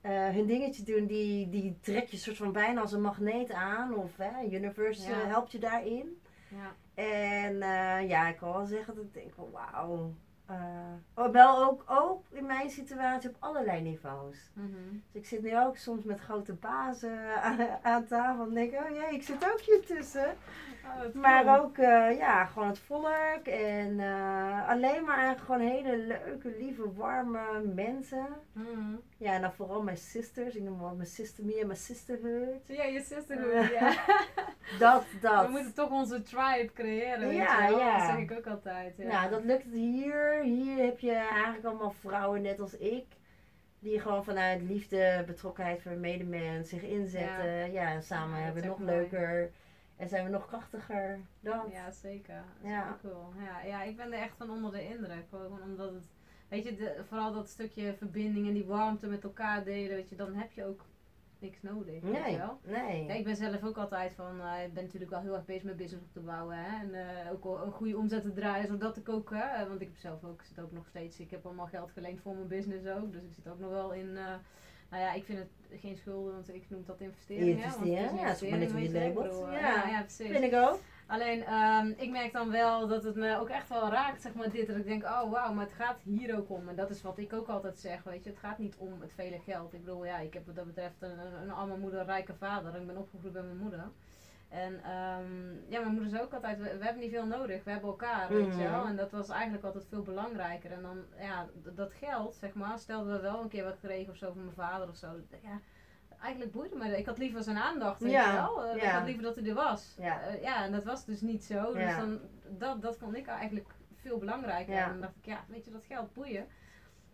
eh, 0.00 0.28
hun 0.28 0.46
dingetje 0.46 0.82
doen, 0.82 1.06
die, 1.06 1.48
die 1.48 1.78
trek 1.80 2.08
je 2.08 2.16
soort 2.16 2.36
van 2.36 2.52
bijna 2.52 2.80
als 2.80 2.92
een 2.92 3.00
magneet 3.00 3.52
aan, 3.52 3.94
of 3.94 4.16
hè, 4.16 4.42
Universe 4.56 5.08
Ja. 5.10 5.20
eh, 5.20 5.26
helpt 5.26 5.52
je 5.52 5.58
daarin. 5.58 6.20
Ja. 6.48 6.74
En 6.94 7.62
eh, 7.62 8.08
ja, 8.08 8.28
ik 8.28 8.36
kan 8.36 8.52
wel 8.52 8.66
zeggen 8.66 8.94
dat 8.94 9.04
ik 9.04 9.14
denk, 9.14 9.32
wauw. 9.52 10.14
Eh, 10.50 11.24
oh, 11.24 11.32
wel 11.32 11.64
ook, 11.64 11.82
ook 11.86 12.22
in 12.30 12.46
mijn 12.46 12.70
situatie 12.70 13.28
op 13.30 13.36
allerlei 13.38 13.80
niveaus. 13.82 14.50
Mhm. 14.52 14.68
Dus 15.12 15.20
ik 15.22 15.26
zit 15.26 15.42
nu 15.42 15.58
ook 15.58 15.76
soms 15.76 16.04
met 16.04 16.20
grote 16.20 16.52
bazen 16.54 17.18
aan, 17.44 17.58
aan 17.82 18.06
tafel 18.06 18.44
en 18.46 18.54
denk, 18.54 18.72
oh 18.72 18.88
jee, 18.88 19.14
ik 19.14 19.22
zit 19.22 19.44
ook 19.52 19.60
hier 19.60 19.80
tussen. 19.86 20.36
Oh, 20.84 21.14
Maar 21.14 21.44
cool. 21.44 21.56
ook, 21.56 21.78
eh, 21.78 22.18
ja, 22.18 22.44
gewoon 22.44 22.68
het 22.68 22.78
volk 22.78 23.46
en 23.46 24.00
eh, 24.00 24.68
alleen 24.68 25.04
maar 25.04 25.36
gewoon 25.38 25.60
hele 25.60 25.96
leuke, 25.96 26.54
lieve, 26.58 26.92
warme 26.94 27.62
mensen. 27.74 28.26
Mhm. 28.52 28.94
Ja, 29.16 29.32
en 29.32 29.40
dan 29.40 29.52
vooral 29.52 29.82
mijn 29.82 29.96
sisters, 29.96 30.54
ik 30.54 30.62
noem 30.62 30.78
maar 30.78 30.94
mijn 30.94 31.08
sister 31.08 31.44
me 31.44 31.58
en 31.60 31.66
mijn 31.66 31.78
sisterhood. 31.78 32.66
Ja, 32.66 32.84
je 32.84 33.00
sisterhood, 33.00 33.70
ja. 33.70 33.92
Dat, 34.78 35.04
dat. 35.20 35.44
We 35.46 35.50
moeten 35.50 35.74
toch 35.74 35.90
onze 35.90 36.22
tribe 36.22 36.70
creëren, 36.74 37.20
weet 37.28 37.36
Ja, 37.36 37.64
je 37.64 37.70
wel. 37.70 37.78
ja. 37.78 37.96
Dat 37.98 38.06
zeg 38.06 38.18
ik 38.18 38.32
ook 38.32 38.46
altijd. 38.46 38.94
Ja. 38.96 39.06
Nou, 39.06 39.30
dat 39.30 39.44
lukt 39.44 39.72
hier. 39.72 40.39
Hier 40.42 40.84
heb 40.84 40.98
je 40.98 41.12
eigenlijk 41.12 41.64
allemaal 41.64 41.90
vrouwen 41.90 42.42
net 42.42 42.60
als 42.60 42.76
ik. 42.76 43.04
Die 43.78 44.00
gewoon 44.00 44.24
vanuit 44.24 44.62
liefde, 44.62 45.22
betrokkenheid 45.26 45.82
voor 45.82 45.92
medemens 45.92 46.68
zich 46.68 46.82
inzetten. 46.82 47.72
Ja, 47.72 47.92
en 47.92 48.02
samen 48.02 48.38
Ja, 48.38 48.44
hebben 48.44 48.62
we 48.62 48.68
nog 48.68 48.78
mooi. 48.78 48.90
leuker. 48.90 49.50
En 49.96 50.08
zijn 50.08 50.24
we 50.24 50.30
nog 50.30 50.46
krachtiger. 50.46 51.20
Dat. 51.40 51.64
Ja, 51.70 51.90
zeker. 51.90 52.34
Dat 52.34 52.44
is 52.64 52.70
Ja. 52.70 52.88
ook 52.90 53.00
cool. 53.00 53.32
Ja, 53.44 53.62
ja, 53.62 53.82
ik 53.82 53.96
ben 53.96 54.12
er 54.12 54.18
echt 54.18 54.36
van 54.36 54.50
onder 54.50 54.70
de 54.72 54.84
indruk. 54.88 55.24
Gewoon 55.28 55.62
omdat 55.62 55.92
het, 55.92 56.04
weet 56.48 56.64
je, 56.64 56.74
de, 56.76 57.02
vooral 57.08 57.32
dat 57.32 57.48
stukje 57.48 57.94
verbinding 57.94 58.46
en 58.48 58.54
die 58.54 58.64
warmte 58.64 59.06
met 59.06 59.24
elkaar 59.24 59.64
delen, 59.64 59.96
weet 59.96 60.08
je, 60.08 60.16
dan 60.16 60.34
heb 60.34 60.52
je 60.52 60.64
ook 60.66 60.84
niks 61.40 61.62
nodig. 61.62 62.02
Weet 62.02 62.14
je 62.14 62.20
Nee, 62.22 62.36
wel? 62.38 62.60
nee. 62.64 63.04
Ja, 63.04 63.14
ik 63.14 63.24
ben 63.24 63.36
zelf 63.36 63.64
ook 63.64 63.76
altijd 63.76 64.12
van, 64.14 64.40
eh, 64.40 64.64
ik 64.64 64.74
ben 64.74 64.82
natuurlijk 64.84 65.10
wel 65.10 65.20
heel 65.20 65.34
erg 65.34 65.44
bezig 65.44 65.62
met 65.62 65.76
business 65.76 66.04
op 66.06 66.12
te 66.12 66.20
bouwen. 66.20 66.56
Hè? 66.56 66.80
En 66.82 66.94
eh, 66.94 67.32
ook 67.32 67.44
een 67.64 67.72
goede 67.72 67.96
omzet 67.96 68.22
te 68.22 68.32
draaien, 68.32 68.66
zodat 68.66 68.96
ik 68.96 69.08
ook, 69.08 69.30
hè, 69.34 69.68
want 69.68 69.80
ik 69.80 69.86
heb 69.86 69.96
zelf 69.96 70.24
ook, 70.24 70.42
zit 70.42 70.60
ook 70.60 70.72
nog 70.72 70.86
steeds, 70.88 71.18
ik 71.20 71.30
heb 71.30 71.46
allemaal 71.46 71.66
geld 71.66 71.90
geleend 71.90 72.20
voor 72.20 72.34
mijn 72.34 72.48
business 72.48 72.86
ook. 72.86 73.12
Dus 73.12 73.22
ik 73.22 73.32
zit 73.34 73.48
ook 73.48 73.58
nog 73.58 73.70
wel 73.70 73.92
in, 73.92 74.16
eh, 74.16 74.34
nou 74.90 75.02
ja, 75.02 75.12
ik 75.12 75.24
vind 75.24 75.38
het 75.38 75.80
geen 75.80 75.96
schulden, 75.96 76.32
want 76.32 76.54
ik 76.54 76.64
noem 76.70 76.82
dat 76.86 77.00
investeringen. 77.00 77.56
hè, 77.56 77.62
want 77.62 77.74
het 77.74 77.84
is 77.84 77.90
Investeren, 77.90 78.10
een 78.18 78.24
ja, 78.24 78.26
dat 78.32 78.42
is 78.42 78.50
maar 78.50 78.58
net 78.58 78.70
hoe 78.72 78.82
je 78.82 78.92
labelt. 78.92 79.38
Ja. 79.52 79.58
ja, 79.58 79.88
ja, 79.88 80.00
precies. 80.00 80.30
Vind 80.30 80.44
ik 80.44 80.54
ook. 80.54 80.78
Alleen, 81.10 81.44
ehm, 81.44 81.92
ik 81.96 82.10
merk 82.10 82.32
dan 82.32 82.50
wel 82.50 82.88
dat 82.88 83.04
het 83.04 83.16
me 83.16 83.38
ook 83.38 83.48
echt 83.48 83.68
wel 83.68 83.88
raakt, 83.88 84.22
zeg 84.22 84.34
maar, 84.34 84.50
dit. 84.50 84.66
Dat 84.66 84.76
ik 84.76 84.84
denk, 84.84 85.04
oh 85.04 85.30
wauw, 85.30 85.52
maar 85.52 85.64
het 85.64 85.74
gaat 85.74 86.00
hier 86.02 86.36
ook 86.36 86.50
om. 86.50 86.68
En 86.68 86.76
dat 86.76 86.90
is 86.90 87.02
wat 87.02 87.18
ik 87.18 87.32
ook 87.32 87.48
altijd 87.48 87.78
zeg, 87.78 88.02
weet 88.02 88.24
je. 88.24 88.30
Het 88.30 88.38
gaat 88.38 88.58
niet 88.58 88.76
om 88.76 89.00
het 89.00 89.12
vele 89.12 89.38
geld. 89.38 89.72
Ik 89.72 89.84
bedoel, 89.84 90.04
ja, 90.04 90.18
ik 90.18 90.34
heb 90.34 90.46
wat 90.46 90.54
dat 90.54 90.66
betreft 90.66 91.02
een, 91.02 91.18
een, 91.42 91.50
arme 91.50 91.76
moeder, 91.76 92.00
een 92.00 92.06
rijke 92.06 92.34
vader. 92.34 92.76
Ik 92.76 92.86
ben 92.86 92.96
opgegroeid 92.96 93.32
bij 93.32 93.42
mijn 93.42 93.56
moeder. 93.56 93.90
En 94.48 94.82
ehm, 94.84 95.52
ja, 95.68 95.80
mijn 95.80 95.92
moeder 95.92 96.10
zei 96.10 96.22
ook 96.22 96.32
altijd, 96.32 96.58
we, 96.58 96.78
we 96.78 96.84
hebben 96.84 97.02
niet 97.02 97.12
veel 97.12 97.26
nodig, 97.26 97.64
we 97.64 97.70
hebben 97.70 97.90
elkaar, 97.90 98.28
weet 98.28 98.54
je 98.56 98.62
wel. 98.62 98.80
Mhm. 98.80 98.88
En 98.88 98.96
dat 98.96 99.10
was 99.10 99.28
eigenlijk 99.28 99.64
altijd 99.64 99.86
veel 99.88 100.02
belangrijker. 100.02 100.72
En 100.72 100.82
dan, 100.82 101.04
ja, 101.18 101.46
dat 101.74 101.92
geld, 101.92 102.34
zeg 102.34 102.54
maar, 102.54 102.78
stelden 102.78 103.12
we 103.12 103.20
wel 103.20 103.42
een 103.42 103.48
keer 103.48 103.64
wat 103.64 103.78
kregen 103.80 104.12
of 104.12 104.18
zo 104.18 104.32
van 104.32 104.42
mijn 104.42 104.54
vader 104.54 104.88
of 104.88 104.96
zo. 104.96 105.06
Ja, 105.42 105.60
eigenlijk 106.20 106.52
boeide 106.52 106.76
me. 106.76 106.98
Ik 106.98 107.06
had 107.06 107.18
liever 107.18 107.42
zijn 107.42 107.56
aandacht, 107.56 108.00
weet 108.00 108.10
Ja, 108.10 108.26
je 108.26 108.32
wel. 108.36 108.64
Eh, 108.64 108.76
Ik 108.76 108.82
had 108.82 109.04
liever 109.04 109.22
dat 109.22 109.36
hij 109.36 109.44
er 109.48 109.54
was. 109.54 109.94
Ja. 109.98 110.20
Eh, 110.20 110.42
ja, 110.42 110.64
en 110.64 110.72
dat 110.72 110.84
was 110.84 111.04
dus 111.04 111.20
niet 111.20 111.44
zo. 111.44 111.72
Dus 111.72 111.96
dan, 111.96 112.20
dat, 112.48 112.82
dat 112.82 112.96
vond 112.98 113.16
ik 113.16 113.26
eigenlijk 113.26 113.68
veel 113.94 114.18
belangrijker. 114.18 114.74
En 114.74 114.88
dan 114.88 115.00
dacht 115.00 115.16
ik, 115.16 115.26
ja, 115.26 115.44
weet 115.48 115.64
je, 115.64 115.70
dat 115.70 115.84
geld 115.84 116.12
boeien. 116.12 116.46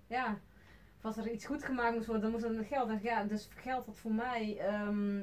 Ja, 0.07 0.39
of 0.97 1.05
als 1.05 1.17
er 1.17 1.31
iets 1.31 1.47
goed 1.47 1.65
gemaakt 1.65 1.95
moest 1.95 2.07
worden, 2.07 2.23
dan 2.23 2.33
moest 2.33 2.45
het 2.45 2.57
met 2.57 2.67
geld. 2.67 2.89
En 2.89 2.99
ja, 3.03 3.25
dus 3.25 3.49
geld 3.55 3.87
had 3.87 3.99
voor 3.99 4.13
mij 4.15 4.59
ehm, 4.59 5.21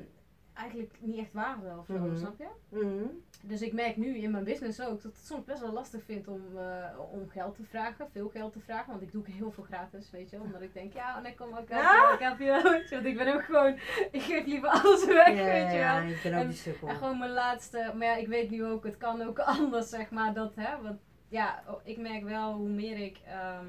eigenlijk 0.54 0.94
niet 1.00 1.18
echt 1.18 1.34
waarde 1.34 1.76
of 1.80 1.86
zo, 1.86 1.94
Mhm. 1.94 2.18
snap 2.18 2.38
je? 2.38 2.48
Mhm. 2.70 3.06
Dus 3.42 3.62
ik 3.62 3.74
merk 3.74 3.98
nu 3.98 4.18
in 4.18 4.32
mijn 4.32 4.44
business 4.44 4.82
ook 4.82 5.02
dat 5.02 5.12
ik 5.12 5.18
het 5.18 5.26
soms 5.26 5.46
best 5.46 5.62
wel 5.62 5.72
lastig 5.74 6.04
vind 6.04 6.28
om, 6.28 6.42
eh, 6.58 7.00
om 7.12 7.30
geld 7.30 7.56
te 7.56 7.64
vragen, 7.64 8.08
veel 8.12 8.30
geld 8.30 8.54
te 8.54 8.60
vragen. 8.60 8.90
Want 8.90 9.02
ik 9.02 9.12
doe 9.12 9.22
ook 9.22 9.28
heel 9.28 9.52
veel 9.52 9.64
gratis, 9.64 10.12
weet 10.12 10.30
je. 10.30 10.40
Omdat 10.42 10.62
ik 10.62 10.74
denk, 10.74 10.94
ja, 10.94 11.20
nee, 11.20 11.36
kom 11.36 11.50
maar, 11.50 11.62
ik 11.62 11.70
help 11.70 11.82
je, 11.84 12.08
Ah! 12.08 12.14
ik 12.14 12.20
help 12.20 12.40
je 12.46 12.46
wel. 12.46 12.64
Want 12.90 13.06
ik 13.06 13.18
ben 13.18 13.34
ook 13.34 13.44
gewoon, 13.44 13.74
ik 14.12 14.22
geef 14.22 14.46
liever 14.46 14.70
alles 14.70 15.06
weg, 15.06 15.34
weet 15.36 15.72
je 15.72 15.78
ja, 15.78 16.00
ik 16.02 16.20
ben 16.24 16.34
ook 16.42 16.46
die 16.48 16.54
sukkel. 16.58 16.88
En 16.88 16.96
gewoon 16.96 17.18
mijn 17.20 17.32
laatste, 17.32 17.92
maar 17.96 18.08
ja, 18.08 18.16
ik 18.16 18.28
weet 18.28 18.50
nu 18.50 18.66
ook, 18.66 18.84
het 18.84 18.98
kan 18.98 19.22
ook 19.22 19.40
anders, 19.60 19.90
zeg 19.90 20.10
maar, 20.12 20.34
dat, 20.34 20.56
hè. 20.56 20.82
Want 20.82 21.00
ja, 21.28 21.64
oh, 21.68 21.80
ik 21.84 21.98
merk 21.98 22.24
wel 22.24 22.54
hoe 22.54 22.70
meer 22.70 22.98
ik, 22.98 23.20
ehm, 23.26 23.66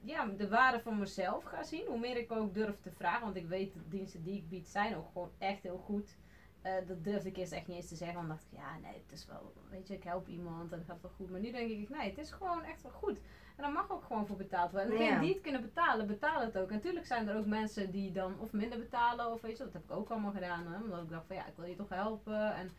ja, 0.00 0.26
de 0.26 0.48
waarde 0.48 0.80
van 0.80 0.98
mezelf 0.98 1.44
ga 1.44 1.62
zien, 1.62 1.86
hoe 1.86 1.98
meer 1.98 2.16
ik 2.16 2.32
ook 2.32 2.54
durf 2.54 2.80
te 2.80 2.90
vragen. 2.90 3.24
Want 3.24 3.36
ik 3.36 3.46
weet, 3.48 3.72
de 3.72 3.88
diensten 3.88 4.22
die 4.22 4.36
ik 4.36 4.48
bied 4.48 4.68
zijn 4.68 4.96
ook 4.96 5.08
gewoon 5.12 5.30
echt 5.38 5.62
heel 5.62 5.78
goed. 5.78 6.16
Eh, 6.62 6.72
dat 6.86 7.04
durfde 7.04 7.28
ik 7.28 7.36
eerst 7.36 7.52
echt 7.52 7.66
niet 7.66 7.76
eens 7.76 7.88
te 7.88 7.94
zeggen. 7.96 8.16
Want 8.16 8.28
dacht 8.28 8.42
ik, 8.50 8.58
ja, 8.58 8.76
nee, 8.82 9.02
het 9.02 9.12
is 9.12 9.26
wel, 9.26 9.52
weet 9.70 9.88
je, 9.88 9.94
ik 9.94 10.04
help 10.04 10.28
iemand 10.28 10.72
en 10.72 10.78
het 10.78 10.86
gaat 10.86 11.00
wel 11.02 11.10
goed. 11.16 11.30
Maar 11.30 11.40
nu 11.40 11.50
denk 11.50 11.70
ik, 11.70 11.88
nee, 11.88 12.08
het 12.08 12.18
is 12.18 12.30
gewoon 12.32 12.62
echt 12.62 12.82
wel 12.82 12.92
goed. 12.92 13.20
En 13.56 13.62
daar 13.66 13.72
mag 13.72 13.90
ook 13.90 14.04
gewoon 14.04 14.26
voor 14.26 14.36
betaald 14.36 14.70
worden. 14.72 14.88
En 14.90 14.94
Ja. 14.96 14.98
degenen 15.02 15.20
die 15.22 15.32
het 15.32 15.42
kunnen 15.42 15.60
betalen, 15.60 16.06
betalen 16.06 16.46
het 16.46 16.58
ook. 16.58 16.68
En 16.68 16.74
natuurlijk 16.74 17.06
zijn 17.06 17.28
er 17.28 17.36
ook 17.36 17.46
mensen 17.46 17.90
die 17.90 18.12
dan 18.12 18.38
of 18.40 18.52
minder 18.52 18.78
betalen 18.78 19.32
of 19.32 19.40
weet 19.40 19.56
je, 19.58 19.64
dat 19.64 19.72
heb 19.72 19.82
ik 19.82 19.90
ook 19.90 20.10
allemaal 20.10 20.32
gedaan. 20.32 20.66
Hè? 20.66 20.82
Omdat 20.82 21.02
ik 21.02 21.08
dacht 21.10 21.26
van 21.26 21.36
ja, 21.36 21.46
ik 21.46 21.56
wil 21.56 21.66
je 21.66 21.76
toch 21.76 21.88
helpen. 21.88 22.54
En, 22.54 22.70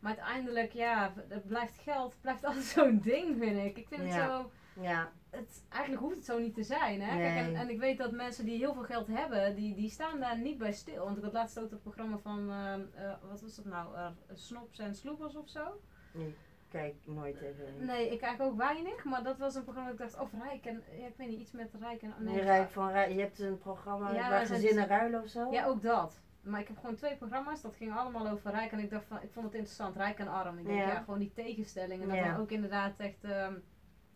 maar 0.00 0.16
uiteindelijk, 0.16 0.72
ja, 0.72 1.12
het 1.28 1.46
blijft 1.46 1.78
geld, 1.78 2.12
het 2.12 2.20
blijft 2.20 2.44
altijd 2.48 2.64
zo'n 2.64 3.00
ding, 3.00 3.38
vind 3.38 3.58
ik. 3.58 3.76
Ik 3.78 3.88
vind 3.88 4.00
het 4.02 4.10
Ja. 4.10 4.26
zo 4.26 4.50
Ja, 4.80 5.12
het, 5.30 5.64
eigenlijk 5.68 6.02
hoeft 6.02 6.16
het 6.16 6.24
zo 6.24 6.38
niet 6.38 6.54
te 6.54 6.62
zijn. 6.62 7.00
Hè? 7.00 7.16
Kijk, 7.18 7.36
en, 7.36 7.52
Nee. 7.52 7.62
en 7.62 7.68
ik 7.70 7.78
weet 7.78 7.98
dat 7.98 8.12
mensen 8.12 8.44
die 8.44 8.56
heel 8.58 8.74
veel 8.74 8.82
geld 8.82 9.06
hebben, 9.06 9.54
die, 9.54 9.74
die 9.74 9.90
staan 9.90 10.20
daar 10.20 10.38
niet 10.38 10.58
bij 10.58 10.72
stil. 10.72 11.04
Want 11.04 11.16
ik 11.16 11.22
had 11.22 11.32
laatst 11.32 11.58
ook 11.60 11.70
het 11.70 11.82
programma 11.82 12.18
van, 12.18 12.50
ehm, 12.50 12.80
eh, 12.94 13.12
wat 13.30 13.40
was 13.40 13.56
dat 13.56 13.64
nou, 13.64 13.94
eh, 13.94 14.06
Snops 14.32 14.78
en 14.78 14.94
Sloepers 14.94 15.36
of 15.36 15.48
zo. 15.48 15.80
kijk 16.68 16.94
nooit 17.04 17.40
even. 17.40 17.86
Nee, 17.86 18.04
ik 18.10 18.20
eigenlijk 18.20 18.52
ook 18.52 18.58
weinig, 18.58 19.04
maar 19.04 19.22
dat 19.22 19.38
was 19.38 19.54
een 19.54 19.62
programma 19.64 19.90
dat 19.90 20.00
ik 20.00 20.10
dacht, 20.12 20.22
of 20.22 20.42
rijk 20.42 20.64
en, 20.64 20.82
ja, 20.98 21.06
ik 21.06 21.14
weet 21.16 21.28
niet, 21.28 21.40
iets 21.40 21.52
met 21.52 21.70
rijk 21.80 22.02
en... 22.02 22.14
Nee, 22.18 22.40
Rijk 22.40 22.70
van 22.70 22.90
Rijk, 22.90 23.12
je 23.12 23.20
hebt 23.20 23.38
een 23.40 23.58
programma 23.58 24.12
Ja, 24.12 24.30
waar 24.30 24.46
gezinnen 24.46 24.86
ruilen 24.86 25.22
of 25.22 25.28
zo? 25.28 25.50
Ja, 25.52 25.66
ook 25.66 25.82
dat. 25.82 26.20
Maar 26.42 26.60
ik 26.60 26.68
heb 26.68 26.78
gewoon 26.78 26.94
twee 26.94 27.16
programma's, 27.16 27.60
dat 27.62 27.76
ging 27.76 27.96
allemaal 27.96 28.28
over 28.28 28.50
rijk 28.50 28.72
en 28.72 28.78
ik 28.78 28.90
dacht 28.90 29.04
van, 29.06 29.22
ik 29.22 29.32
vond 29.32 29.44
het 29.46 29.54
interessant, 29.54 29.96
rijk 29.96 30.18
en 30.18 30.28
arm. 30.28 30.58
Ik 30.58 30.66
denk, 30.66 30.78
ja, 30.78 30.86
Ja. 30.86 31.00
gewoon 31.00 31.18
die 31.18 31.32
tegenstellingen. 31.32 32.08
Dat 32.08 32.16
Ja. 32.16 32.32
dan 32.32 32.40
ook 32.40 32.50
inderdaad 32.50 32.92
echt, 32.96 33.24
ehm, 33.24 33.54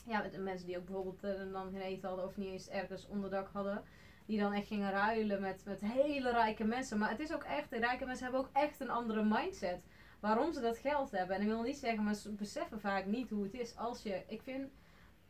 ja, 0.05 0.23
met 0.23 0.33
de 0.33 0.39
mensen 0.39 0.67
die 0.67 0.79
ook 0.79 0.85
bijvoorbeeld 0.85 1.25
eh, 1.25 1.53
dan 1.53 1.71
geen 1.71 1.81
eten 1.81 2.09
hadden 2.09 2.27
of 2.27 2.37
niet 2.37 2.49
eens 2.53 2.69
ergens 2.69 3.07
onderdak 3.07 3.49
hadden. 3.53 3.83
Die 4.27 4.39
dan 4.39 4.53
echt 4.53 4.67
gingen 4.67 4.91
ruilen 4.91 5.41
met, 5.41 5.65
met 5.65 5.81
hele 5.81 6.31
rijke 6.31 6.65
mensen. 6.65 6.99
Maar 6.99 7.11
het 7.11 7.21
is 7.21 7.33
ook 7.33 7.43
echt, 7.43 7.71
de 7.71 7.79
rijke 7.79 8.05
mensen 8.05 8.25
hebben 8.25 8.41
ook 8.41 8.51
echt 8.53 8.81
een 8.81 8.91
andere 8.91 9.25
mindset. 9.25 9.83
Waarom 10.21 10.53
ze 10.53 10.61
dat 10.61 10.79
geld 10.79 11.11
hebben. 11.11 11.37
En 11.37 11.43
ik 11.43 11.49
wil 11.49 11.63
niet 11.63 11.77
zeggen, 11.77 12.05
maar 12.05 12.15
ze 12.15 12.33
beseffen 12.33 12.81
vaak 12.81 13.07
niet 13.07 13.31
hoe 13.31 13.43
het 13.43 13.55
is 13.55 13.77
als 13.77 14.03
je, 14.03 14.23
ik 14.29 14.43
vind, 14.43 14.71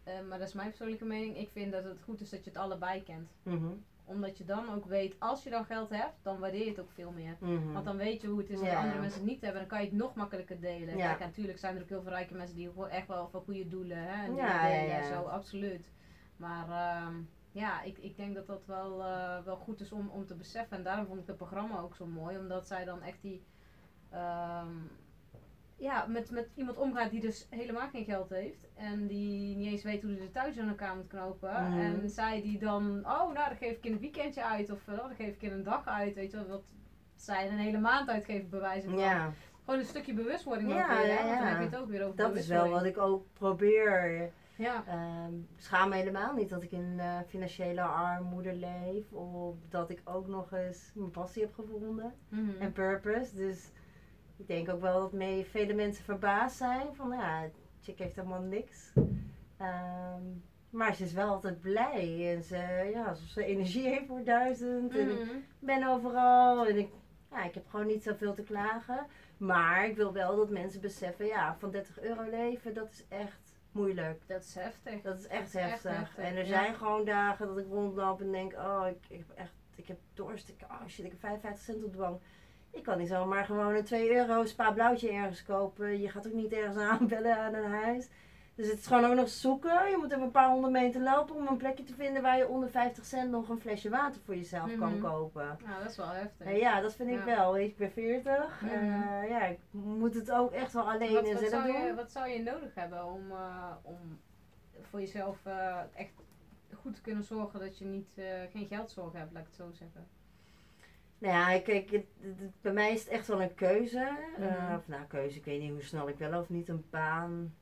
eh, 0.04 0.20
maar 0.28 0.38
dat 0.38 0.48
is 0.48 0.54
mijn 0.54 0.68
persoonlijke 0.68 1.04
mening, 1.04 1.36
ik 1.38 1.50
vind 1.50 1.72
dat 1.72 1.84
het 1.84 2.00
goed 2.02 2.20
is 2.20 2.30
dat 2.30 2.44
je 2.44 2.50
het 2.50 2.58
allebei 2.58 3.02
kent 3.02 3.30
Mhm, 3.42 3.72
omdat 4.04 4.38
je 4.38 4.44
dan 4.44 4.74
ook 4.74 4.84
weet, 4.84 5.16
als 5.18 5.42
je 5.42 5.50
dan 5.50 5.64
geld 5.64 5.90
hebt, 5.90 6.14
dan 6.22 6.38
waardeer 6.38 6.64
je 6.64 6.70
het 6.70 6.80
ook 6.80 6.90
veel 6.90 7.10
meer. 7.10 7.36
mhm. 7.40 7.72
Want 7.72 7.84
dan 7.84 7.96
weet 7.96 8.20
je 8.20 8.26
hoe 8.28 8.38
het 8.38 8.50
is 8.50 8.60
Ja. 8.60 8.80
andere 8.80 9.00
mensen 9.00 9.20
het 9.20 9.28
niet 9.30 9.40
hebben. 9.40 9.60
Dan 9.60 9.68
kan 9.68 9.80
je 9.80 9.86
het 9.86 9.94
nog 9.96 10.14
makkelijker 10.14 10.60
delen. 10.60 10.96
Ja. 10.96 11.06
Kijk, 11.08 11.20
en 11.20 11.26
natuurlijk 11.26 11.58
zijn 11.58 11.76
er 11.76 11.82
ook 11.82 11.88
heel 11.88 12.02
veel 12.02 12.10
rijke 12.12 12.34
mensen 12.34 12.56
die 12.56 12.68
gewoon 12.68 12.88
echt 12.88 13.06
wel 13.06 13.28
voor 13.28 13.42
goede 13.42 13.68
doelen 13.68 13.96
hè, 13.98 14.24
en 14.24 14.34
Ja, 14.34 14.62
delen 14.68 14.86
ja. 14.86 15.02
zo, 15.12 15.22
absoluut. 15.22 15.92
Maar 16.36 16.68
ehm, 16.70 17.14
ja, 17.52 17.82
ik, 17.82 17.98
ik 17.98 18.16
denk 18.16 18.34
dat 18.34 18.46
dat 18.46 18.66
wel, 18.66 19.02
eh, 19.04 19.38
wel 19.44 19.56
goed 19.56 19.80
is 19.80 19.92
om, 19.92 20.08
om 20.08 20.26
te 20.26 20.34
beseffen. 20.34 20.76
En 20.76 20.82
daarom 20.82 21.06
vond 21.06 21.20
ik 21.20 21.26
het 21.26 21.36
programma 21.36 21.78
ook 21.78 21.94
zo 21.96 22.06
mooi. 22.06 22.38
Omdat 22.38 22.66
zij 22.66 22.84
dan 22.84 23.02
echt 23.02 23.22
die... 23.22 23.44
ehm, 24.10 24.68
ja, 25.76 26.06
met, 26.06 26.30
met 26.30 26.48
iemand 26.54 26.76
omgaat 26.78 27.10
die 27.10 27.20
dus 27.20 27.46
helemaal 27.50 27.88
geen 27.88 28.04
geld 28.04 28.28
heeft. 28.30 28.66
En 28.74 29.06
die 29.06 29.56
niet 29.56 29.70
eens 29.70 29.82
weet 29.82 30.02
hoe 30.02 30.10
hij 30.10 30.20
de 30.20 30.30
thuis 30.30 30.58
aan 30.58 30.68
elkaar 30.68 30.96
moet 30.96 31.06
knopen. 31.06 31.70
Mhm. 31.70 31.78
En 31.78 32.08
zij 32.08 32.42
die 32.42 32.58
dan, 32.58 32.98
oh 32.98 33.32
nou, 33.32 33.48
dan 33.48 33.56
geef 33.56 33.76
ik 33.76 33.84
in 33.84 33.92
een 33.92 33.98
weekendje 33.98 34.44
uit. 34.44 34.70
Of 34.70 34.88
uh, 34.88 34.96
dan 34.96 35.14
geef 35.14 35.34
ik 35.34 35.42
in 35.42 35.52
een 35.52 35.62
dag 35.62 35.86
uit. 35.86 36.14
Weet 36.14 36.30
je 36.30 36.36
wel, 36.36 36.46
wat 36.46 36.62
zij 37.14 37.48
een 37.48 37.58
hele 37.58 37.78
maand 37.78 38.08
uitgeven 38.08 38.50
bij 38.50 38.60
wijze 38.60 38.88
van. 38.88 38.98
Ja, 38.98 39.32
Gewoon 39.64 39.80
een 39.80 39.86
stukje 39.86 40.14
bewustwording 40.14 40.72
Ja, 40.72 40.88
weer. 40.88 41.06
ja, 41.06 41.16
Want 41.16 41.38
dan 41.38 41.46
heb 41.48 41.58
je 41.58 41.64
het 41.64 41.76
ook 41.76 41.88
weer 41.88 42.04
over 42.04 42.16
dat 42.16 42.36
is 42.36 42.46
wel 42.46 42.68
wat 42.68 42.84
ik 42.84 42.98
ook 42.98 43.26
probeer. 43.32 44.30
Ja. 44.56 44.84
Ehm 44.86 45.32
schaam 45.56 45.88
me 45.88 45.94
helemaal 45.94 46.34
niet 46.34 46.48
dat 46.48 46.62
ik 46.62 46.72
in 46.72 46.94
eh, 46.98 47.18
financiële 47.28 47.82
armoede 47.82 48.54
leef. 48.54 49.12
Of 49.12 49.56
dat 49.68 49.90
ik 49.90 50.00
ook 50.04 50.26
nog 50.26 50.52
eens 50.52 50.90
mijn 50.94 51.10
passie 51.10 51.42
heb 51.42 51.54
gevonden. 51.54 52.14
Mhm. 52.28 52.50
En 52.60 52.72
purpose. 52.72 53.34
Dus 53.34 53.70
ik 54.36 54.46
denk 54.46 54.68
ook 54.68 54.80
wel 54.80 55.00
dat 55.00 55.12
mee 55.12 55.44
vele 55.44 55.74
mensen 55.74 56.04
verbaasd 56.04 56.56
zijn. 56.56 56.94
Van 56.94 57.10
ja, 57.10 57.48
chick 57.82 57.98
heeft 57.98 58.16
helemaal 58.16 58.40
niks. 58.42 58.92
Ehm, 59.56 60.22
maar 60.70 60.94
ze 60.94 61.04
is 61.04 61.12
wel 61.12 61.28
altijd 61.28 61.60
blij. 61.60 62.34
En 62.36 62.42
ze, 62.42 62.90
ja, 62.94 63.14
ze 63.14 63.44
energie 63.44 63.88
heeft 63.88 64.06
voor 64.06 64.24
duizend. 64.24 64.96
En 64.96 65.10
ik 65.10 65.18
Mhm. 65.24 65.34
ben 65.58 65.86
overal. 65.88 66.66
En 66.66 66.78
ik, 66.78 66.88
ja, 67.30 67.44
ik 67.44 67.54
heb 67.54 67.68
gewoon 67.68 67.86
niet 67.86 68.02
zoveel 68.02 68.34
te 68.34 68.42
klagen. 68.42 69.06
Maar 69.36 69.86
ik 69.86 69.96
wil 69.96 70.12
wel 70.12 70.36
dat 70.36 70.50
mensen 70.50 70.80
beseffen, 70.80 71.26
ja, 71.26 71.56
van 71.58 71.70
30 71.70 72.00
euro 72.00 72.22
leven, 72.30 72.74
dat 72.74 72.90
is 72.90 73.04
echt 73.08 73.52
moeilijk. 73.72 74.22
Dat 74.26 74.42
is 74.42 74.54
heftig. 74.54 75.02
Dat 75.02 75.18
is 75.18 75.26
echt 75.26 75.52
Dat 75.52 75.62
is 75.62 75.68
echt 75.68 75.70
heftig. 75.82 75.96
heftig, 75.98 76.24
En 76.24 76.36
er 76.36 76.46
ja. 76.46 76.48
zijn 76.62 76.74
gewoon 76.74 77.04
dagen 77.04 77.46
dat 77.46 77.58
ik 77.58 77.66
rondloop 77.70 78.20
en 78.20 78.32
denk, 78.32 78.52
oh, 78.52 78.86
ik, 78.88 79.04
ik 79.08 79.18
heb 79.26 79.36
echt, 79.36 79.52
ik 79.74 79.86
heb 79.88 79.98
dorst. 80.14 80.48
Ik, 80.48 80.56
oh 80.62 80.86
shit, 80.88 81.04
ik 81.04 81.10
heb 81.10 81.20
55 81.20 81.64
cent 81.64 81.84
op 81.84 81.92
de 81.92 81.98
bank. 81.98 82.22
Ik 82.74 82.82
kan 82.82 82.98
niet 82.98 83.08
zomaar 83.08 83.44
gewoon 83.44 83.74
een 83.74 83.84
2 83.84 84.14
euro 84.16 84.44
spa 84.44 84.72
blauwtje 84.72 85.10
ergens 85.12 85.42
kopen. 85.44 86.00
Je 86.00 86.08
gaat 86.08 86.26
ook 86.26 86.32
niet 86.32 86.52
ergens 86.52 86.76
aanbellen 86.90 87.36
aan 87.38 87.54
een 87.54 87.70
huis. 87.70 88.08
Dus 88.54 88.68
het 88.68 88.78
is 88.78 88.86
gewoon 88.86 89.04
ook 89.04 89.14
nog 89.16 89.28
zoeken. 89.28 89.90
Je 89.90 89.96
moet 89.96 90.10
even 90.10 90.22
een 90.22 90.30
paar 90.30 90.48
honderd 90.50 90.72
meter 90.72 91.00
lopen 91.02 91.36
om 91.36 91.46
een 91.46 91.56
plekje 91.56 91.84
te 91.84 91.94
vinden 91.94 92.22
waar 92.22 92.36
je 92.38 92.48
onder 92.48 92.70
50 92.70 93.04
cent 93.04 93.30
nog 93.30 93.48
een 93.48 93.58
flesje 93.60 93.90
water 93.90 94.20
voor 94.24 94.36
jezelf 94.36 94.78
kan 94.78 94.90
Mhm. 94.92 95.00
kopen. 95.00 95.58
Nou, 95.66 95.82
dat 95.82 95.90
is 95.90 95.96
wel 95.96 96.08
heftig. 96.08 96.46
En 96.46 96.56
ja, 96.56 96.80
dat 96.80 96.94
vind 96.94 97.10
ik 97.10 97.18
Ja. 97.18 97.24
wel. 97.24 97.58
Ik 97.58 97.76
ben 97.76 97.90
40. 97.92 98.60
Mhm. 98.62 98.72
Eh, 98.74 99.28
ja, 99.28 99.44
ik 99.44 99.58
moet 99.70 100.14
het 100.14 100.30
ook 100.30 100.52
echt 100.52 100.72
wel 100.72 100.90
alleen 100.90 101.12
wat, 101.12 101.24
en 101.28 101.34
wat, 101.34 101.48
zou 101.50 101.66
doen. 101.72 101.82
je, 101.82 101.94
wat 101.94 102.10
zou 102.12 102.28
je 102.28 102.42
nodig 102.42 102.74
hebben 102.74 103.04
om, 103.04 103.30
eh, 103.30 103.70
om 103.82 103.98
voor 104.90 105.00
jezelf 105.00 105.38
eh, 105.46 105.76
echt 105.94 106.12
goed 106.74 106.94
te 106.94 107.00
kunnen 107.00 107.24
zorgen 107.24 107.60
dat 107.60 107.78
je 107.78 107.84
niet, 107.84 108.08
eh, 108.14 108.24
geen 108.52 108.66
geldzorgen 108.66 109.18
hebt, 109.18 109.32
laat 109.32 109.42
ik 109.42 109.46
het 109.48 109.56
zo 109.56 109.70
zeggen? 109.72 110.06
Nou 111.24 111.36
ja, 111.36 111.60
kijk, 111.60 111.90
het, 111.90 112.04
het- 112.20 112.60
bij 112.60 112.72
mij 112.72 112.92
is 112.92 113.00
het 113.00 113.08
echt 113.08 113.26
wel 113.26 113.42
een 113.42 113.54
keuze. 113.54 114.16
Mhm. 114.38 114.74
of 114.76 114.88
nou, 114.88 115.04
keuze, 115.08 115.36
ik 115.38 115.44
weet 115.44 115.60
niet 115.60 115.70
hoe 115.70 115.82
snel 115.82 116.08
ik 116.08 116.18
wel 116.18 116.40
of 116.40 116.48
niet 116.48 116.68
een 116.68 116.84
baan. 116.90 117.54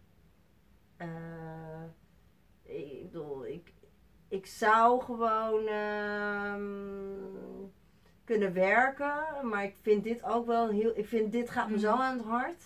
eh, 0.97 1.83
ik 2.63 3.03
bedoel, 3.03 3.47
ik, 3.47 3.73
ik 4.29 4.47
zou 4.47 5.01
gewoon 5.03 5.67
ehm, 5.67 6.63
kunnen 8.25 8.53
werken, 8.53 9.25
maar 9.43 9.65
ik 9.65 9.77
vind 9.81 10.05
dit 10.05 10.23
ook 10.25 10.47
wel 10.47 10.69
heel. 10.71 10.93
Ik 10.99 11.07
vind 11.09 11.33
dit 11.33 11.51
gaat 11.51 11.71
me 11.71 11.79
zo 11.79 11.93
Mhm. 11.93 12.03
aan 12.03 12.17
het 12.17 12.27
hart. 12.27 12.63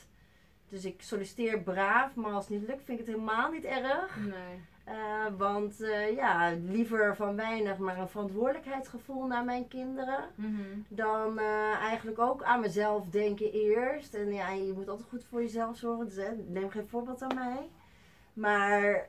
Dus 0.69 0.85
ik 0.85 1.03
solliciteer 1.03 1.61
braaf, 1.63 2.15
maar 2.15 2.33
als 2.33 2.49
het 2.49 2.59
niet 2.59 2.69
lukt, 2.69 2.85
vind 2.85 2.99
ik 3.01 3.07
het 3.07 3.15
helemaal 3.15 3.51
niet 3.51 3.65
erg. 3.65 4.17
Nee. 4.17 4.61
Eh, 4.87 5.27
want 5.37 5.81
eh, 5.83 6.15
ja, 6.15 6.53
liever 6.65 7.17
van 7.17 7.37
weinig, 7.37 7.79
maar 7.79 7.99
een 7.99 8.09
verantwoordelijkheidsgevoel 8.09 9.27
naar 9.27 9.45
mijn 9.45 9.69
kinderen. 9.69 10.25
Mhm. 10.35 10.63
Dan 10.89 11.39
eh, 11.39 11.73
eigenlijk 11.81 12.19
ook 12.19 12.43
aan 12.43 12.61
mezelf 12.61 13.07
denken 13.09 13.53
eerst. 13.53 14.15
En 14.15 14.33
ja, 14.33 14.51
je 14.51 14.73
moet 14.73 14.89
altijd 14.89 15.09
goed 15.09 15.25
voor 15.25 15.41
jezelf 15.41 15.77
zorgen. 15.77 16.05
Dus, 16.05 16.17
hè, 16.17 16.31
neem 16.47 16.71
geen 16.71 16.89
voorbeeld 16.89 17.23
aan 17.23 17.35
mij. 17.35 17.71
Maar 18.33 19.09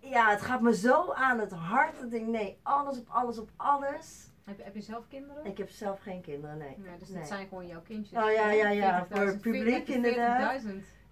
ja, 0.00 0.30
het 0.30 0.40
gaat 0.40 0.60
me 0.60 0.74
zo 0.74 1.12
aan 1.12 1.38
het 1.38 1.52
hart. 1.52 1.94
Dat 1.94 2.04
ik 2.04 2.10
denk, 2.10 2.26
nee, 2.26 2.58
alles 2.62 2.98
op 2.98 3.08
alles 3.08 3.38
op 3.38 3.50
alles. 3.56 4.30
Heb, 4.44 4.58
je, 4.58 4.64
heb 4.64 4.74
je 4.74 4.80
zelf 4.80 5.08
kinderen? 5.08 5.44
Ik 5.46 5.58
heb 5.58 5.70
zelf 5.70 6.00
geen 6.00 6.20
kinderen, 6.20 6.58
nee. 6.58 6.76
Nee, 6.78 6.98
dus 6.98 7.08
Nee. 7.08 7.18
dit 7.18 7.28
zijn 7.28 7.48
gewoon 7.48 7.66
jouw 7.66 7.82
kindjes. 7.82 8.18
Oh, 8.22 8.32
ja, 8.32 8.50
ja, 8.50 8.68
ja, 8.68 9.06
40.000, 9.06 9.08
voor 9.16 9.26
het 9.26 9.40
publiek 9.40 9.86
40.000. 9.86 9.94
inderdaad. 9.94 10.62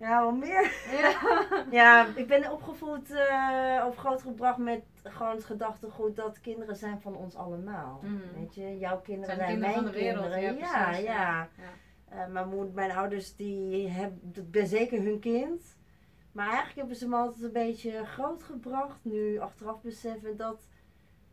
Ja, 0.01 0.21
wel 0.21 0.33
meer. 0.33 0.73
Ja. 1.01 1.19
Ja, 1.81 2.07
ik 2.15 2.27
ben 2.27 2.53
opgevoed 2.53 3.11
eh, 3.11 3.85
of 3.89 3.97
grootgebracht 3.97 4.59
met 4.59 4.83
gewoon 5.03 5.35
het 5.35 5.45
gedachtegoed 5.45 6.17
dat 6.17 6.41
kinderen 6.41 6.77
zijn 6.77 7.01
van 7.01 7.17
ons 7.17 7.37
allemaal. 7.37 8.01
Mhm. 8.03 8.41
Weet 8.41 8.55
je, 8.55 8.79
jouw 8.79 9.01
kinderen 9.01 9.37
Zijn 9.37 9.51
van 9.51 9.59
mijn 9.61 9.85
de 9.85 9.91
wereld, 9.91 10.25
kinderen. 10.25 10.41
ja, 10.59 10.69
ja, 10.69 10.85
precies, 10.89 11.05
ja. 11.05 11.13
ja. 11.13 11.49
Ja. 11.57 12.19
Eh, 12.25 12.27
mijn, 12.33 12.49
moeder, 12.49 12.75
mijn 12.75 12.93
ouders 12.93 13.37
die 13.37 13.89
hebben, 13.89 14.67
zeker 14.67 15.03
hun 15.03 15.19
kind. 15.21 15.77
Maar 16.33 16.47
eigenlijk 16.47 16.77
hebben 16.77 16.97
ze 16.97 17.09
me 17.09 17.17
altijd 17.17 17.43
een 17.43 17.53
beetje 17.53 18.05
grootgebracht. 18.05 18.99
Nu 19.03 19.39
achteraf 19.39 19.81
beseffen 19.81 20.37
dat 20.37 20.69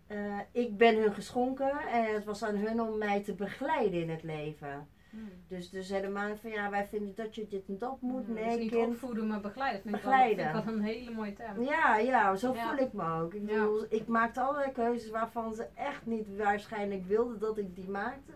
eh, 0.08 0.40
ik 0.52 0.78
ben 0.78 0.96
hun 1.02 1.14
geschonken. 1.14 1.78
En 1.92 2.14
het 2.14 2.24
was 2.26 2.44
aan 2.44 2.56
hun 2.56 2.82
om 2.82 2.98
mij 2.98 3.24
te 3.24 3.34
begeleiden 3.34 4.02
in 4.02 4.10
het 4.10 4.24
leven. 4.24 4.88
Mhm. 5.18 5.26
Dus, 5.48 5.70
dus 5.70 5.90
helemaal 5.90 6.36
van 6.38 6.50
ja, 6.50 6.70
wij 6.70 6.88
vinden 6.88 7.16
dat 7.16 7.36
je 7.36 7.48
dit 7.48 7.68
en 7.68 7.78
dat 7.78 8.02
moet. 8.02 8.24
Mhm, 8.28 8.34
Nee, 8.34 8.46
dus 8.50 8.58
niet 8.58 8.72
kind. 8.72 8.88
opvoeden, 8.88 9.28
maar 9.28 9.42
begeleiden. 9.42 9.82
Vind 9.82 9.96
Begeleiden. 9.96 10.46
Ik 10.46 10.52
wel, 10.54 10.62
vind 10.64 10.76
ik 10.76 10.82
wel 10.82 10.90
een 10.92 10.96
hele 10.96 11.12
mooie 11.12 11.34
term. 11.34 11.62
Ja, 11.62 11.98
ja, 11.98 12.36
zo 12.36 12.54
Ja. 12.54 12.70
voel 12.70 12.86
ik 12.86 12.94
me 12.94 13.12
ook. 13.22 13.34
Ik, 13.34 13.50
Ja. 13.50 13.68
ik 13.90 14.08
maakte 14.08 14.42
allerlei 14.42 14.72
keuzes 14.72 15.10
waarvan 15.10 15.54
ze 15.54 15.68
echt 15.76 16.06
niet 16.06 16.36
waarschijnlijk 16.38 17.06
wilden 17.08 17.40
dat 17.40 17.58
ik 17.58 17.76
die 17.76 17.90
maakte. 17.90 18.32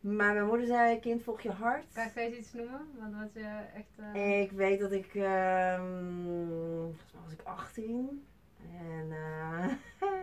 Maar 0.00 0.34
mijn 0.34 0.46
moeder 0.46 0.66
zei, 0.66 1.00
kind, 1.00 1.22
volg 1.22 1.40
je 1.40 1.50
hart. 1.50 1.84
Kan 1.94 2.04
je 2.04 2.10
steeds 2.10 2.36
iets 2.38 2.52
noemen? 2.52 2.80
Wat, 2.98 3.10
wat 3.20 3.30
je 3.32 3.60
echt... 3.74 4.14
eh, 4.14 4.40
Ik 4.40 4.52
weet 4.52 4.80
dat 4.80 4.92
ik, 4.92 5.10
volgens 5.10 7.12
mij 7.12 7.22
was 7.24 7.32
ik 7.32 7.40
18. 7.44 8.26
En 8.78 9.12
eh, 9.12 9.66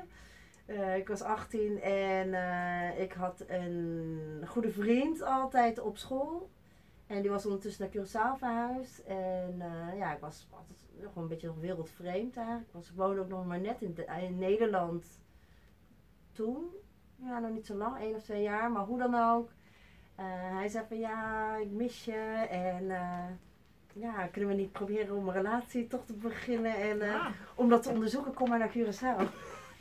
eh, 0.68 0.96
ik 0.98 1.08
was 1.08 1.22
18 1.22 1.82
en 1.82 2.34
eh, 2.34 3.00
ik 3.02 3.14
had 3.14 3.44
een 3.48 4.44
goede 4.48 4.72
vriend 4.72 5.22
altijd 5.22 5.80
op 5.80 5.98
school. 5.98 6.50
En 7.08 7.22
die 7.22 7.32
was 7.32 7.46
ondertussen 7.46 7.84
naar 7.84 7.92
Curaçao 8.06 8.38
verhuisd. 8.40 9.00
En 9.00 9.56
eh, 9.62 9.98
ja, 9.98 10.14
ik 10.14 10.20
was 10.20 10.48
altijd 10.52 10.78
gewoon 11.00 11.24
een 11.24 11.28
beetje 11.30 11.48
nog 11.48 11.60
wereldvreemd 11.60 12.38
eigenlijk. 12.38 12.68
Ik 12.68 12.74
was, 12.74 12.90
ik 12.90 12.96
woonde 12.96 13.22
ook 13.22 13.28
nog 13.28 13.46
maar 13.46 13.60
net 13.60 13.82
in, 13.82 13.94
de- 13.94 14.06
in 14.22 14.38
Nederland 14.38 15.20
toen. 16.32 16.66
Ja, 17.16 17.40
nog 17.40 17.52
niet 17.52 17.66
zo 17.66 17.76
lang, 17.76 17.98
één 18.00 18.16
of 18.16 18.24
twee 18.24 18.42
jaar, 18.42 18.72
maar 18.72 18.84
hoe 18.86 18.98
dan 18.98 19.16
ook. 19.16 19.50
Hij 20.56 20.68
zei 20.68 20.86
van 20.88 20.98
ja, 21.00 21.56
ik 21.56 21.72
mis 21.72 22.06
je 22.06 22.46
en 22.50 22.86
ja, 23.94 24.28
kunnen 24.32 24.50
we 24.50 24.56
niet 24.56 24.72
proberen 24.72 25.16
om 25.16 25.28
een 25.28 25.34
relatie 25.34 25.88
toch 25.88 26.06
te 26.06 26.14
beginnen 26.14 26.76
en 26.76 27.02
Ah. 27.02 27.28
om 27.56 27.70
dat 27.70 27.84
te 27.84 27.90
onderzoeken, 27.90 28.34
kom 28.34 28.50
maar 28.50 28.60
naar 28.60 28.72
Curaçao. 28.78 29.22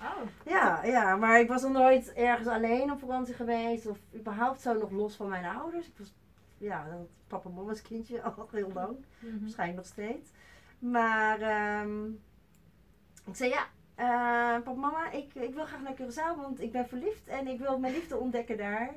Oh. 0.00 0.28
Ja, 0.44 0.84
ja, 0.84 1.16
maar 1.16 1.40
ik 1.40 1.48
was 1.48 1.62
nog 1.62 1.72
nooit 1.72 2.12
ergens 2.12 2.48
alleen 2.48 2.90
op 2.92 2.98
vakantie 2.98 3.34
geweest 3.34 3.86
of 3.86 3.98
überhaupt 4.14 4.60
zo 4.60 4.74
nog 4.74 4.90
los 4.90 5.16
van 5.16 5.28
mijn 5.28 5.44
ouders. 5.44 5.86
Ik 5.86 5.98
was, 5.98 6.14
ja, 6.58 6.84
dat 6.84 7.08
papa 7.26 7.48
en 7.48 7.54
mama's 7.54 7.82
kindje 7.82 8.22
al 8.22 8.48
heel 8.50 8.72
lang. 8.74 8.96
Mhm. 9.18 9.40
Waarschijnlijk 9.40 9.78
nog 9.78 9.86
steeds. 9.86 10.30
Maar 10.78 11.40
ehm, 11.40 12.06
ik 13.26 13.36
zei 13.36 13.50
ja, 13.50 13.66
eh 13.94 14.62
papa 14.62 14.80
mama, 14.80 15.10
ik, 15.10 15.34
ik 15.34 15.54
wil 15.54 15.64
graag 15.64 15.80
naar 15.80 15.94
Curaçao, 15.94 16.40
want 16.40 16.60
ik 16.60 16.72
ben 16.72 16.88
verliefd 16.88 17.26
en 17.26 17.46
ik 17.46 17.58
wil 17.58 17.78
mijn 17.78 17.92
liefde 17.92 18.16
ontdekken 18.16 18.56
daar. 18.56 18.94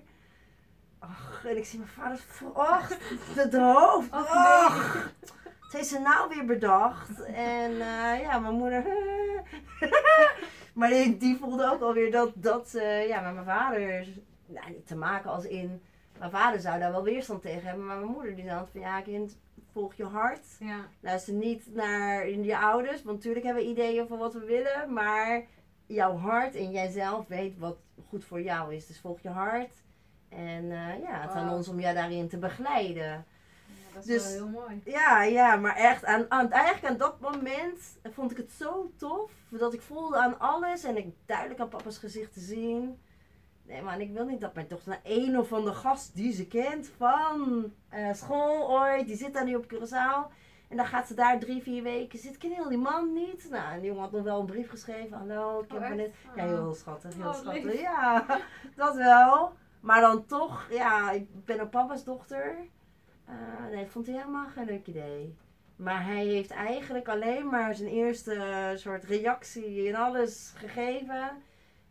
Ach, 1.00 1.46
en 1.46 1.58
ik 1.58 1.66
zie 1.66 1.80
mijn 1.80 1.92
vader 1.92 2.18
voor, 2.18 2.54
ach, 2.54 2.90
het 3.36 3.54
hoofd. 3.54 4.12
Och, 4.12 4.94
het 5.62 5.72
heeft 5.72 5.88
ze 5.88 6.00
nou 6.00 6.30
weer 6.30 6.46
bedacht. 6.46 7.22
En 7.22 7.72
eh, 7.72 8.22
ja, 8.22 8.40
mijn 8.40 8.54
moeder. 8.54 8.84
maar 10.80 10.90
die, 10.90 11.18
die 11.18 11.38
voelde 11.38 11.72
ook 11.72 11.82
alweer 11.82 12.12
dat, 12.12 12.32
dat 12.36 12.70
ze 12.70 13.06
ja, 13.08 13.22
met 13.22 13.34
mijn 13.34 13.46
vader, 13.46 14.08
nou, 14.46 14.70
niet 14.70 14.88
te 14.88 14.96
maken 14.96 15.32
als 15.32 15.46
in, 15.46 15.82
mijn 16.18 16.32
vader 16.32 16.60
zou 16.60 16.80
daar 16.80 16.92
wel 16.92 17.04
weerstand 17.04 17.42
tegen 17.42 17.68
hebben, 17.68 17.86
maar 17.86 17.98
mijn 17.98 18.12
moeder 18.12 18.36
die 18.36 18.46
zei 18.46 18.66
van 18.72 18.82
ja 18.82 19.02
kind, 19.02 19.38
volg 19.72 19.94
je 19.94 20.04
hart. 20.04 20.46
Ja. 20.60 20.86
Luister 21.00 21.34
niet 21.34 21.76
naar 21.76 22.30
je 22.30 22.58
ouders, 22.58 23.04
want 23.04 23.18
natuurlijk 23.18 23.46
hebben 23.46 23.64
we 23.64 23.70
ideeën 23.70 24.08
van 24.08 24.18
wat 24.18 24.34
we 24.34 24.46
willen, 24.46 24.94
maar 24.94 25.44
jouw 25.86 26.18
hart 26.18 26.56
en 26.56 26.72
jijzelf 26.72 27.28
weet 27.28 27.58
wat 27.58 27.78
goed 28.10 28.26
voor 28.26 28.42
jou 28.42 28.76
is. 28.76 28.88
Dus 28.88 29.00
volg 29.00 29.20
je 29.22 29.30
hart. 29.30 29.74
En 30.30 30.72
eh, 30.72 31.02
ja, 31.02 31.22
het 31.22 31.30
is 31.30 31.36
aan 31.36 31.54
ons 31.54 31.68
om 31.68 31.80
jou 31.80 31.96
daarin 31.96 32.28
te 32.28 32.38
begeleiden. 32.38 33.26
Dat 34.00 34.08
is 34.08 34.24
Dus- 34.24 34.36
wel 34.38 34.48
heel 34.48 34.60
mooi. 34.62 34.82
Ja, 34.86 35.24
ja, 35.24 35.56
maar 35.56 35.76
echt 35.76 36.06
aan, 36.06 36.26
aan, 36.30 36.52
eigenlijk 36.52 36.86
aan 36.94 36.98
dat 36.98 37.20
moment 37.20 37.98
vond 38.04 38.32
ik 38.32 38.38
het 38.38 38.52
zo 38.52 38.92
tof. 38.98 39.32
Dat 39.50 39.74
ik 39.74 39.82
voelde 39.82 40.18
aan 40.18 40.40
alles 40.40 40.84
en 40.84 40.98
ik 40.98 41.14
duidelijk 41.26 41.60
aan 41.60 41.70
papa's 41.70 41.98
gezicht 41.98 42.34
te 42.34 42.40
zien. 42.40 43.00
Nee 43.64 43.82
man, 43.82 44.00
ik 44.00 44.12
wil 44.14 44.26
niet 44.26 44.42
dat 44.42 44.54
mijn 44.54 44.68
dochter 44.68 44.90
naar 44.90 45.02
een 45.04 45.40
of 45.40 45.54
andere 45.54 45.76
gast 45.76 46.16
die 46.16 46.34
ze 46.34 46.48
kent 46.48 46.92
van 46.98 47.64
eh, 47.90 48.14
school 48.14 48.70
ooit, 48.80 49.08
die 49.08 49.16
zit 49.18 49.34
daar 49.34 49.46
nu 49.46 49.56
op 49.56 49.66
Curaçao. 49.74 50.38
En 50.68 50.78
dan 50.78 50.86
gaat 50.86 51.08
ze 51.08 51.14
daar 51.14 51.40
drie, 51.40 51.62
vier 51.62 51.84
weken 51.84 52.20
zitten. 52.20 52.40
Ken 52.40 52.52
heel 52.52 52.70
die 52.70 52.78
man 52.78 53.14
niet? 53.14 53.48
Nou, 53.50 53.72
en 53.74 53.80
die 53.80 53.88
jongen 53.88 54.02
had 54.04 54.12
nog 54.12 54.24
wel 54.24 54.40
een 54.40 54.46
brief 54.46 54.70
geschreven. 54.70 55.18
Hallo, 55.18 55.60
ik 55.62 55.72
heb 55.72 55.82
Oh, 55.82 55.90
net... 55.90 56.14
Ja, 56.36 56.44
Ah. 56.44 56.50
heel 56.50 56.74
schattig, 56.74 57.14
heel 57.16 57.28
Oh, 57.28 57.34
schattig. 57.34 57.64
lief. 57.64 57.82
Ja, 57.82 58.26
dat 58.76 58.96
wel. 58.96 59.54
Maar 59.80 60.02
dan 60.02 60.26
toch, 60.26 60.68
ja, 60.72 61.12
ik 61.12 61.46
ben 61.46 61.60
ook 61.60 61.70
papa's 61.70 62.04
dochter. 62.04 62.56
Eh, 63.30 63.66
nee, 63.72 63.84
dat 63.84 63.92
vond 63.92 64.06
hij 64.06 64.16
helemaal 64.16 64.48
geen 64.48 64.66
leuk 64.66 64.88
idee. 64.88 65.36
Maar 65.76 66.06
hij 66.06 66.26
heeft 66.26 66.52
eigenlijk 66.52 67.08
alleen 67.08 67.48
maar 67.48 67.76
zijn 67.76 67.90
eerste 67.90 68.34
eh, 68.34 68.78
soort 68.78 69.04
reactie 69.04 69.84
in 69.84 69.96
alles 69.96 70.54
gegeven. 70.56 71.32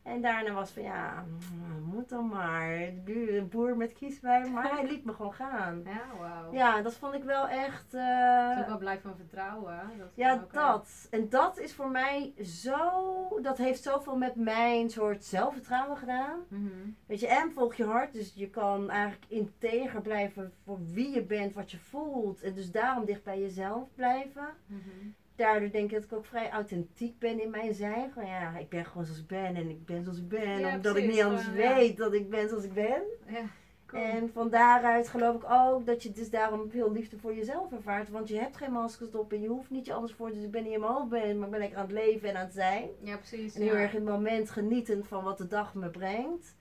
En 0.09 0.21
daarna 0.21 0.53
was 0.53 0.71
van 0.71 0.83
ja, 0.83 1.25
mm, 1.27 1.83
moet 1.83 2.09
dan 2.09 2.29
maar. 2.29 2.81
Een 3.05 3.49
boer 3.51 3.77
met 3.77 3.93
kiespijn. 3.93 4.53
Maar 4.53 4.71
hij 4.71 4.87
liet 4.91 5.05
me 5.05 5.13
gewoon 5.13 5.35
gaan. 5.35 5.83
Ja, 5.85 6.19
wauw. 6.19 6.53
Ja, 6.53 6.83
dat 6.83 6.95
vond 6.95 7.15
ik 7.15 7.25
wel 7.25 7.49
echt. 7.49 7.91
Dat 7.93 8.01
eh, 8.01 8.59
ook 8.61 8.67
wel 8.67 8.79
blij 8.79 8.99
van 8.99 9.17
vertrouwen. 9.17 9.81
Dat 9.99 10.09
ja, 10.15 10.45
dat. 10.53 11.07
En 11.11 11.29
dat 11.29 11.59
is 11.59 11.75
voor 11.75 11.91
mij 11.91 12.33
zo. 12.43 13.39
Dat 13.43 13.59
heeft 13.59 13.83
zoveel 13.83 14.17
met 14.17 14.35
mijn 14.35 14.91
soort 14.91 15.25
zelfvertrouwen 15.25 15.97
gedaan. 15.97 16.39
mhm. 16.49 16.67
Weet 17.07 17.21
je, 17.21 17.27
en 17.29 17.53
volg 17.53 17.75
je 17.75 17.85
hart. 17.85 18.13
Dus 18.13 18.33
je 18.35 18.51
kan 18.51 18.91
eigenlijk 18.91 19.25
integer 19.29 20.01
blijven 20.03 20.53
voor 20.65 20.79
wie 20.93 21.15
je 21.15 21.23
bent, 21.23 21.55
wat 21.55 21.71
je 21.71 21.79
voelt. 21.79 22.43
En 22.43 22.55
dus 22.55 22.71
daarom 22.71 23.05
dicht 23.05 23.25
bij 23.25 23.41
jezelf 23.41 23.89
blijven. 23.95 24.49
Mhm. 24.67 25.09
Daardoor 25.39 25.71
denk 25.71 25.85
ik 25.85 25.95
dat 25.95 26.05
ik 26.05 26.13
ook 26.13 26.25
vrij 26.25 26.51
authentiek 26.51 27.19
ben 27.19 27.43
in 27.43 27.51
mijn 27.51 27.75
zijn. 27.75 28.11
Gewoon 28.13 28.29
ja, 28.29 28.57
ik 28.57 28.69
ben 28.69 28.85
gewoon 28.85 29.05
zoals 29.05 29.21
ik 29.21 29.27
ben 29.27 29.57
en 29.57 29.71
ik 29.71 29.87
ben 29.87 30.03
zoals 30.03 30.19
ik 30.19 30.29
ben. 30.29 30.59
Ja, 30.59 30.75
omdat 30.75 30.97
ik 30.97 31.07
niet 31.07 31.23
anders 31.23 31.51
weet 31.51 31.97
dat 31.97 32.13
ik 32.13 32.31
ben 32.31 32.49
zoals 32.49 32.65
ik 32.65 32.73
ben. 32.73 33.03
Ja, 33.27 33.43
cool. 33.87 34.03
En 34.03 34.31
van 34.33 34.51
daaruit 34.51 35.09
geloof 35.09 35.35
ik 35.35 35.51
ook 35.51 35.87
dat 35.87 36.03
je 36.03 36.13
dus 36.13 36.31
daarom 36.31 36.71
veel 36.71 36.93
liefde 36.93 37.19
voor 37.19 37.35
jezelf 37.35 37.73
ervaart. 37.73 38.09
Want 38.09 38.29
je 38.29 38.39
hebt 38.39 38.57
geen 38.57 38.73
maskers 38.73 39.15
op 39.15 39.33
en 39.33 39.41
je 39.41 39.49
hoeft 39.49 39.71
niet 39.71 39.87
je 39.87 39.93
anders 39.93 40.13
voor. 40.13 40.33
Dus 40.33 40.43
ik 40.43 40.51
ben 40.51 40.63
niet 40.63 40.73
in 40.73 40.81
mijn 40.81 40.93
hoofd 40.93 41.09
ben, 41.09 41.39
maar 41.39 41.47
ik 41.47 41.51
ben 41.51 41.61
lekker 41.61 41.79
aan 41.79 41.87
het 41.87 41.93
leven 41.93 42.29
en 42.29 42.37
aan 42.37 42.45
het 42.45 42.55
zijn. 42.55 42.89
ja, 43.03 43.17
precies. 43.17 43.55
En 43.55 43.63
heel 43.63 43.75
ja. 43.75 43.81
erg 43.81 43.95
in 43.95 44.07
het 44.07 44.15
moment 44.15 44.51
genietend 44.51 45.07
van 45.07 45.25
wat 45.25 45.39
de 45.39 45.47
dag 45.47 45.75
me 45.75 45.89
brengt. 45.91 46.57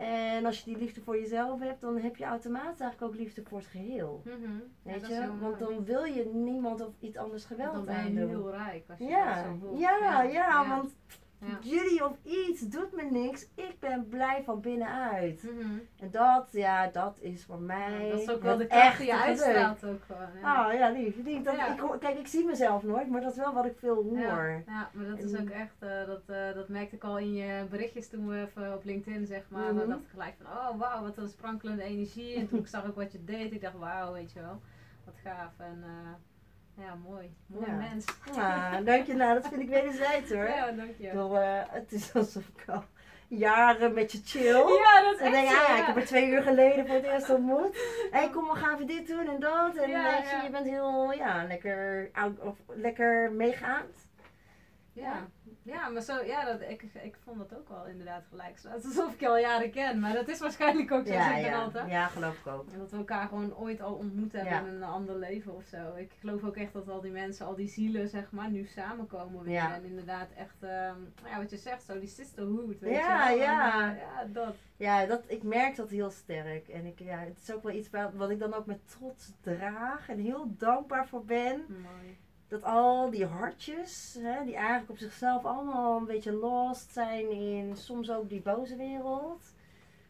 En 0.00 0.44
als 0.46 0.58
je 0.58 0.64
die 0.64 0.76
liefde 0.78 1.00
voor 1.00 1.18
jezelf 1.18 1.60
hebt, 1.60 1.80
dan 1.80 1.98
heb 1.98 2.16
je 2.16 2.24
automatisch 2.24 2.80
eigenlijk 2.80 3.02
ook 3.12 3.18
liefde 3.18 3.42
voor 3.44 3.58
het 3.58 3.66
geheel. 3.66 4.22
Ja, 4.24 4.32
Weet 4.82 5.06
je? 5.06 5.30
Want 5.40 5.58
dan 5.58 5.84
wil 5.84 6.04
je 6.04 6.24
niemand 6.26 6.80
of 6.80 6.92
iets 7.00 7.16
anders 7.16 7.44
geweld 7.44 7.74
Dan 7.74 7.84
ben 7.84 7.94
aan 7.94 8.12
je 8.12 8.20
doen. 8.20 8.28
heel 8.28 8.50
rijk 8.50 8.84
als 8.90 8.98
je 8.98 9.04
Ja, 9.04 9.34
dat 9.34 9.44
zo 9.44 9.56
voelt. 9.60 9.80
ja, 9.80 10.22
ja, 10.22 10.68
want 10.68 10.96
ja. 11.40 11.58
jullie 11.60 12.04
of 12.04 12.16
iets 12.22 12.60
doet 12.60 12.92
me 12.92 13.02
niks. 13.02 13.46
Ik 13.54 13.76
ben 13.80 14.08
blij 14.08 14.42
van 14.44 14.60
binnenuit. 14.60 15.42
Mhm. 15.42 15.78
En 15.98 16.10
dat, 16.10 16.48
ja, 16.52 16.86
dat 16.86 17.18
is 17.20 17.44
voor 17.44 17.60
mij. 17.60 18.04
Ja, 18.04 18.10
dat 18.10 18.20
is 18.20 18.30
ook 18.30 18.42
wel 18.42 18.56
de 18.56 18.66
kracht 18.66 18.98
die 18.98 19.06
je 19.06 19.16
uitstraalt 19.16 19.84
ook. 19.84 20.02
Ja. 20.42 20.66
Oh 20.66 20.72
ja, 20.72 20.90
lief. 20.90 21.16
lief. 21.24 21.42
Dat, 21.42 21.56
Ja. 21.56 21.72
ik, 21.72 22.00
kijk, 22.00 22.18
ik 22.18 22.26
zie 22.26 22.44
mezelf 22.44 22.82
nooit, 22.82 23.08
maar 23.08 23.20
dat 23.20 23.30
is 23.30 23.36
wel 23.36 23.52
wat 23.54 23.64
ik 23.64 23.78
veel 23.78 23.94
hoor. 23.94 24.62
Ja, 24.66 24.90
maar 24.92 25.06
dat 25.06 25.18
is 25.22 25.40
ook 25.40 25.48
echt, 25.50 25.74
eh, 25.78 26.06
dat, 26.06 26.22
eh, 26.26 26.54
dat 26.54 26.68
merkte 26.68 26.96
ik 26.96 27.04
al 27.04 27.18
in 27.18 27.34
je 27.34 27.64
berichtjes 27.70 28.08
toen 28.08 28.28
we 28.28 28.40
even 28.40 28.74
op 28.74 28.84
LinkedIn 28.84 29.26
zeg 29.26 29.42
maar. 29.48 29.68
Mhm. 29.68 29.76
Dan 29.76 29.88
dacht 29.88 30.00
ik 30.00 30.08
gelijk 30.10 30.34
van, 30.42 30.46
oh 30.52 30.78
wauw, 30.78 31.02
wat 31.02 31.16
een 31.16 31.28
sprankelende 31.28 31.82
energie. 31.82 32.34
En 32.34 32.48
toen 32.48 32.58
ik 32.58 32.66
zag 32.66 32.86
ook 32.86 32.96
wat 32.96 33.12
je 33.12 33.24
deed, 33.24 33.52
ik 33.52 33.60
dacht 33.60 33.78
wauw, 33.78 34.12
weet 34.12 34.32
je 34.32 34.40
wel, 34.40 34.60
wat 35.04 35.14
gaaf. 35.24 35.52
En 35.58 35.82
eh, 35.82 36.12
ja, 36.80 36.94
mooi, 37.08 37.34
mooi 37.46 37.66
Ja. 37.66 37.72
mens. 37.76 38.04
Ah, 38.36 38.74
dank 38.84 39.06
je. 39.06 39.14
Nou, 39.14 39.34
dat 39.34 39.48
vind 39.48 39.60
ik 39.60 39.68
wederzijds 39.68 40.30
hoor. 40.32 40.44
Ja, 40.48 40.70
dank 40.72 40.94
je. 40.98 41.10
eh, 41.40 41.62
het 41.68 41.92
is 41.92 42.14
alsof 42.14 42.42
ik 42.56 42.64
al 42.68 42.84
jaren 43.28 43.94
met 43.94 44.12
je 44.12 44.20
chill. 44.24 44.52
Ja, 44.78 45.02
dat 45.02 45.14
is 45.14 45.20
En 45.20 45.26
echt 45.26 45.32
denk 45.32 45.46
ah, 45.48 45.52
ja, 45.68 45.74
ja. 45.74 45.80
ik 45.80 45.86
heb 45.86 45.96
er 45.96 46.04
twee 46.06 46.30
uur 46.30 46.42
geleden 46.42 46.86
voor 46.86 46.94
het 46.96 47.04
eerst 47.04 47.30
ontmoet. 47.30 47.74
Hé, 48.10 48.18
hey, 48.18 48.30
kom, 48.30 48.48
we 48.48 48.54
gaan 48.54 48.74
even 48.74 48.86
dit 48.86 49.06
doen 49.06 49.28
en 49.28 49.40
dat. 49.40 49.76
En 49.76 49.90
Ja, 49.90 50.16
je, 50.16 50.24
ja. 50.24 50.42
je 50.42 50.50
bent 50.50 50.66
heel, 50.66 51.12
ja, 51.12 51.44
lekker, 51.48 52.10
of 52.40 52.56
lekker 52.66 53.32
meegaand. 53.32 54.08
Ja, 54.92 55.28
ja 55.62 55.88
maar 55.88 56.02
zo, 56.02 56.22
ja, 56.24 56.44
dat, 56.44 56.60
ik, 56.60 56.82
ik 57.02 57.16
vond 57.24 57.38
dat 57.38 57.58
ook 57.58 57.68
wel 57.68 57.86
inderdaad 57.86 58.24
gelijk. 58.28 58.58
Het 58.68 58.84
is 58.84 58.96
alsof 58.96 59.12
ik 59.14 59.20
je 59.20 59.28
al 59.28 59.38
jaren 59.38 59.70
ken, 59.70 60.00
maar 60.00 60.12
dat 60.12 60.28
is 60.28 60.38
waarschijnlijk 60.40 60.90
ook 60.92 61.06
zo, 61.06 61.12
Ja, 61.12 61.36
ik 61.36 61.44
ja. 61.44 61.62
altijd. 61.62 61.90
ja, 61.90 62.06
geloof 62.06 62.38
ik 62.38 62.46
ook. 62.46 62.66
En 62.72 62.78
dat 62.78 62.90
we 62.90 62.96
elkaar 62.96 63.28
gewoon 63.28 63.56
ooit 63.56 63.80
al 63.80 63.94
ontmoet 63.94 64.32
hebben 64.32 64.52
Ja. 64.52 64.60
in 64.60 64.66
een 64.66 64.82
ander 64.82 65.16
leven 65.16 65.54
of 65.54 65.64
zo. 65.64 65.94
Ik 65.96 66.12
geloof 66.20 66.44
ook 66.44 66.56
echt 66.56 66.72
dat 66.72 66.88
al 66.88 67.00
die 67.00 67.10
mensen, 67.10 67.46
al 67.46 67.54
die 67.54 67.68
zielen, 67.68 68.08
zeg 68.08 68.30
maar, 68.30 68.50
nu 68.50 68.64
samenkomen 68.66 69.42
weer. 69.44 69.52
Ja. 69.52 69.74
En 69.74 69.84
inderdaad 69.84 70.28
echt, 70.36 70.56
ehm, 70.62 70.96
ja, 71.24 71.36
wat 71.38 71.50
je 71.50 71.56
zegt, 71.56 71.82
zo 71.82 71.98
die 71.98 72.08
sisterhood, 72.08 72.78
weet 72.80 72.94
Ja, 72.94 73.28
je 73.28 73.36
wel. 73.38 73.46
ja. 73.46 73.82
En, 73.88 73.94
eh, 73.96 74.00
ja, 74.02 74.24
dat. 74.24 74.54
Ja, 74.76 75.06
dat, 75.06 75.24
ik 75.26 75.42
merk 75.42 75.76
dat 75.76 75.90
heel 75.90 76.10
sterk. 76.10 76.68
En 76.68 76.86
ik, 76.86 76.98
ja, 76.98 77.18
het 77.18 77.38
is 77.42 77.52
ook 77.54 77.62
wel 77.62 77.72
iets 77.74 77.88
wat 78.14 78.30
ik 78.30 78.38
dan 78.38 78.54
ook 78.54 78.66
met 78.66 78.88
trots 78.90 79.32
draag 79.40 80.08
en 80.08 80.18
heel 80.18 80.54
dankbaar 80.56 81.06
voor 81.08 81.24
ben. 81.24 81.64
Mooi. 81.68 82.18
Dat 82.50 82.62
al 82.62 83.10
die 83.10 83.26
hartjes, 83.26 84.18
hè, 84.20 84.44
die 84.44 84.54
eigenlijk 84.54 84.90
op 84.90 84.98
zichzelf 84.98 85.44
allemaal 85.44 85.96
een 85.96 86.06
beetje 86.06 86.32
lost 86.32 86.92
zijn 86.92 87.30
in 87.30 87.76
soms 87.76 88.10
ook 88.10 88.28
die 88.28 88.40
boze 88.40 88.76
wereld. 88.76 89.52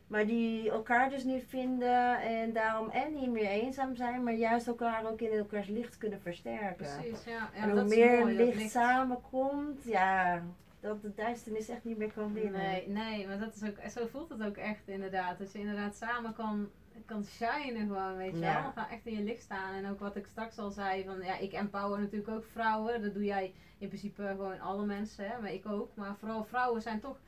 Maar 0.06 0.26
die 0.26 0.70
elkaar 0.70 1.10
dus 1.10 1.24
nu 1.24 1.40
vinden 1.40 2.20
en 2.20 2.52
daarom 2.52 2.88
en 2.88 3.14
niet 3.14 3.30
meer 3.30 3.46
eenzaam 3.46 3.94
zijn, 3.94 4.22
maar 4.22 4.34
juist 4.34 4.66
elkaar 4.66 5.10
ook 5.10 5.20
in 5.20 5.38
elkaars 5.38 5.68
licht 5.68 5.98
kunnen 5.98 6.20
versterken. 6.20 6.76
Precies, 6.76 7.24
ja. 7.24 7.32
ja 7.32 7.50
en 7.54 7.64
hoe 7.64 7.74
dat 7.74 7.90
is 7.90 7.96
meer 7.96 8.18
mooi, 8.18 8.36
dat 8.36 8.54
licht 8.54 8.70
samenkomt, 8.70 9.84
ja, 9.84 10.42
dat 10.80 11.02
de 11.02 11.14
duisternis 11.14 11.68
echt 11.68 11.84
niet 11.84 11.98
meer 11.98 12.12
kan 12.12 12.32
winnen. 12.32 12.60
Nee, 12.60 12.88
nee, 12.88 13.26
maar 13.26 13.38
dat 13.38 13.54
is 13.54 13.68
ook, 13.68 13.90
zo 13.90 14.06
voelt 14.06 14.28
het 14.28 14.42
ook 14.42 14.56
echt 14.56 14.88
inderdaad. 14.88 15.38
Dat 15.38 15.52
je 15.52 15.58
inderdaad 15.58 15.96
samen 15.96 16.34
kan, 16.34 16.70
kan 17.06 17.24
shinen 17.24 17.86
gewoon, 17.86 18.16
weet 18.16 18.32
je 18.32 18.38
Ja. 18.38 18.62
wel. 18.62 18.72
Gaan 18.72 18.88
echt 18.88 19.06
in 19.06 19.16
je 19.16 19.22
licht 19.22 19.42
staan. 19.42 19.74
En 19.74 19.90
ook 19.90 19.98
wat 20.00 20.16
ik 20.16 20.26
straks 20.26 20.58
al 20.58 20.70
zei, 20.70 21.04
van 21.04 21.22
ja, 21.22 21.38
ik 21.38 21.52
empower 21.52 21.98
natuurlijk 21.98 22.30
ook 22.30 22.44
vrouwen. 22.52 23.02
Dat 23.02 23.14
doe 23.14 23.24
jij 23.24 23.54
in 23.78 23.88
principe 23.88 24.22
gewoon 24.26 24.60
alle 24.60 24.86
mensen, 24.86 25.28
hè, 25.30 25.40
maar 25.40 25.52
ik 25.52 25.66
ook. 25.66 25.90
Maar 25.96 26.16
vooral 26.16 26.44
vrouwen 26.44 26.82
zijn 26.82 27.00
toch, 27.00 27.18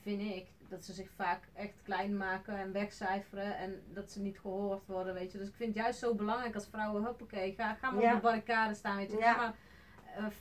vind 0.00 0.20
ik, 0.20 0.46
dat 0.68 0.84
ze 0.84 0.92
zich 0.92 1.10
vaak 1.16 1.48
echt 1.54 1.82
klein 1.82 2.16
maken 2.16 2.58
en 2.58 2.72
wegcijferen. 2.72 3.56
En 3.56 3.82
dat 3.92 4.10
ze 4.10 4.20
niet 4.20 4.38
gehoord 4.38 4.86
worden, 4.86 5.14
weet 5.14 5.32
je. 5.32 5.38
Dus 5.38 5.48
ik 5.48 5.54
vind 5.54 5.74
het 5.74 5.82
juist 5.84 5.98
zo 5.98 6.14
belangrijk 6.14 6.54
als 6.54 6.66
vrouwen, 6.70 7.04
hoppakee, 7.04 7.54
ga, 7.56 7.74
ga 7.74 7.90
maar 7.90 8.02
Ja. 8.02 8.08
op 8.10 8.16
de 8.16 8.22
barricade 8.22 8.74
staan, 8.74 8.96
weet 8.96 9.10
je. 9.10 9.18
Ja. 9.18 9.32
Ga 9.32 9.40
maar 9.40 9.54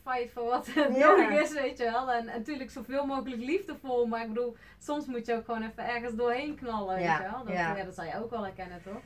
fight 0.04 0.32
voor 0.34 0.44
wat 0.46 0.68
Ja. 0.76 0.88
nodig 0.90 1.30
is, 1.30 1.54
weet 1.54 1.78
je 1.78 1.84
wel. 1.84 2.12
En, 2.12 2.28
en 2.28 2.38
natuurlijk 2.38 2.72
zoveel 2.72 3.06
mogelijk 3.06 3.42
liefdevol, 3.42 4.06
maar 4.06 4.22
ik 4.22 4.28
bedoel, 4.28 4.56
soms 4.80 5.06
moet 5.06 5.26
je 5.26 5.34
ook 5.36 5.46
gewoon 5.46 5.62
even 5.64 5.88
ergens 5.90 6.16
doorheen 6.16 6.56
knallen, 6.56 6.96
weet 6.96 7.06
je 7.06 7.30
wel. 7.32 7.44
Dat, 7.46 7.54
ja. 7.54 7.84
dat 7.84 7.96
zal 7.96 8.04
je 8.06 8.24
ook 8.24 8.30
wel 8.30 8.44
herkennen, 8.44 8.82
toch? 8.84 9.02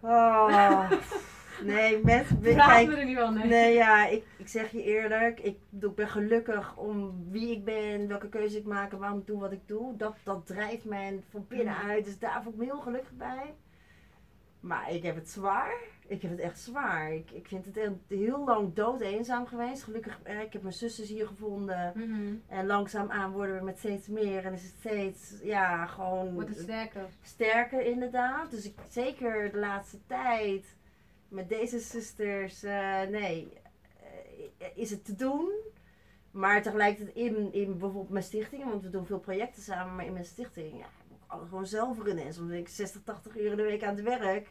Oh, 0.00 0.90
nee, 1.62 2.04
mensen, 2.04 2.38
Praat 2.40 2.68
kijk, 2.68 2.88
me 2.88 2.96
er 2.96 3.04
niet 3.04 3.18
van, 3.18 3.34
nee. 3.34 3.46
Nee, 3.46 3.74
ja, 3.74 4.06
ik, 4.06 4.24
ik 4.36 4.48
zeg 4.48 4.70
je 4.70 4.82
eerlijk, 4.82 5.40
ik, 5.40 5.56
ik 5.80 5.94
ben 5.94 6.08
gelukkig 6.08 6.76
om 6.76 7.26
wie 7.30 7.50
ik 7.50 7.64
ben, 7.64 8.08
welke 8.08 8.28
keuze 8.28 8.58
ik 8.58 8.64
maak 8.64 8.92
en 8.92 8.98
waarom 8.98 9.18
ik 9.18 9.26
doe 9.26 9.40
wat 9.40 9.52
ik 9.52 9.68
doe. 9.68 9.96
Dat, 9.96 10.14
dat 10.22 10.46
drijft 10.46 10.84
mij 10.84 11.22
van 11.30 11.46
binnenuit, 11.48 12.04
dus 12.04 12.18
daar 12.18 12.42
voel 12.42 12.52
ik 12.52 12.58
me 12.58 12.64
heel 12.64 12.80
gelukkig 12.80 13.12
bij. 13.12 13.54
Maar 14.60 14.92
ik 14.92 15.02
heb 15.02 15.14
het 15.14 15.30
zwaar. 15.30 15.74
Ik 16.10 16.22
heb 16.22 16.30
het 16.30 16.40
echt 16.40 16.58
zwaar. 16.60 17.12
Ik, 17.12 17.30
ik 17.30 17.48
vind 17.48 17.64
het 17.64 17.74
heel, 17.74 17.98
heel 18.08 18.44
lang 18.44 18.74
dood 18.74 19.00
eenzaam 19.00 19.46
geweest. 19.46 19.82
Gelukkig, 19.82 20.18
eh, 20.22 20.40
ik 20.40 20.52
heb 20.52 20.62
mijn 20.62 20.74
zusters 20.74 21.08
hier 21.08 21.26
gevonden. 21.26 21.92
Mhm. 21.94 22.34
En 22.48 22.66
langzaamaan 22.66 23.32
worden 23.32 23.58
we 23.58 23.64
met 23.64 23.78
steeds 23.78 24.08
meer. 24.08 24.44
En 24.44 24.52
is 24.52 24.62
het 24.62 24.74
steeds, 24.78 25.34
ja, 25.42 25.86
gewoon 25.86 26.34
Wordt 26.34 26.48
het 26.48 26.58
sterker. 26.58 27.08
sterker 27.22 27.80
inderdaad. 27.80 28.50
Dus 28.50 28.64
ik, 28.64 28.74
zeker 28.88 29.52
de 29.52 29.58
laatste 29.58 29.98
tijd 30.06 30.76
met 31.28 31.48
deze 31.48 31.78
zusters, 31.78 32.62
eh, 32.62 33.02
nee, 33.10 33.52
eh, 34.58 34.66
is 34.74 34.90
het 34.90 35.04
te 35.04 35.14
doen. 35.14 35.50
Maar 36.30 36.62
tegelijkertijd 36.62 37.16
in, 37.16 37.52
in 37.52 37.70
bijvoorbeeld 37.78 38.10
mijn 38.10 38.24
stichting, 38.24 38.64
want 38.64 38.82
we 38.82 38.90
doen 38.90 39.06
veel 39.06 39.20
projecten 39.20 39.62
samen, 39.62 39.94
maar 39.94 40.06
in 40.06 40.12
mijn 40.12 40.24
stichting, 40.24 40.78
ja, 40.78 40.86
moet 41.08 41.18
ik 41.18 41.24
alles 41.26 41.48
gewoon 41.48 41.66
zelf 41.66 42.02
runnen. 42.02 42.24
En 42.24 42.34
soms 42.34 42.48
ben 42.48 42.58
ik 42.58 42.68
60, 42.68 43.00
80 43.04 43.36
uur 43.36 43.50
in 43.50 43.56
de 43.56 43.62
week 43.62 43.82
aan 43.84 43.96
het 43.96 44.04
werk. 44.04 44.50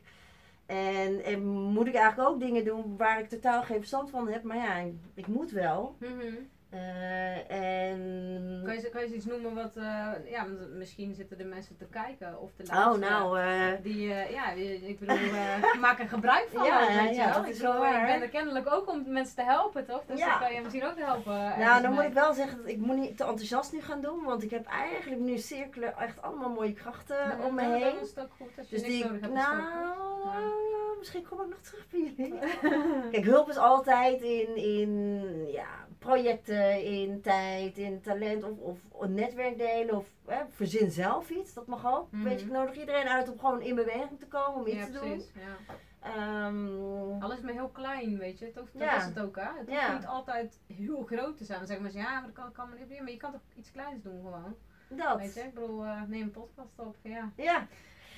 En, 0.69 1.23
en 1.23 1.45
moet 1.47 1.87
ik 1.87 1.95
eigenlijk 1.95 2.29
ook 2.29 2.39
dingen 2.39 2.65
doen 2.65 2.97
waar 2.97 3.19
ik 3.19 3.29
totaal 3.29 3.63
geen 3.63 3.77
verstand 3.77 4.09
van 4.09 4.27
heb. 4.27 4.43
Maar 4.43 4.57
ja, 4.57 4.85
ik 5.13 5.27
moet 5.27 5.51
wel. 5.51 5.95
Mhm. 5.99 6.33
Eh, 6.69 7.51
en... 7.51 8.61
Kan, 8.65 8.75
je, 8.75 8.89
kan 8.89 9.01
je 9.01 9.15
iets 9.15 9.25
noemen 9.25 9.53
wat, 9.55 9.75
eh, 9.75 10.11
ja, 10.29 10.43
want 10.47 10.69
misschien 10.73 11.13
zitten 11.15 11.37
de 11.37 11.43
mensen 11.43 11.77
te 11.77 11.85
kijken 11.85 12.39
of 12.39 12.51
te 12.55 12.63
Oh, 12.63 12.69
luisteren. 12.69 12.99
nou, 12.99 13.39
eh, 13.39 13.83
Die, 13.83 14.07
ja, 14.07 14.51
ik 14.51 14.99
bedoel, 14.99 15.17
maak 15.79 15.99
er 15.99 16.07
gebruik 16.07 16.47
van. 16.53 16.65
Ja, 16.65 16.79
weet 16.87 16.95
ja, 16.95 17.03
je 17.03 17.13
ja, 17.15 17.25
wel. 17.25 17.33
dat 17.33 17.45
ik 17.51 17.57
bedoel. 17.57 17.85
Ik 17.85 18.05
ben 18.05 18.21
er 18.21 18.29
kennelijk 18.29 18.73
ook 18.73 18.89
om 18.89 19.03
mensen 19.07 19.35
te 19.35 19.43
helpen, 19.43 19.85
toch? 19.85 20.05
Dus 20.05 20.19
Ja. 20.19 20.29
dan 20.29 20.39
kan 20.39 20.53
je 20.53 20.61
misschien 20.61 20.85
ook 20.85 20.97
helpen. 20.97 21.59
Nou, 21.59 21.81
dan 21.81 21.93
moet 21.93 22.03
ik 22.03 22.13
wel 22.13 22.33
zeggen 22.33 22.57
dat 22.57 22.67
ik 22.67 22.77
moet 22.77 22.97
niet 22.97 23.17
te 23.17 23.23
enthousiast 23.23 23.73
nu 23.73 23.81
gaan 23.81 24.01
doen, 24.01 24.23
want 24.23 24.43
ik 24.43 24.49
heb 24.51 24.65
eigenlijk 24.65 25.21
nu 25.21 25.37
cirkelen 25.37 25.97
echt 25.97 26.21
allemaal 26.21 26.49
mooie 26.49 26.73
krachten 26.73 27.17
Ja, 27.17 27.37
om 27.45 27.53
me 27.55 27.61
heen. 27.61 27.79
Dan 27.95 27.99
is 28.03 28.09
het 28.09 28.19
ook 28.19 28.31
goed 28.37 28.57
als 28.57 28.69
je 28.69 28.75
Dus 28.75 28.81
niks 28.85 28.93
die, 28.93 29.03
nodig 29.05 29.21
hebt. 29.21 29.33
nou, 29.33 30.97
misschien 30.99 31.27
kom 31.29 31.41
ik 31.41 31.47
nog 31.49 31.59
terug 31.59 31.85
bij 31.89 31.99
jullie. 32.15 32.39
Kijk, 33.11 33.25
hulp 33.25 33.49
is 33.49 33.57
altijd 33.57 34.21
in, 34.21 34.55
in 34.55 35.21
ja, 35.51 35.87
projecten, 35.99 36.83
in 36.83 37.21
tijd, 37.21 37.77
in 37.77 38.01
talent 38.01 38.43
of, 38.43 38.57
of 38.59 38.79
een 39.01 39.13
netwerk 39.13 39.57
delen 39.57 39.95
of 39.95 40.07
hè, 40.27 40.41
verzin 40.49 40.91
zelf 40.91 41.29
iets. 41.29 41.53
Dat 41.53 41.67
mag 41.67 41.85
ook. 41.97 42.11
Mhm. 42.11 42.23
Weet 42.23 42.39
je, 42.39 42.45
ik 42.45 42.51
nodig 42.51 42.75
iedereen 42.79 43.07
uit 43.07 43.31
om 43.31 43.39
gewoon 43.39 43.61
in 43.61 43.75
beweging 43.75 44.19
te 44.19 44.27
komen, 44.27 44.61
om 44.61 44.67
iets 44.67 44.75
Ja, 44.77 44.85
te 44.85 44.91
doen. 44.91 45.01
precies. 45.01 45.31
Ja. 45.33 45.75
Ehm, 46.01 47.21
Alles 47.23 47.41
maar 47.41 47.53
heel 47.53 47.69
klein, 47.69 48.17
weet 48.17 48.39
je. 48.39 48.51
Toch, 48.51 48.67
dat 48.71 48.81
Ja. 48.81 48.97
is 48.97 49.05
het 49.05 49.19
ook, 49.19 49.35
hè. 49.35 49.41
Het 49.43 49.67
hoeft 49.67 49.71
Ja. 49.81 49.93
niet 49.93 50.05
altijd 50.05 50.59
heel 50.67 51.03
groot 51.03 51.37
te 51.37 51.43
zijn. 51.43 51.57
Dan 51.57 51.67
zeggen 51.67 51.83
mensen, 51.85 52.01
ja, 52.01 52.11
maar 52.13 52.23
dat 52.23 52.31
kan, 52.33 52.51
kan 52.51 52.69
maar 52.69 52.77
niet. 52.89 52.99
Maar 52.99 53.09
je 53.11 53.17
kan 53.17 53.31
toch 53.31 53.41
iets 53.57 53.71
kleins 53.71 54.03
doen 54.03 54.21
gewoon. 54.23 54.55
dat. 54.91 55.17
Weet 55.17 55.33
je, 55.33 55.39
ik 55.39 55.53
bedoel, 55.53 55.83
eh, 55.83 56.01
neem 56.07 56.21
een 56.21 56.31
podcast 56.31 56.79
op. 56.79 56.95
Ja. 57.01 57.31
Ja, 57.35 57.67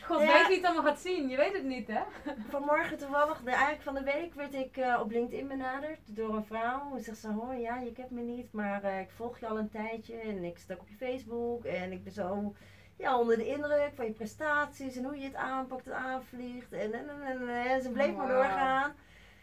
God 0.03 0.19
Ja. 0.21 0.37
weet 0.37 0.47
wie 0.47 0.55
het 0.55 0.65
allemaal 0.65 0.83
gaat 0.83 0.99
zien. 0.99 1.29
Je 1.29 1.37
weet 1.37 1.53
het 1.53 1.63
niet, 1.63 1.87
hè. 1.87 2.01
Vanmorgen 2.49 2.97
toevallig, 2.97 3.41
de, 3.41 3.49
eigenlijk 3.49 3.81
van 3.81 3.93
de 3.93 4.03
week, 4.03 4.33
werd 4.33 4.53
ik 4.53 4.77
eh, 4.77 4.99
op 5.01 5.11
LinkedIn 5.11 5.47
benaderd 5.47 5.99
door 6.05 6.35
een 6.35 6.45
vrouw. 6.45 6.95
En 6.95 7.03
zegt 7.03 7.17
ze, 7.17 7.27
hoi, 7.27 7.59
ja, 7.59 7.77
je 7.77 7.91
kent 7.91 8.11
me 8.11 8.21
niet, 8.21 8.53
maar 8.53 8.83
eh, 8.83 8.99
ik 8.99 9.09
volg 9.15 9.39
je 9.39 9.47
al 9.47 9.57
een 9.57 9.69
tijdje 9.69 10.15
en 10.15 10.43
ik 10.43 10.57
sta 10.57 10.73
ook 10.73 10.81
op 10.81 10.89
je 10.89 10.95
Facebook. 10.95 11.65
En 11.65 11.91
ik 11.91 12.03
ben 12.03 12.13
zo 12.13 12.53
ja, 13.01 13.19
onder 13.19 13.37
de 13.37 13.47
indruk 13.47 13.91
van 13.95 14.05
je 14.05 14.11
prestaties 14.11 14.95
en 14.95 15.03
hoe 15.03 15.17
je 15.17 15.23
het 15.23 15.35
aanpakt 15.35 15.87
en 15.87 15.95
aanvliegt. 15.95 16.71
En, 16.71 16.93
en, 16.93 17.09
en, 17.09 17.21
en, 17.21 17.49
en. 17.49 17.81
ze 17.81 17.89
bleef 17.89 18.15
maar 18.15 18.27
doorgaan. 18.27 18.95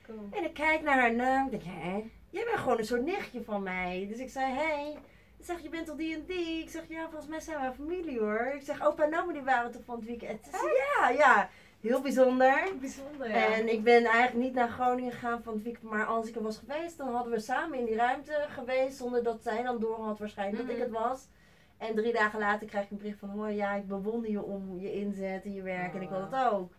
Cool. 0.06 0.28
En 0.30 0.44
ik 0.44 0.54
kijk 0.54 0.82
naar 0.82 0.98
haar 0.98 1.14
naam 1.14 1.44
en 1.44 1.50
denk, 1.50 1.62
hé, 1.62 2.10
jij 2.30 2.44
bent 2.44 2.58
gewoon 2.58 2.78
een 2.78 2.84
soort 2.84 3.04
nichtje 3.04 3.42
van 3.44 3.62
mij. 3.62 4.06
Dus 4.08 4.18
ik 4.18 4.30
zei, 4.30 4.52
hé, 4.52 4.64
hey. 4.64 4.96
Ik 5.38 5.44
zeg, 5.44 5.60
je 5.62 5.68
bent 5.68 5.86
toch 5.86 5.96
die 5.96 6.14
en 6.14 6.24
die? 6.26 6.62
Ik 6.62 6.70
zeg, 6.70 6.82
ja, 6.88 7.02
volgens 7.08 7.26
mij 7.30 7.40
zijn 7.40 7.60
we 7.60 7.74
familie 7.76 8.18
hoor. 8.18 8.52
Ik 8.54 8.62
zeg, 8.62 8.86
opa 8.86 9.04
en 9.04 9.20
oma 9.20 9.32
die 9.32 9.42
waren 9.42 9.70
toch 9.70 9.84
van 9.84 9.96
het 9.96 10.04
weekend? 10.04 10.44
Ze 10.44 10.50
zei, 10.50 10.72
ja, 10.72 11.08
ja, 11.24 11.48
heel 11.80 12.00
bijzonder. 12.00 12.68
Bijzonder, 12.80 13.28
ja. 13.28 13.46
En 13.54 13.72
ik 13.72 13.82
ben 13.82 14.04
eigenlijk 14.04 14.44
niet 14.46 14.54
naar 14.54 14.68
Groningen 14.68 15.12
gegaan 15.12 15.42
van 15.42 15.54
het 15.54 15.62
weekend, 15.62 15.90
maar 15.90 16.06
als 16.06 16.28
ik 16.28 16.36
er 16.36 16.42
was 16.42 16.58
geweest, 16.58 16.98
dan 16.98 17.14
hadden 17.14 17.32
we 17.32 17.40
samen 17.40 17.78
in 17.78 17.84
die 17.84 17.96
ruimte 17.96 18.44
geweest, 18.48 18.96
zonder 18.96 19.22
dat 19.22 19.42
zij 19.42 19.62
dan 19.62 19.80
door 19.80 20.00
had 20.04 20.18
waarschijnlijk 20.18 20.58
dat 20.66 20.76
ik 20.76 20.82
Mhm. 20.82 20.92
het 20.94 21.02
was. 21.04 21.26
En 21.78 21.94
drie 21.94 22.12
dagen 22.12 22.38
later 22.38 22.66
krijg 22.66 22.84
ik 22.84 22.90
een 22.90 22.96
bericht 22.96 23.18
van, 23.18 23.28
hoor, 23.28 23.50
ja, 23.50 23.74
ik 23.74 23.88
bewonder 23.88 24.30
je 24.30 24.42
om 24.42 24.78
je 24.80 24.92
inzet 24.92 25.44
en 25.44 25.52
je 25.54 25.62
werk 25.62 25.94
en 25.94 26.02
ik 26.02 26.08
wil 26.08 26.28
dat 26.30 26.52
ook. 26.52 26.72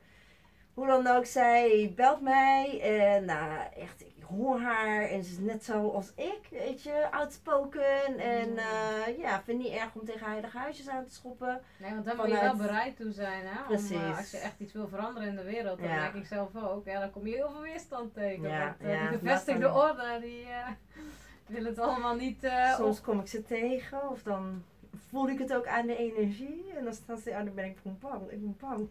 Hoe 0.74 0.88
dan 0.88 1.07
ook, 1.07 1.26
zij 1.26 1.93
belt 1.95 2.22
mij 2.22 2.80
en 2.82 3.26
nou, 3.26 3.51
echt, 3.78 4.01
ik 4.01 4.18
hoor 4.38 4.59
haar 4.59 5.01
en 5.03 5.23
ze 5.23 5.32
is 5.32 5.38
net 5.39 5.63
zo 5.63 5.89
als 5.89 6.11
ik, 6.15 6.39
weet 6.51 6.84
je, 6.84 7.07
outspoken 7.11 8.17
en 8.19 8.49
Mm. 8.49 8.57
eh, 8.57 9.17
ja, 9.17 9.41
vind 9.43 9.57
niet 9.61 9.71
erg 9.73 9.95
om 9.95 10.05
tegen 10.05 10.27
heilige 10.30 10.57
huisjes 10.57 10.88
aan 10.88 11.05
te 11.05 11.13
schoppen. 11.13 11.61
Nee, 11.77 11.91
want 11.93 12.05
daar 12.05 12.15
moet 12.15 12.27
je 12.27 12.39
wel 12.39 12.55
bereid 12.55 12.95
toe 12.95 13.11
zijn, 13.11 13.45
hè? 13.45 13.59
Om, 13.61 13.67
Precies. 13.67 13.91
eh, 13.91 14.17
als 14.17 14.32
je 14.32 14.38
echt 14.38 14.59
iets 14.59 14.73
wil 14.73 14.88
veranderen 14.88 15.30
in 15.30 15.36
de 15.36 15.43
wereld, 15.43 15.80
dan 15.80 15.88
Ja. 15.88 15.95
merk 15.95 16.13
ik 16.13 16.25
zelf 16.25 16.55
ook. 16.55 16.86
Ja, 16.86 16.99
dan 16.99 17.11
kom 17.11 17.27
je 17.27 17.36
heel 17.36 17.51
veel 17.51 17.61
weerstand 17.61 18.13
tegen. 18.13 18.47
Ja, 18.49 18.63
want 18.65 18.80
eh, 18.82 18.91
ja, 18.93 19.09
die 19.09 19.17
gevestigde 19.17 19.73
orde, 19.73 20.17
die 20.21 20.43
eh 20.45 20.67
willen 21.55 21.69
het 21.69 21.80
allemaal 21.80 22.15
niet 22.15 22.43
eh, 22.43 22.75
Soms 22.75 23.01
kom 23.01 23.19
ik 23.19 23.27
ze 23.27 23.43
tegen 23.43 24.09
of 24.09 24.23
dan 24.23 24.63
voel 25.09 25.30
ik 25.30 25.39
het 25.39 25.53
ook 25.53 25.67
aan 25.67 25.86
de 25.88 25.97
energie. 25.97 26.73
En 26.77 26.84
dan 26.84 26.93
staan 26.93 27.17
ze 27.17 27.36
aan, 27.36 27.45
dan 27.45 27.53
ben 27.55 27.65
ik 27.65 27.77
gewoon 27.82 27.97
bang. 28.01 28.21
Ik 28.32 28.39
ben 28.41 28.57
bang. 28.59 28.88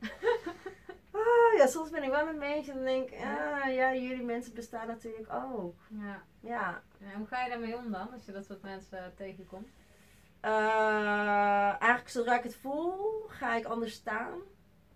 ah, 1.28 1.58
ja, 1.58 1.66
soms 1.66 1.90
ben 1.90 2.02
ik 2.02 2.10
wel 2.10 2.28
een 2.28 2.38
beetje 2.38 2.70
en 2.70 2.76
dan 2.76 2.86
denk 2.86 3.10
ik, 3.10 3.18
ah 3.18 3.74
ja, 3.74 3.94
jullie 3.94 4.24
mensen 4.24 4.54
bestaan 4.54 4.86
natuurlijk 4.86 5.32
ook. 5.32 5.74
Ja. 5.88 6.22
Ja. 6.40 6.82
Ja, 6.98 7.16
hoe 7.16 7.26
ga 7.26 7.42
je 7.44 7.50
daarmee 7.50 7.76
om 7.76 7.90
dan, 7.92 8.12
als 8.12 8.24
je 8.24 8.32
dat 8.32 8.44
soort 8.44 8.62
mensen 8.62 9.12
tegenkomt? 9.16 9.68
Eh, 10.40 11.68
eigenlijk 11.80 12.08
zodra 12.08 12.36
ik 12.36 12.42
het 12.42 12.56
voel, 12.56 13.24
ga 13.28 13.54
ik 13.54 13.64
anders 13.64 13.92
staan. 13.92 14.38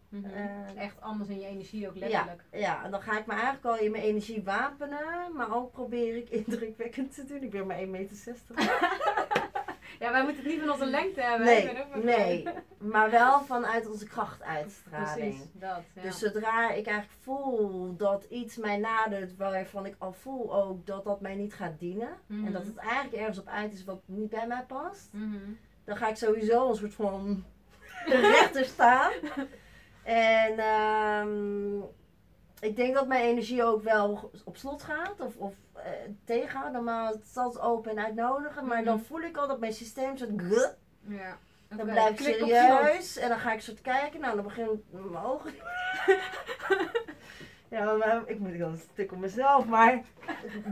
Mhm. 0.08 0.24
Eh, 0.34 0.76
Echt 0.82 1.00
anders 1.00 1.28
in 1.30 1.40
je 1.40 1.46
energie 1.46 1.88
ook 1.88 1.94
Ja, 1.94 2.00
letterlijk. 2.00 2.42
ja, 2.52 2.84
en 2.84 2.90
dan 2.90 3.02
ga 3.02 3.18
ik 3.18 3.26
me 3.26 3.32
eigenlijk 3.32 3.64
al 3.64 3.78
in 3.78 3.90
mijn 3.90 4.02
energie 4.02 4.42
wapenen, 4.42 5.32
maar 5.36 5.54
ook 5.56 5.72
probeer 5.72 6.16
ik 6.16 6.28
indrukwekkend 6.46 7.14
te 7.14 7.24
doen. 7.24 7.42
Ik 7.42 7.50
ben 7.50 7.66
maar 7.66 7.78
1,60 7.78 7.88
meter. 7.90 8.16
Ja, 10.02 10.12
wij 10.12 10.22
moeten 10.24 10.42
het 10.42 10.52
niet 10.52 10.60
van 10.60 10.70
onze 10.70 10.86
lengte 10.86 11.20
hebben. 11.20 11.46
Nee, 11.46 11.64
maar 11.90 12.04
nee. 12.04 12.44
Maar 12.78 13.10
wel 13.10 13.40
vanuit 13.40 13.88
onze 13.88 14.06
krachtuitstraling. 14.06 15.14
Precies, 15.14 15.46
dat. 15.52 15.82
Ja. 15.94 16.02
Dus 16.02 16.18
zodra 16.18 16.70
ik 16.70 16.86
eigenlijk 16.86 17.20
voel 17.20 17.96
dat 17.96 18.24
iets 18.24 18.56
mij 18.56 18.76
nadert 18.76 19.36
waarvan 19.36 19.86
ik 19.86 19.94
al 19.98 20.12
voel 20.12 20.54
ook 20.54 20.86
dat 20.86 21.04
dat 21.04 21.20
mij 21.20 21.34
niet 21.34 21.54
gaat 21.54 21.78
dienen. 21.78 22.16
Mhm. 22.26 22.46
En 22.46 22.52
dat 22.52 22.64
het 22.64 22.76
eigenlijk 22.76 23.14
ergens 23.14 23.38
op 23.38 23.46
uit 23.46 23.72
is 23.72 23.84
wat 23.84 24.00
niet 24.04 24.30
bij 24.30 24.46
mij 24.46 24.64
past. 24.66 25.08
Mhm. 25.12 25.52
Dan 25.84 25.96
ga 25.96 26.08
ik 26.08 26.16
sowieso 26.16 26.68
een 26.68 26.76
soort 26.76 26.94
van 26.94 27.44
rechter 28.06 28.64
staan. 28.64 29.12
En 30.02 30.58
ehm, 30.58 31.80
ik 32.62 32.76
denk 32.76 32.94
dat 32.94 33.06
mijn 33.06 33.24
energie 33.24 33.64
ook 33.64 33.82
wel 33.82 34.30
op 34.44 34.56
slot 34.56 34.82
gaat. 34.82 35.20
Of, 35.20 35.36
of 35.36 35.54
eh, 35.74 35.90
tegenhoudt. 36.24 36.72
Normaal 36.72 37.14
zal 37.24 37.48
het 37.48 37.60
open 37.60 37.90
en 37.90 38.04
uitnodigen. 38.04 38.66
Maar 38.66 38.84
dan 38.84 38.96
Mhm. 38.96 39.04
voel 39.04 39.20
ik 39.20 39.36
al 39.36 39.48
dat 39.48 39.60
mijn 39.60 39.72
systeem 39.72 40.16
soort... 40.16 40.30
grrr, 40.36 40.74
Ja. 41.08 41.38
dan 41.68 41.86
blijf 41.86 42.10
ik 42.10 42.18
serieus 42.20 43.16
en 43.16 43.28
dan 43.28 43.38
ga 43.38 43.52
ik 43.52 43.60
soort 43.60 43.80
kijken. 43.80 44.20
Nou, 44.20 44.34
dan 44.34 44.44
begin 44.44 44.84
mijn 44.90 45.24
ogen. 45.24 45.52
ja, 47.72 47.92
maar 47.96 48.22
ik 48.26 48.38
moet 48.38 48.56
wel 48.56 48.68
een 48.68 48.78
stuk 48.92 49.12
op 49.12 49.18
mezelf. 49.18 49.66
Maar 49.66 50.02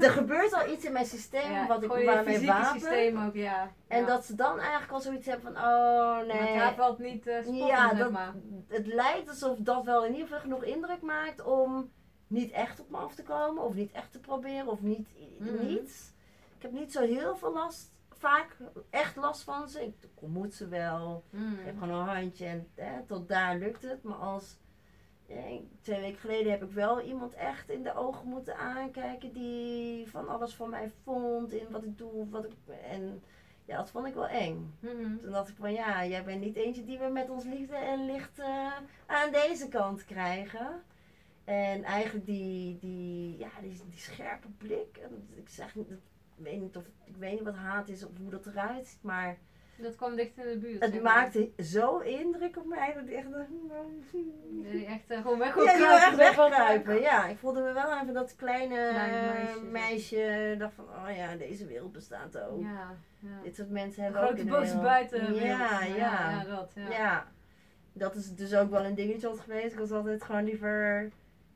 er 0.01 0.11
gebeurt 0.11 0.53
al 0.53 0.68
iets 0.72 0.84
in 0.84 0.92
mijn 0.92 1.07
systeem 1.07 1.51
Ja, 1.53 1.66
wat 1.66 1.82
ik 1.82 1.88
waarmee 1.88 2.24
fysieke 2.24 2.46
wapen. 2.46 2.80
systeem 2.80 3.26
ook, 3.26 3.34
ja. 3.34 3.70
En 3.88 4.01
ja. 4.01 4.07
dat 4.07 4.24
ze 4.24 4.34
dan 4.34 4.59
eigenlijk 4.59 4.92
al 4.92 5.01
zoiets 5.01 5.26
hebben 5.26 5.53
van, 5.55 5.62
oh 5.64 6.18
nee. 6.26 6.57
haar 6.57 6.74
valt 6.74 6.98
niet 6.98 7.22
spotten, 7.22 7.55
ja, 7.55 7.92
dat, 7.94 8.11
maar. 8.11 8.34
het 8.68 8.86
lijkt 8.86 9.28
alsof 9.28 9.59
dat 9.59 9.84
wel 9.84 10.05
in 10.05 10.11
ieder 10.12 10.26
geval 10.26 10.40
genoeg 10.42 10.62
indruk 10.64 11.03
maakt 11.03 11.42
om 11.44 11.90
niet 12.26 12.51
echt 12.51 12.80
op 12.80 12.90
me 12.90 12.96
af 12.96 13.14
te 13.14 13.22
komen. 13.22 13.62
Of 13.62 13.74
niet 13.74 13.92
echt 13.92 14.12
te 14.12 14.20
proberen. 14.20 14.66
Of 14.66 14.80
niet 14.80 15.09
Mhm. 15.38 15.66
niets. 15.66 16.12
Ik 16.57 16.62
heb 16.62 16.72
niet 16.72 16.92
zo 16.92 17.01
heel 17.01 17.36
veel 17.36 17.53
last. 17.53 17.90
Vaak 18.18 18.57
echt 18.90 19.16
last 19.16 19.42
van 19.42 19.68
ze. 19.68 19.84
Ik 19.84 19.94
ontmoet 20.14 20.55
ze 20.55 20.68
wel. 20.68 21.24
Mm. 21.30 21.53
Ik 21.59 21.64
heb 21.64 21.78
gewoon 21.78 22.09
een 22.09 22.14
handje 22.16 22.46
en 22.74 23.05
tot 23.07 23.28
daar 23.28 23.57
lukt 23.57 23.82
het. 23.82 24.03
Maar 24.03 24.16
als 24.16 24.57
twee 25.80 26.00
weken 26.00 26.18
geleden 26.18 26.50
heb 26.50 26.62
ik 26.62 26.70
wel 26.70 27.00
iemand 27.00 27.34
echt 27.34 27.70
in 27.70 27.82
de 27.82 27.94
ogen 27.94 28.28
moeten 28.28 28.56
aankijken 28.56 29.32
die 29.32 30.10
van 30.10 30.28
alles 30.28 30.54
van 30.54 30.70
mij 30.70 30.90
vond 31.04 31.52
in 31.52 31.70
wat 31.70 31.84
ik 31.84 31.98
doe. 31.98 32.28
Wat 32.28 32.44
ik, 32.44 32.52
en 32.82 33.22
ja, 33.64 33.76
dat 33.76 33.90
vond 33.90 34.06
ik 34.06 34.14
wel 34.14 34.28
eng. 34.28 34.74
Mhm. 34.80 35.16
Toen 35.18 35.30
dacht 35.30 35.48
ik 35.48 35.56
van 35.56 35.72
ja, 35.72 36.06
jij 36.06 36.24
bent 36.24 36.40
niet 36.40 36.56
eentje 36.56 36.84
die 36.84 36.98
we 36.98 37.08
met 37.08 37.30
ons 37.30 37.44
liefde 37.44 37.76
en 37.76 38.06
licht 38.06 38.38
eh, 38.38 38.72
aan 39.06 39.32
deze 39.32 39.68
kant 39.68 40.04
krijgen. 40.04 40.82
En 41.44 41.82
eigenlijk 41.82 42.26
die, 42.26 42.78
die, 42.78 43.38
ja, 43.38 43.50
die, 43.60 43.80
die 43.88 43.98
scherpe 43.98 44.48
blik. 44.58 44.96
En 44.96 45.28
ik 45.34 45.48
zeg 45.48 45.74
niet, 45.74 45.90
ik 45.90 45.98
weet 46.34 46.60
niet 46.60 46.76
of 46.76 46.84
ik 47.04 47.16
weet 47.16 47.32
niet 47.32 47.42
wat 47.42 47.54
haat 47.54 47.88
is 47.88 48.04
of 48.04 48.10
hoe 48.18 48.30
dat 48.30 48.46
eruit 48.46 48.86
ziet, 48.86 49.02
maar 49.02 49.38
Dat 49.82 49.96
kwam 49.96 50.16
dicht 50.16 50.36
in 50.36 50.48
de 50.48 50.58
buurt. 50.58 50.80
het 50.84 51.02
maakte 51.02 51.50
zo 51.58 51.98
indruk 51.98 52.56
op 52.56 52.66
mij 52.66 52.92
dat 52.94 53.02
ik 53.02 53.10
echt. 53.10 53.26
Ja, 54.62 54.70
die 54.70 54.86
echt 54.86 55.10
eh, 55.10 55.20
gewoon 55.20 55.38
weg 55.38 55.54
Ja, 55.54 55.78
wil 55.78 55.96
echt 55.96 56.16
wegkruipen. 56.16 57.00
Ja, 57.00 57.26
ik 57.26 57.38
voelde 57.38 57.60
me 57.60 57.72
wel 57.72 58.00
even 58.00 58.14
dat 58.14 58.36
kleine, 58.36 58.88
Kleine 58.90 59.32
meisje. 59.32 59.60
meisje, 59.60 60.54
dacht 60.58 60.74
van, 60.74 60.84
oh 60.84 61.16
ja, 61.16 61.36
deze 61.36 61.66
wereld 61.66 61.92
bestaat 61.92 62.38
ook. 62.38 62.62
Ja, 62.62 62.94
ja. 63.18 63.42
Dit 63.42 63.56
soort 63.56 63.70
mensen 63.70 64.02
hebben 64.02 64.20
ook 64.20 64.26
grote 64.28 64.44
wereld. 64.44 64.82
buiten. 64.82 65.34
Ja, 65.34 65.82
ja. 65.84 65.94
ja, 65.96 66.44
dat. 66.44 66.72
Ja. 66.74 66.90
Ja. 66.90 67.26
dat 67.92 68.14
is 68.14 68.34
dus 68.34 68.54
ook 68.54 68.70
wel 68.70 68.84
een 68.84 68.94
dingetje 68.94 69.26
altijd 69.26 69.44
geweest. 69.44 69.72
Ik 69.72 69.78
was 69.78 69.90
altijd 69.90 70.22
gewoon 70.22 70.44
liever 70.44 71.10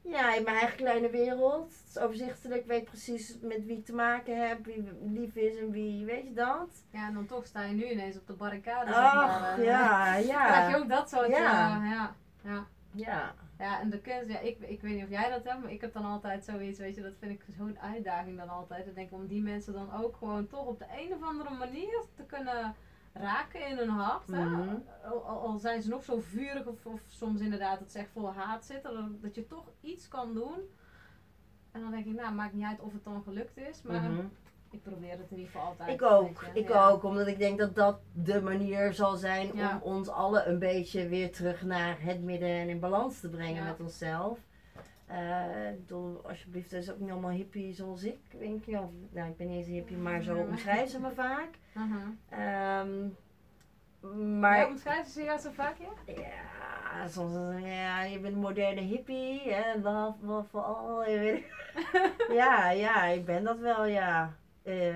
ja, 0.04 0.34
in 0.34 0.42
mijn 0.42 0.56
eigen 0.56 0.76
kleine 0.76 1.10
wereld. 1.10 1.64
Het 1.64 1.96
is 1.96 1.98
overzichtelijk, 1.98 2.60
ik 2.60 2.66
weet 2.66 2.84
precies 2.84 3.36
met 3.40 3.64
wie 3.64 3.78
ik 3.78 3.84
te 3.84 3.94
maken 3.94 4.48
heb, 4.48 4.64
wie 4.64 4.88
lief 5.04 5.34
is 5.34 5.58
en 5.58 5.70
wie, 5.70 6.04
weet 6.04 6.24
je 6.24 6.32
dat? 6.32 6.84
Ja, 6.90 7.08
en 7.08 7.14
dan 7.14 7.26
toch 7.26 7.46
sta 7.46 7.62
je 7.62 7.74
nu 7.74 7.90
ineens 7.90 8.16
op 8.16 8.26
de 8.26 8.32
barricade. 8.32 8.86
zeg 8.86 8.96
Ach, 8.96 9.40
maar, 9.40 9.58
eh. 9.58 9.64
ja, 9.64 10.14
ja. 10.32 10.46
Krijg 10.46 10.70
je 10.70 10.82
ook 10.82 10.88
dat 10.88 11.10
soort, 11.10 11.28
Ja. 11.28 11.38
ja. 11.38 11.84
ja, 11.84 12.14
ja. 12.42 12.66
Ja. 12.90 13.34
Ja, 13.58 13.80
en 13.80 13.90
de 13.90 14.00
kunst, 14.00 14.30
ja, 14.30 14.38
ik, 14.38 14.58
ik 14.60 14.80
weet 14.80 14.94
niet 14.94 15.04
of 15.04 15.10
jij 15.10 15.30
dat 15.30 15.44
hebt, 15.44 15.62
maar 15.62 15.72
ik 15.72 15.80
heb 15.80 15.92
dan 15.92 16.04
altijd 16.04 16.44
zoiets, 16.44 16.78
weet 16.78 16.94
je, 16.94 17.02
dat 17.02 17.12
vind 17.18 17.32
ik 17.32 17.44
zo'n 17.56 17.78
uitdaging 17.80 18.38
dan 18.38 18.48
altijd. 18.48 18.86
Ik 18.86 18.94
denk 18.94 19.12
om 19.12 19.26
die 19.26 19.42
mensen 19.42 19.72
dan 19.72 19.92
ook 20.02 20.16
gewoon 20.16 20.46
toch 20.46 20.66
op 20.66 20.78
de 20.78 20.86
een 20.96 21.12
of 21.12 21.22
andere 21.22 21.50
manier 21.50 22.02
te 22.16 22.22
kunnen 22.22 22.74
raken 23.14 23.68
in 23.68 23.76
hun 23.76 23.88
hart. 23.88 24.26
Mhm. 24.28 24.68
Al, 25.04 25.24
al- 25.26 25.38
al 25.40 25.58
zijn 25.58 25.82
ze 25.82 25.88
nog 25.88 26.04
zo 26.04 26.20
vurig 26.20 26.66
of, 26.66 26.86
of 26.86 27.00
soms 27.08 27.40
inderdaad 27.40 27.78
dat 27.78 27.90
ze 27.92 27.98
echt 27.98 28.10
vol 28.12 28.32
haat 28.32 28.64
zitten, 28.64 28.94
dat, 28.94 29.22
dat 29.22 29.34
je 29.34 29.46
toch 29.46 29.64
iets 29.80 30.08
kan 30.08 30.34
doen. 30.34 30.58
En 31.72 31.80
dan 31.80 31.90
denk 31.90 32.06
ik, 32.06 32.14
nou, 32.14 32.34
maakt 32.34 32.52
niet 32.52 32.64
uit 32.64 32.80
of 32.80 32.92
het 32.92 33.04
dan 33.04 33.22
gelukt 33.22 33.56
is, 33.56 33.82
maar 33.82 34.02
Mhm. 34.02 34.24
ik 34.70 34.82
probeer 34.82 35.10
het 35.18 35.30
in 35.30 35.36
ieder 35.36 35.52
geval 35.52 35.66
altijd. 35.66 35.88
Ik 35.90 36.02
ook, 36.02 36.42
ik 36.54 36.68
Ja. 36.68 36.88
ook, 36.88 37.02
omdat 37.04 37.26
ik 37.26 37.38
denk 37.38 37.58
dat 37.58 37.74
dat 37.74 37.98
de 38.12 38.40
manier 38.42 38.92
zal 38.92 39.16
zijn 39.16 39.50
Ja. 39.56 39.80
om 39.82 39.92
ons 39.92 40.08
allen 40.08 40.48
een 40.48 40.58
beetje 40.58 41.08
weer 41.08 41.32
terug 41.32 41.62
naar 41.62 41.96
het 42.00 42.22
midden 42.22 42.48
en 42.48 42.68
in 42.68 42.80
balans 42.80 43.20
te 43.20 43.28
brengen 43.28 43.54
Ja. 43.62 43.64
met 43.64 43.80
onszelf. 43.80 44.38
Eh, 45.06 45.70
ik 45.70 45.80
bedoel, 45.86 46.20
alsjeblieft, 46.28 46.70
dat 46.70 46.82
is 46.82 46.90
ook 46.92 46.98
niet 46.98 47.10
allemaal 47.10 47.30
hippie 47.30 47.72
zoals 47.72 48.02
ik, 48.02 48.18
denk 48.38 48.64
je. 48.64 48.78
Of, 48.78 48.90
nou, 49.10 49.28
ik 49.30 49.36
ben 49.36 49.46
niet 49.46 49.56
eens 49.56 49.66
een 49.66 49.72
hippie, 49.72 49.96
maar 49.96 50.22
zo 50.22 50.36
Ja. 50.36 50.42
omschrijven 50.42 50.88
ze 50.88 51.00
me 51.00 51.10
vaak. 51.14 51.48
Mhm. 51.74 51.98
Ehm, 52.28 53.08
Maar 54.00 54.38
maar 54.38 54.66
omschrijven 54.66 55.10
ze 55.10 55.22
jou 55.22 55.38
zo 55.38 55.50
vaak, 55.50 55.76
ja? 55.78 56.14
ja, 56.14 57.08
soms 57.08 57.62
ja, 57.64 58.02
je 58.02 58.18
bent 58.20 58.34
een 58.34 58.40
moderne 58.40 58.80
hippie, 58.80 59.40
hè, 59.52 59.74
love, 59.82 60.26
love 60.26 60.48
for 60.48 60.60
all. 60.62 61.10
je 61.10 61.18
weet- 61.18 61.44
ja, 62.40 62.70
ja, 62.70 63.04
ik 63.04 63.24
ben 63.24 63.44
dat 63.44 63.58
wel, 63.58 63.84
ja. 63.84 64.34
Eh, 64.62 64.94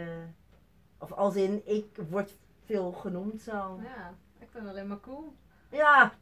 of 0.99 1.13
als 1.13 1.37
in, 1.37 1.63
ik 1.65 1.97
word 2.11 2.37
veel 2.65 2.93
genoemd 2.93 3.43
zo. 3.43 3.81
Ja, 3.83 4.15
ik 4.39 4.49
vind 4.51 4.65
het 4.65 4.73
alleen 4.73 4.87
maar 4.89 5.01
cool. 5.01 5.33
Ja, 5.71 6.13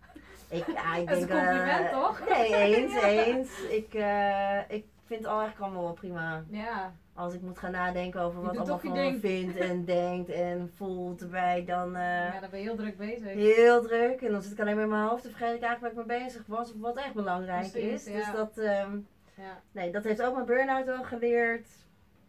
ik, 0.48 0.66
ja, 0.66 0.94
ik 0.96 1.08
Dat 1.08 1.16
is 1.16 1.26
denk... 1.26 1.40
een 1.40 1.46
compliment, 1.46 1.86
eh, 1.86 1.90
toch? 2.02 2.28
Nee, 2.28 2.54
eens, 2.76 2.92
Ja. 2.92 3.08
eens. 3.08 3.60
Ik, 3.70 3.94
eh, 3.94 4.58
ik 4.76 4.84
vind 5.04 5.20
het 5.20 5.28
al 5.28 5.38
eigenlijk 5.40 5.60
allemaal 5.60 5.82
wel 5.82 5.92
prima. 5.92 6.44
Ja, 6.50 6.92
Als 7.14 7.34
ik 7.34 7.40
moet 7.42 7.58
gaan 7.58 7.70
nadenken 7.72 8.20
over 8.20 8.42
wat 8.42 8.56
allemaal 8.56 8.78
van 8.78 8.92
me 8.92 9.18
vindt 9.18 9.56
en 9.56 9.84
denkt 9.96 10.28
en 10.30 10.72
voelt 10.76 11.20
erbij, 11.22 11.64
dan... 11.64 11.96
eh, 11.96 12.02
ja, 12.02 12.40
daar 12.40 12.50
ben 12.50 12.58
je 12.60 12.64
heel 12.64 12.76
druk 12.76 12.96
bezig. 12.96 13.32
Heel 13.32 13.82
druk. 13.82 14.20
En 14.20 14.32
dan 14.32 14.42
zit 14.42 14.52
ik 14.52 14.60
alleen 14.60 14.74
maar 14.74 14.84
in 14.84 14.90
mijn 14.90 15.06
hoofd. 15.08 15.22
Dan 15.22 15.32
vergeet 15.32 15.56
ik 15.56 15.62
eigenlijk 15.62 15.94
waar 15.94 16.04
ik 16.04 16.10
mee 16.10 16.18
bezig 16.24 16.42
was. 16.46 16.72
Of 16.74 16.80
wat 16.80 16.96
echt 16.96 17.14
belangrijk 17.14 17.70
Precies, 17.70 18.06
is. 18.06 18.12
ja. 18.12 18.16
Dus 18.16 18.32
dat, 18.32 18.58
ehm, 18.58 18.98
Ja. 19.34 19.60
nee, 19.72 19.90
dat 19.92 20.04
heeft 20.04 20.22
ook 20.22 20.34
mijn 20.34 20.46
burn-out 20.46 20.84
wel 20.86 21.02
geleerd. 21.02 21.68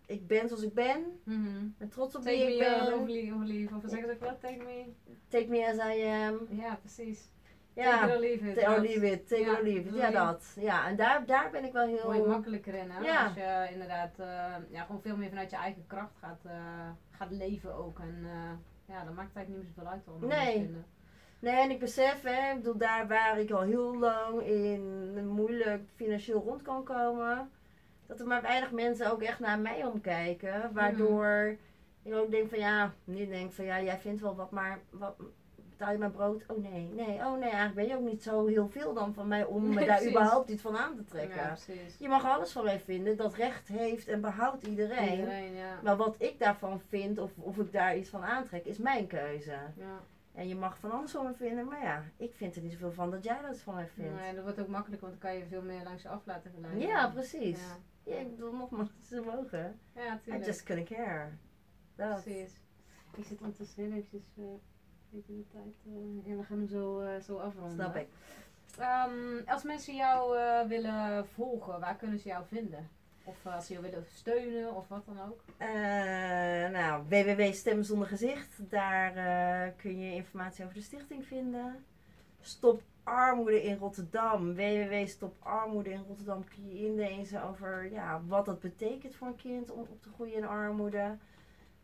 Ik 0.05 0.27
ben 0.27 0.47
zoals 0.47 0.63
ik 0.63 0.73
ben. 0.73 0.97
Ik 1.25 1.77
ben 1.77 1.89
trots 1.89 2.15
op 2.15 2.21
Take 2.21 2.35
wie 2.35 2.45
ik 2.53 2.59
me 2.59 2.65
ben. 2.65 2.81
over 2.81 2.99
of 2.99 3.07
leave. 3.47 3.75
Of 3.75 3.81
zeggen 3.85 4.07
ze 4.09 4.13
ook 4.13 4.19
wat? 4.29 4.41
Take 4.41 4.57
me. 4.57 4.83
Take 5.27 5.47
me 5.47 5.67
as 5.67 5.95
I 5.95 6.03
am. 6.05 6.47
Ja, 6.49 6.75
precies. 6.81 7.29
Ja. 7.77 8.05
leave 8.19 8.49
it. 9.11 9.27
Take 9.27 9.69
it 9.69 9.95
Ja, 9.95 10.11
dat. 10.11 10.55
Ja, 10.59 10.87
en 10.87 10.95
daar, 10.95 11.25
daar 11.25 11.49
ben 11.51 11.63
ik 11.63 11.71
wel 11.73 11.87
Word 11.87 12.01
je 12.03 12.11
heel... 12.11 12.27
makkelijker 12.27 12.73
in, 12.73 12.89
hè? 12.89 12.99
Ja. 12.99 13.23
Als 13.23 13.33
je 13.33 13.67
inderdaad 13.71 14.19
eh, 14.19 14.53
ja, 14.69 14.83
gewoon 14.83 15.01
veel 15.01 15.17
meer 15.17 15.29
vanuit 15.29 15.49
je 15.49 15.55
eigen 15.55 15.83
kracht 15.87 16.17
gaat, 16.19 16.39
eh, 16.45 16.89
gaat 17.11 17.31
leven 17.31 17.75
ook. 17.75 17.99
En 17.99 18.19
eh, 18.23 18.95
ja, 18.95 19.03
dan 19.03 19.13
maakt 19.13 19.27
het 19.27 19.37
eigenlijk 19.37 19.47
niet 19.47 19.57
meer 19.57 19.73
zoveel 19.75 19.91
uit 19.91 20.07
anderen 20.07 20.37
Nee. 20.37 20.53
vinden. 20.63 20.85
Nee, 21.39 21.55
en 21.55 21.69
ik 21.69 21.79
besef, 21.79 22.21
hè, 22.21 22.51
ik 22.51 22.57
bedoel, 22.57 22.77
daar 22.77 23.07
waar 23.07 23.39
ik 23.39 23.51
al 23.51 23.61
heel 23.61 23.97
lang 23.97 24.41
in 24.41 25.27
moeilijk 25.27 25.89
financieel 25.95 26.41
rond 26.41 26.61
kan 26.61 26.83
komen, 26.83 27.49
dat 28.07 28.19
er 28.19 28.27
maar 28.27 28.41
weinig 28.41 28.71
mensen 28.71 29.11
ook 29.11 29.21
echt 29.21 29.39
naar 29.39 29.59
mij 29.59 29.85
omkijken. 29.85 30.73
Waardoor 30.73 31.57
ik 32.03 32.13
ook 32.13 32.31
denk 32.31 32.49
van 32.49 32.59
ja, 32.59 32.93
niet 33.03 33.29
denk 33.29 33.53
van 33.53 33.65
ja, 33.65 33.81
jij 33.81 33.97
vindt 33.97 34.21
wel 34.21 34.35
wat, 34.35 34.51
maar 34.51 34.79
wat, 34.89 35.15
betaal 35.77 35.91
je 35.91 35.97
mijn 35.97 36.11
brood? 36.11 36.43
Oh 36.47 36.57
nee, 36.57 36.89
nee, 36.93 37.17
oh 37.17 37.31
nee, 37.33 37.49
eigenlijk 37.49 37.73
ben 37.75 37.87
je 37.87 37.95
ook 37.95 38.09
niet 38.11 38.23
zo 38.23 38.45
heel 38.45 38.69
veel 38.69 38.93
dan 38.93 39.13
van 39.13 39.27
mij 39.27 39.43
om 39.45 39.73
me 39.73 39.85
daar 39.85 40.07
überhaupt 40.07 40.49
iets 40.49 40.61
van 40.61 40.77
aan 40.77 40.95
te 40.95 41.03
trekken. 41.03 41.37
Ja, 41.37 41.47
precies. 41.47 41.97
Je 41.99 42.07
mag 42.07 42.25
alles 42.25 42.51
van 42.51 42.63
mij 42.63 42.79
vinden, 42.79 43.17
dat 43.17 43.33
recht 43.33 43.67
heeft 43.67 44.07
en 44.07 44.21
behoudt 44.21 44.63
iedereen. 44.67 45.11
Iedereen, 45.19 45.53
ja. 45.53 45.79
Maar 45.83 45.97
wat 45.97 46.15
ik 46.17 46.39
daarvan 46.39 46.79
vind, 46.79 47.17
of, 47.19 47.31
of 47.37 47.57
ik 47.57 47.71
daar 47.71 47.97
iets 47.97 48.09
van 48.09 48.23
aantrek, 48.23 48.65
is 48.65 48.77
mijn 48.77 49.07
keuze. 49.07 49.51
ja. 49.75 49.99
En 50.33 50.47
je 50.47 50.55
mag 50.55 50.77
van 50.79 50.91
alles 50.91 51.11
van 51.11 51.25
me 51.25 51.33
vinden, 51.33 51.65
maar 51.65 51.83
ja, 51.83 52.03
ik 52.17 52.33
vind 52.35 52.55
er 52.55 52.61
niet 52.61 52.71
zoveel 52.71 52.91
van 52.91 53.11
dat 53.11 53.23
jij 53.23 53.41
dat 53.41 53.57
van 53.57 53.73
mij 53.73 53.87
vindt. 53.87 54.15
Nee, 54.19 54.33
dat 54.35 54.43
wordt 54.43 54.59
ook 54.59 54.67
makkelijk, 54.67 55.01
want 55.01 55.13
dan 55.13 55.21
kan 55.31 55.39
je 55.39 55.45
veel 55.45 55.61
meer 55.61 55.83
langs 55.83 56.01
je 56.03 56.09
af 56.09 56.25
laten 56.25 56.51
geleiden. 56.55 56.87
Ja, 56.87 57.09
precies. 57.09 57.59
Ja, 58.03 58.11
Ja, 58.13 58.19
ik 58.19 58.29
bedoel, 58.29 58.53
nogmaals, 58.53 58.89
ze 59.09 59.21
mogen. 59.25 59.79
ja 59.95 60.13
I 60.15 60.19
tuurlijk. 60.23 60.45
just 60.45 60.63
couldn't 60.63 60.87
care. 60.87 61.29
Dat. 61.95 62.23
Precies. 62.23 62.61
Ik 63.15 63.23
zit 63.25 63.39
ondertussen 63.39 63.83
heel 63.83 63.91
eventjes, 63.91 64.23
eh 64.37 64.43
je 65.25 65.35
de 65.35 65.47
tijd, 65.51 65.75
eh, 65.85 66.29
ja, 66.29 66.35
we 66.35 66.43
gaan 66.43 66.57
hem 66.57 66.67
zo, 66.67 66.99
eh, 66.99 67.21
zo 67.21 67.37
afronden. 67.37 67.71
Snap 67.71 67.95
ik. 67.95 68.07
Ehm, 68.77 69.45
als 69.45 69.63
mensen 69.63 69.95
jou 69.95 70.37
eh, 70.37 70.67
willen 70.67 71.27
volgen, 71.27 71.79
waar 71.79 71.95
kunnen 71.95 72.19
ze 72.19 72.27
jou 72.27 72.45
vinden? 72.47 72.89
Of 73.23 73.45
als 73.45 73.65
ze 73.65 73.73
jou 73.73 73.85
willen 73.85 74.05
steunen 74.13 74.75
of 74.75 74.87
wat 74.87 75.05
dan 75.05 75.19
ook? 75.21 75.41
Nou, 76.71 77.03
www 77.07 77.53
Stem 77.53 77.83
Zonder 77.83 78.07
Gezicht. 78.07 78.69
Daar 78.69 79.13
kun 79.71 79.99
je 79.99 80.13
informatie 80.13 80.63
over 80.63 80.75
de 80.75 80.81
stichting 80.81 81.25
vinden. 81.25 81.85
Stop 82.41 82.81
Armoede 83.03 83.63
in 83.63 83.77
Rotterdam. 83.77 84.55
www 84.55 85.07
Stop 85.07 85.35
Armoede 85.39 85.89
in 85.89 86.03
Rotterdam 86.07 86.43
kun 86.43 86.67
je 86.67 86.85
inlezen 86.85 87.43
over 87.43 87.91
ja, 87.91 88.21
wat 88.27 88.45
dat 88.45 88.59
betekent 88.59 89.15
voor 89.15 89.27
een 89.27 89.35
kind 89.35 89.71
om 89.71 89.79
op 89.79 90.01
te 90.01 90.09
groeien 90.09 90.35
in 90.35 90.47
armoede. 90.47 91.17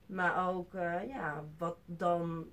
Maar 0.05 0.49
ook 0.49 0.73
ja, 1.07 1.43
wat 1.57 1.77
dan 1.85 2.47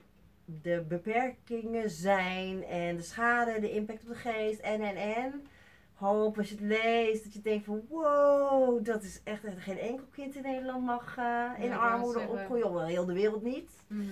de 0.62 0.84
beperkingen 0.88 1.90
zijn 1.90 2.64
en 2.64 2.96
de 2.96 3.02
schade, 3.02 3.60
de 3.60 3.70
impact 3.70 4.02
op 4.02 4.08
de 4.08 4.14
geest 4.14 4.60
en 4.60 4.80
en 4.80 4.96
en. 4.96 5.46
Hoop 5.94 6.38
als 6.38 6.48
je 6.48 6.54
het 6.54 6.64
leest 6.64 7.24
dat 7.24 7.32
je 7.32 7.40
denkt 7.40 7.64
van 7.64 7.82
wow, 7.88 8.84
dat 8.84 9.02
is 9.02 9.20
echt 9.24 9.42
geen 9.58 9.78
enkel 9.78 10.06
kind 10.12 10.34
in 10.34 10.42
Nederland 10.42 10.84
mag 10.84 11.16
eh, 11.16 11.50
in 11.58 11.68
Ja, 11.68 11.76
armoede 11.76 12.28
opgroeien, 12.28 12.72
wel 12.72 12.86
heel 12.86 13.04
de 13.04 13.12
wereld 13.12 13.42
niet. 13.42 13.70
Mhm. 13.86 14.04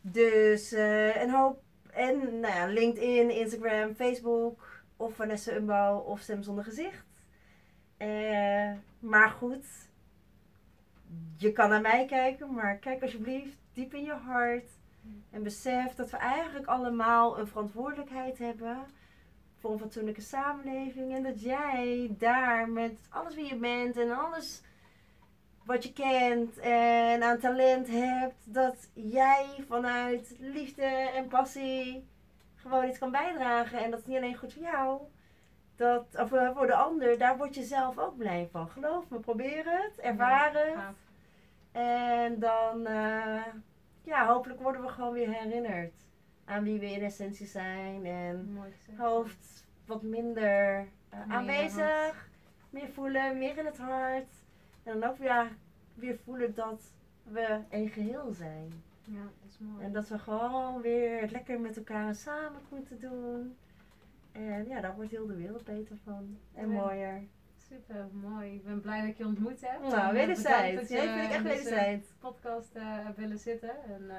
Dus 0.00 0.72
eh 0.72 1.22
een 1.22 1.30
hoop. 1.30 1.62
En 1.90 2.40
nou 2.40 2.54
ja, 2.54 2.66
LinkedIn, 2.66 3.30
Instagram, 3.30 3.94
Facebook. 3.94 4.82
Of 4.96 5.14
Vanessa 5.14 5.52
Umbouw 5.52 5.98
of 5.98 6.20
Stem 6.20 6.42
Zonder 6.42 6.64
Gezicht. 6.64 7.04
Eh, 7.96 8.72
maar 8.98 9.30
goed. 9.30 9.66
Je 11.36 11.52
kan 11.52 11.68
naar 11.68 11.80
mij 11.80 12.06
kijken, 12.06 12.54
maar 12.54 12.76
kijk 12.76 13.02
alsjeblieft 13.02 13.56
diep 13.72 13.94
in 13.94 14.04
je 14.04 14.12
hart. 14.12 14.70
En 15.30 15.42
besef 15.42 15.94
dat 15.94 16.10
we 16.10 16.16
eigenlijk 16.16 16.66
allemaal 16.66 17.38
een 17.38 17.46
verantwoordelijkheid 17.46 18.38
hebben 18.38 18.86
voor 19.58 19.72
een 19.72 19.78
fatsoenlijke 19.78 20.20
samenleving. 20.20 21.14
En 21.14 21.22
dat 21.22 21.40
jij 21.40 22.14
daar 22.18 22.68
met 22.68 22.96
alles 23.08 23.34
wie 23.34 23.48
je 23.48 23.56
bent 23.56 23.96
en 23.96 24.10
alles 24.10 24.62
wat 25.64 25.84
je 25.84 25.92
kent 25.92 26.58
en 26.58 27.22
aan 27.22 27.38
talent 27.38 27.88
hebt, 27.88 28.54
dat 28.54 28.90
jij 28.92 29.46
vanuit 29.68 30.36
liefde 30.38 30.84
en 31.14 31.28
passie 31.28 32.08
gewoon 32.54 32.88
iets 32.88 32.98
kan 32.98 33.10
bijdragen. 33.10 33.84
En 33.84 33.90
dat 33.90 34.00
is 34.00 34.06
niet 34.06 34.16
alleen 34.16 34.36
goed 34.36 34.52
voor 34.52 34.62
jou, 34.62 35.00
dat, 35.76 36.04
of 36.18 36.32
eh, 36.32 36.50
voor 36.56 36.66
de 36.66 36.74
ander, 36.74 37.18
daar 37.18 37.36
word 37.36 37.54
je 37.54 37.62
zelf 37.62 37.98
ook 37.98 38.16
blij 38.16 38.48
van. 38.52 38.68
Geloof 38.68 39.08
me, 39.08 39.18
probeer 39.18 39.64
het, 39.64 39.98
ervaar 39.98 40.52
het. 40.54 40.96
En 41.72 42.38
dan, 42.38 42.86
eh, 42.86 43.42
ja, 44.04 44.26
hopelijk 44.26 44.60
worden 44.60 44.82
we 44.82 44.88
gewoon 44.88 45.12
weer 45.12 45.32
herinnerd 45.32 45.92
aan 46.44 46.62
wie 46.62 46.78
we 46.78 46.90
in 46.92 47.02
essentie 47.02 47.46
zijn. 47.46 48.06
En 48.06 48.58
hoofd 48.96 49.66
wat 49.86 50.02
minder 50.02 50.78
eh, 51.08 51.26
Meer 51.26 51.36
aanwezig, 51.36 52.28
meer 52.70 52.88
voelen, 52.88 53.38
meer 53.38 53.58
in 53.58 53.66
het 53.66 53.78
hart. 53.78 54.32
En 54.82 55.00
dan 55.00 55.10
ook 55.10 55.18
weer, 55.18 55.48
weer 55.94 56.18
voelen 56.24 56.54
dat 56.54 56.92
we 57.22 57.58
een 57.70 57.88
geheel 57.88 58.32
zijn. 58.32 58.72
Ja, 59.04 59.22
dat 59.22 59.50
is 59.50 59.58
mooi. 59.58 59.84
En 59.84 59.92
dat 59.92 60.08
we 60.08 60.18
gewoon 60.18 60.80
weer 60.80 61.20
het 61.20 61.30
lekker 61.30 61.60
met 61.60 61.76
elkaar 61.76 62.14
samen 62.14 62.60
moeten 62.68 63.00
doen. 63.00 63.56
En 64.32 64.68
ja, 64.68 64.80
daar 64.80 64.94
wordt 64.94 65.10
heel 65.10 65.26
de 65.26 65.36
wereld 65.36 65.64
beter 65.64 65.96
van. 66.04 66.38
En 66.54 66.70
Ja. 66.70 66.74
mooier. 66.80 67.22
Super 67.74 68.06
mooi. 68.12 68.54
Ik 68.54 68.64
ben 68.64 68.80
blij 68.80 69.00
dat 69.00 69.08
ik 69.08 69.16
je 69.16 69.24
ontmoet 69.24 69.60
heb. 69.60 69.82
En, 69.82 69.88
Nou, 69.88 70.08
eh, 70.08 70.12
wederzijds. 70.12 70.88
Jij 70.88 71.08
vind 71.08 71.24
ik 71.24 71.30
echt 71.30 71.44
deze 71.44 71.54
wederzijds. 71.64 72.08
podcast 72.20 72.74
eh, 72.74 72.98
willen 73.16 73.38
zitten. 73.38 73.84
En, 73.86 74.10
eh, 74.10 74.16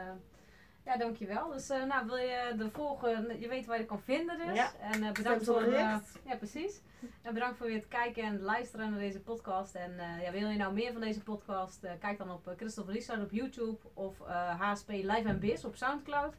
ja, 0.85 0.97
dankjewel. 0.97 1.49
Dus 1.51 1.69
eh, 1.69 1.83
nou, 1.83 2.05
wil 2.05 2.15
je 2.15 2.53
de 2.57 2.69
volgen, 2.69 3.39
je 3.39 3.47
weet 3.47 3.65
waar 3.65 3.75
je 3.75 3.81
het 3.81 3.91
kan 3.91 4.01
vinden 4.01 4.37
dus. 4.47 4.55
Ja. 4.55 4.71
En 4.79 5.03
eh, 5.03 5.11
bedankt 5.11 5.45
voor, 5.45 5.61
eh, 5.61 5.69
recht. 5.71 6.19
ja 6.25 6.35
precies. 6.35 6.81
En 7.21 7.33
bedankt 7.33 7.57
voor 7.57 7.67
weer 7.67 7.75
het 7.75 7.87
kijken 7.87 8.23
en 8.23 8.41
luisteren 8.41 8.89
naar 8.89 8.99
deze 8.99 9.19
podcast. 9.21 9.75
En 9.75 9.99
eh, 9.99 10.21
ja, 10.23 10.31
wil 10.31 10.49
je 10.49 10.57
nou 10.57 10.73
meer 10.73 10.91
van 10.91 11.01
deze 11.01 11.21
podcast, 11.23 11.83
eh, 11.83 11.91
kijk 11.99 12.17
dan 12.17 12.31
op 12.31 12.47
uh, 12.47 12.53
Christophe 12.57 12.91
Riesland 12.91 13.23
op 13.23 13.31
YouTube 13.31 13.77
of 13.93 14.21
eh, 14.21 14.61
HSP 14.61 14.89
Live 14.89 15.27
and 15.27 15.39
Biz 15.39 15.65
op 15.65 15.75
Soundcloud. 15.75 16.33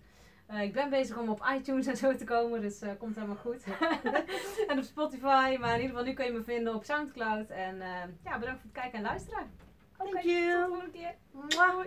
Eh, 0.47 0.63
ik 0.63 0.73
ben 0.73 0.91
bezig 0.91 1.19
om 1.19 1.29
op 1.29 1.47
iTunes 1.55 1.87
en 1.87 1.97
zo 1.97 2.15
te 2.15 2.25
komen, 2.25 2.61
dus 2.61 2.83
uh, 2.83 2.91
komt 2.99 3.15
helemaal 3.15 3.37
goed. 3.37 3.65
en 4.69 4.79
op 4.79 4.85
Spotify, 4.85 5.57
maar 5.61 5.75
in 5.75 5.81
ieder 5.81 5.89
geval 5.89 6.05
nu 6.05 6.13
kun 6.13 6.25
je 6.25 6.33
me 6.33 6.43
vinden 6.43 6.75
op 6.75 6.85
Soundcloud. 6.85 7.51
En 7.51 7.77
uh, 7.77 7.87
ja, 8.25 8.39
bedankt 8.39 8.61
voor 8.61 8.71
het 8.73 8.81
kijken 8.81 8.99
en 8.99 9.05
luisteren. 9.05 9.51
You. 9.99 10.13
Tot 10.13 10.23
de 10.23 10.65
volgende 10.69 10.91
keer. 10.91 11.15
Mwah. 11.31 11.87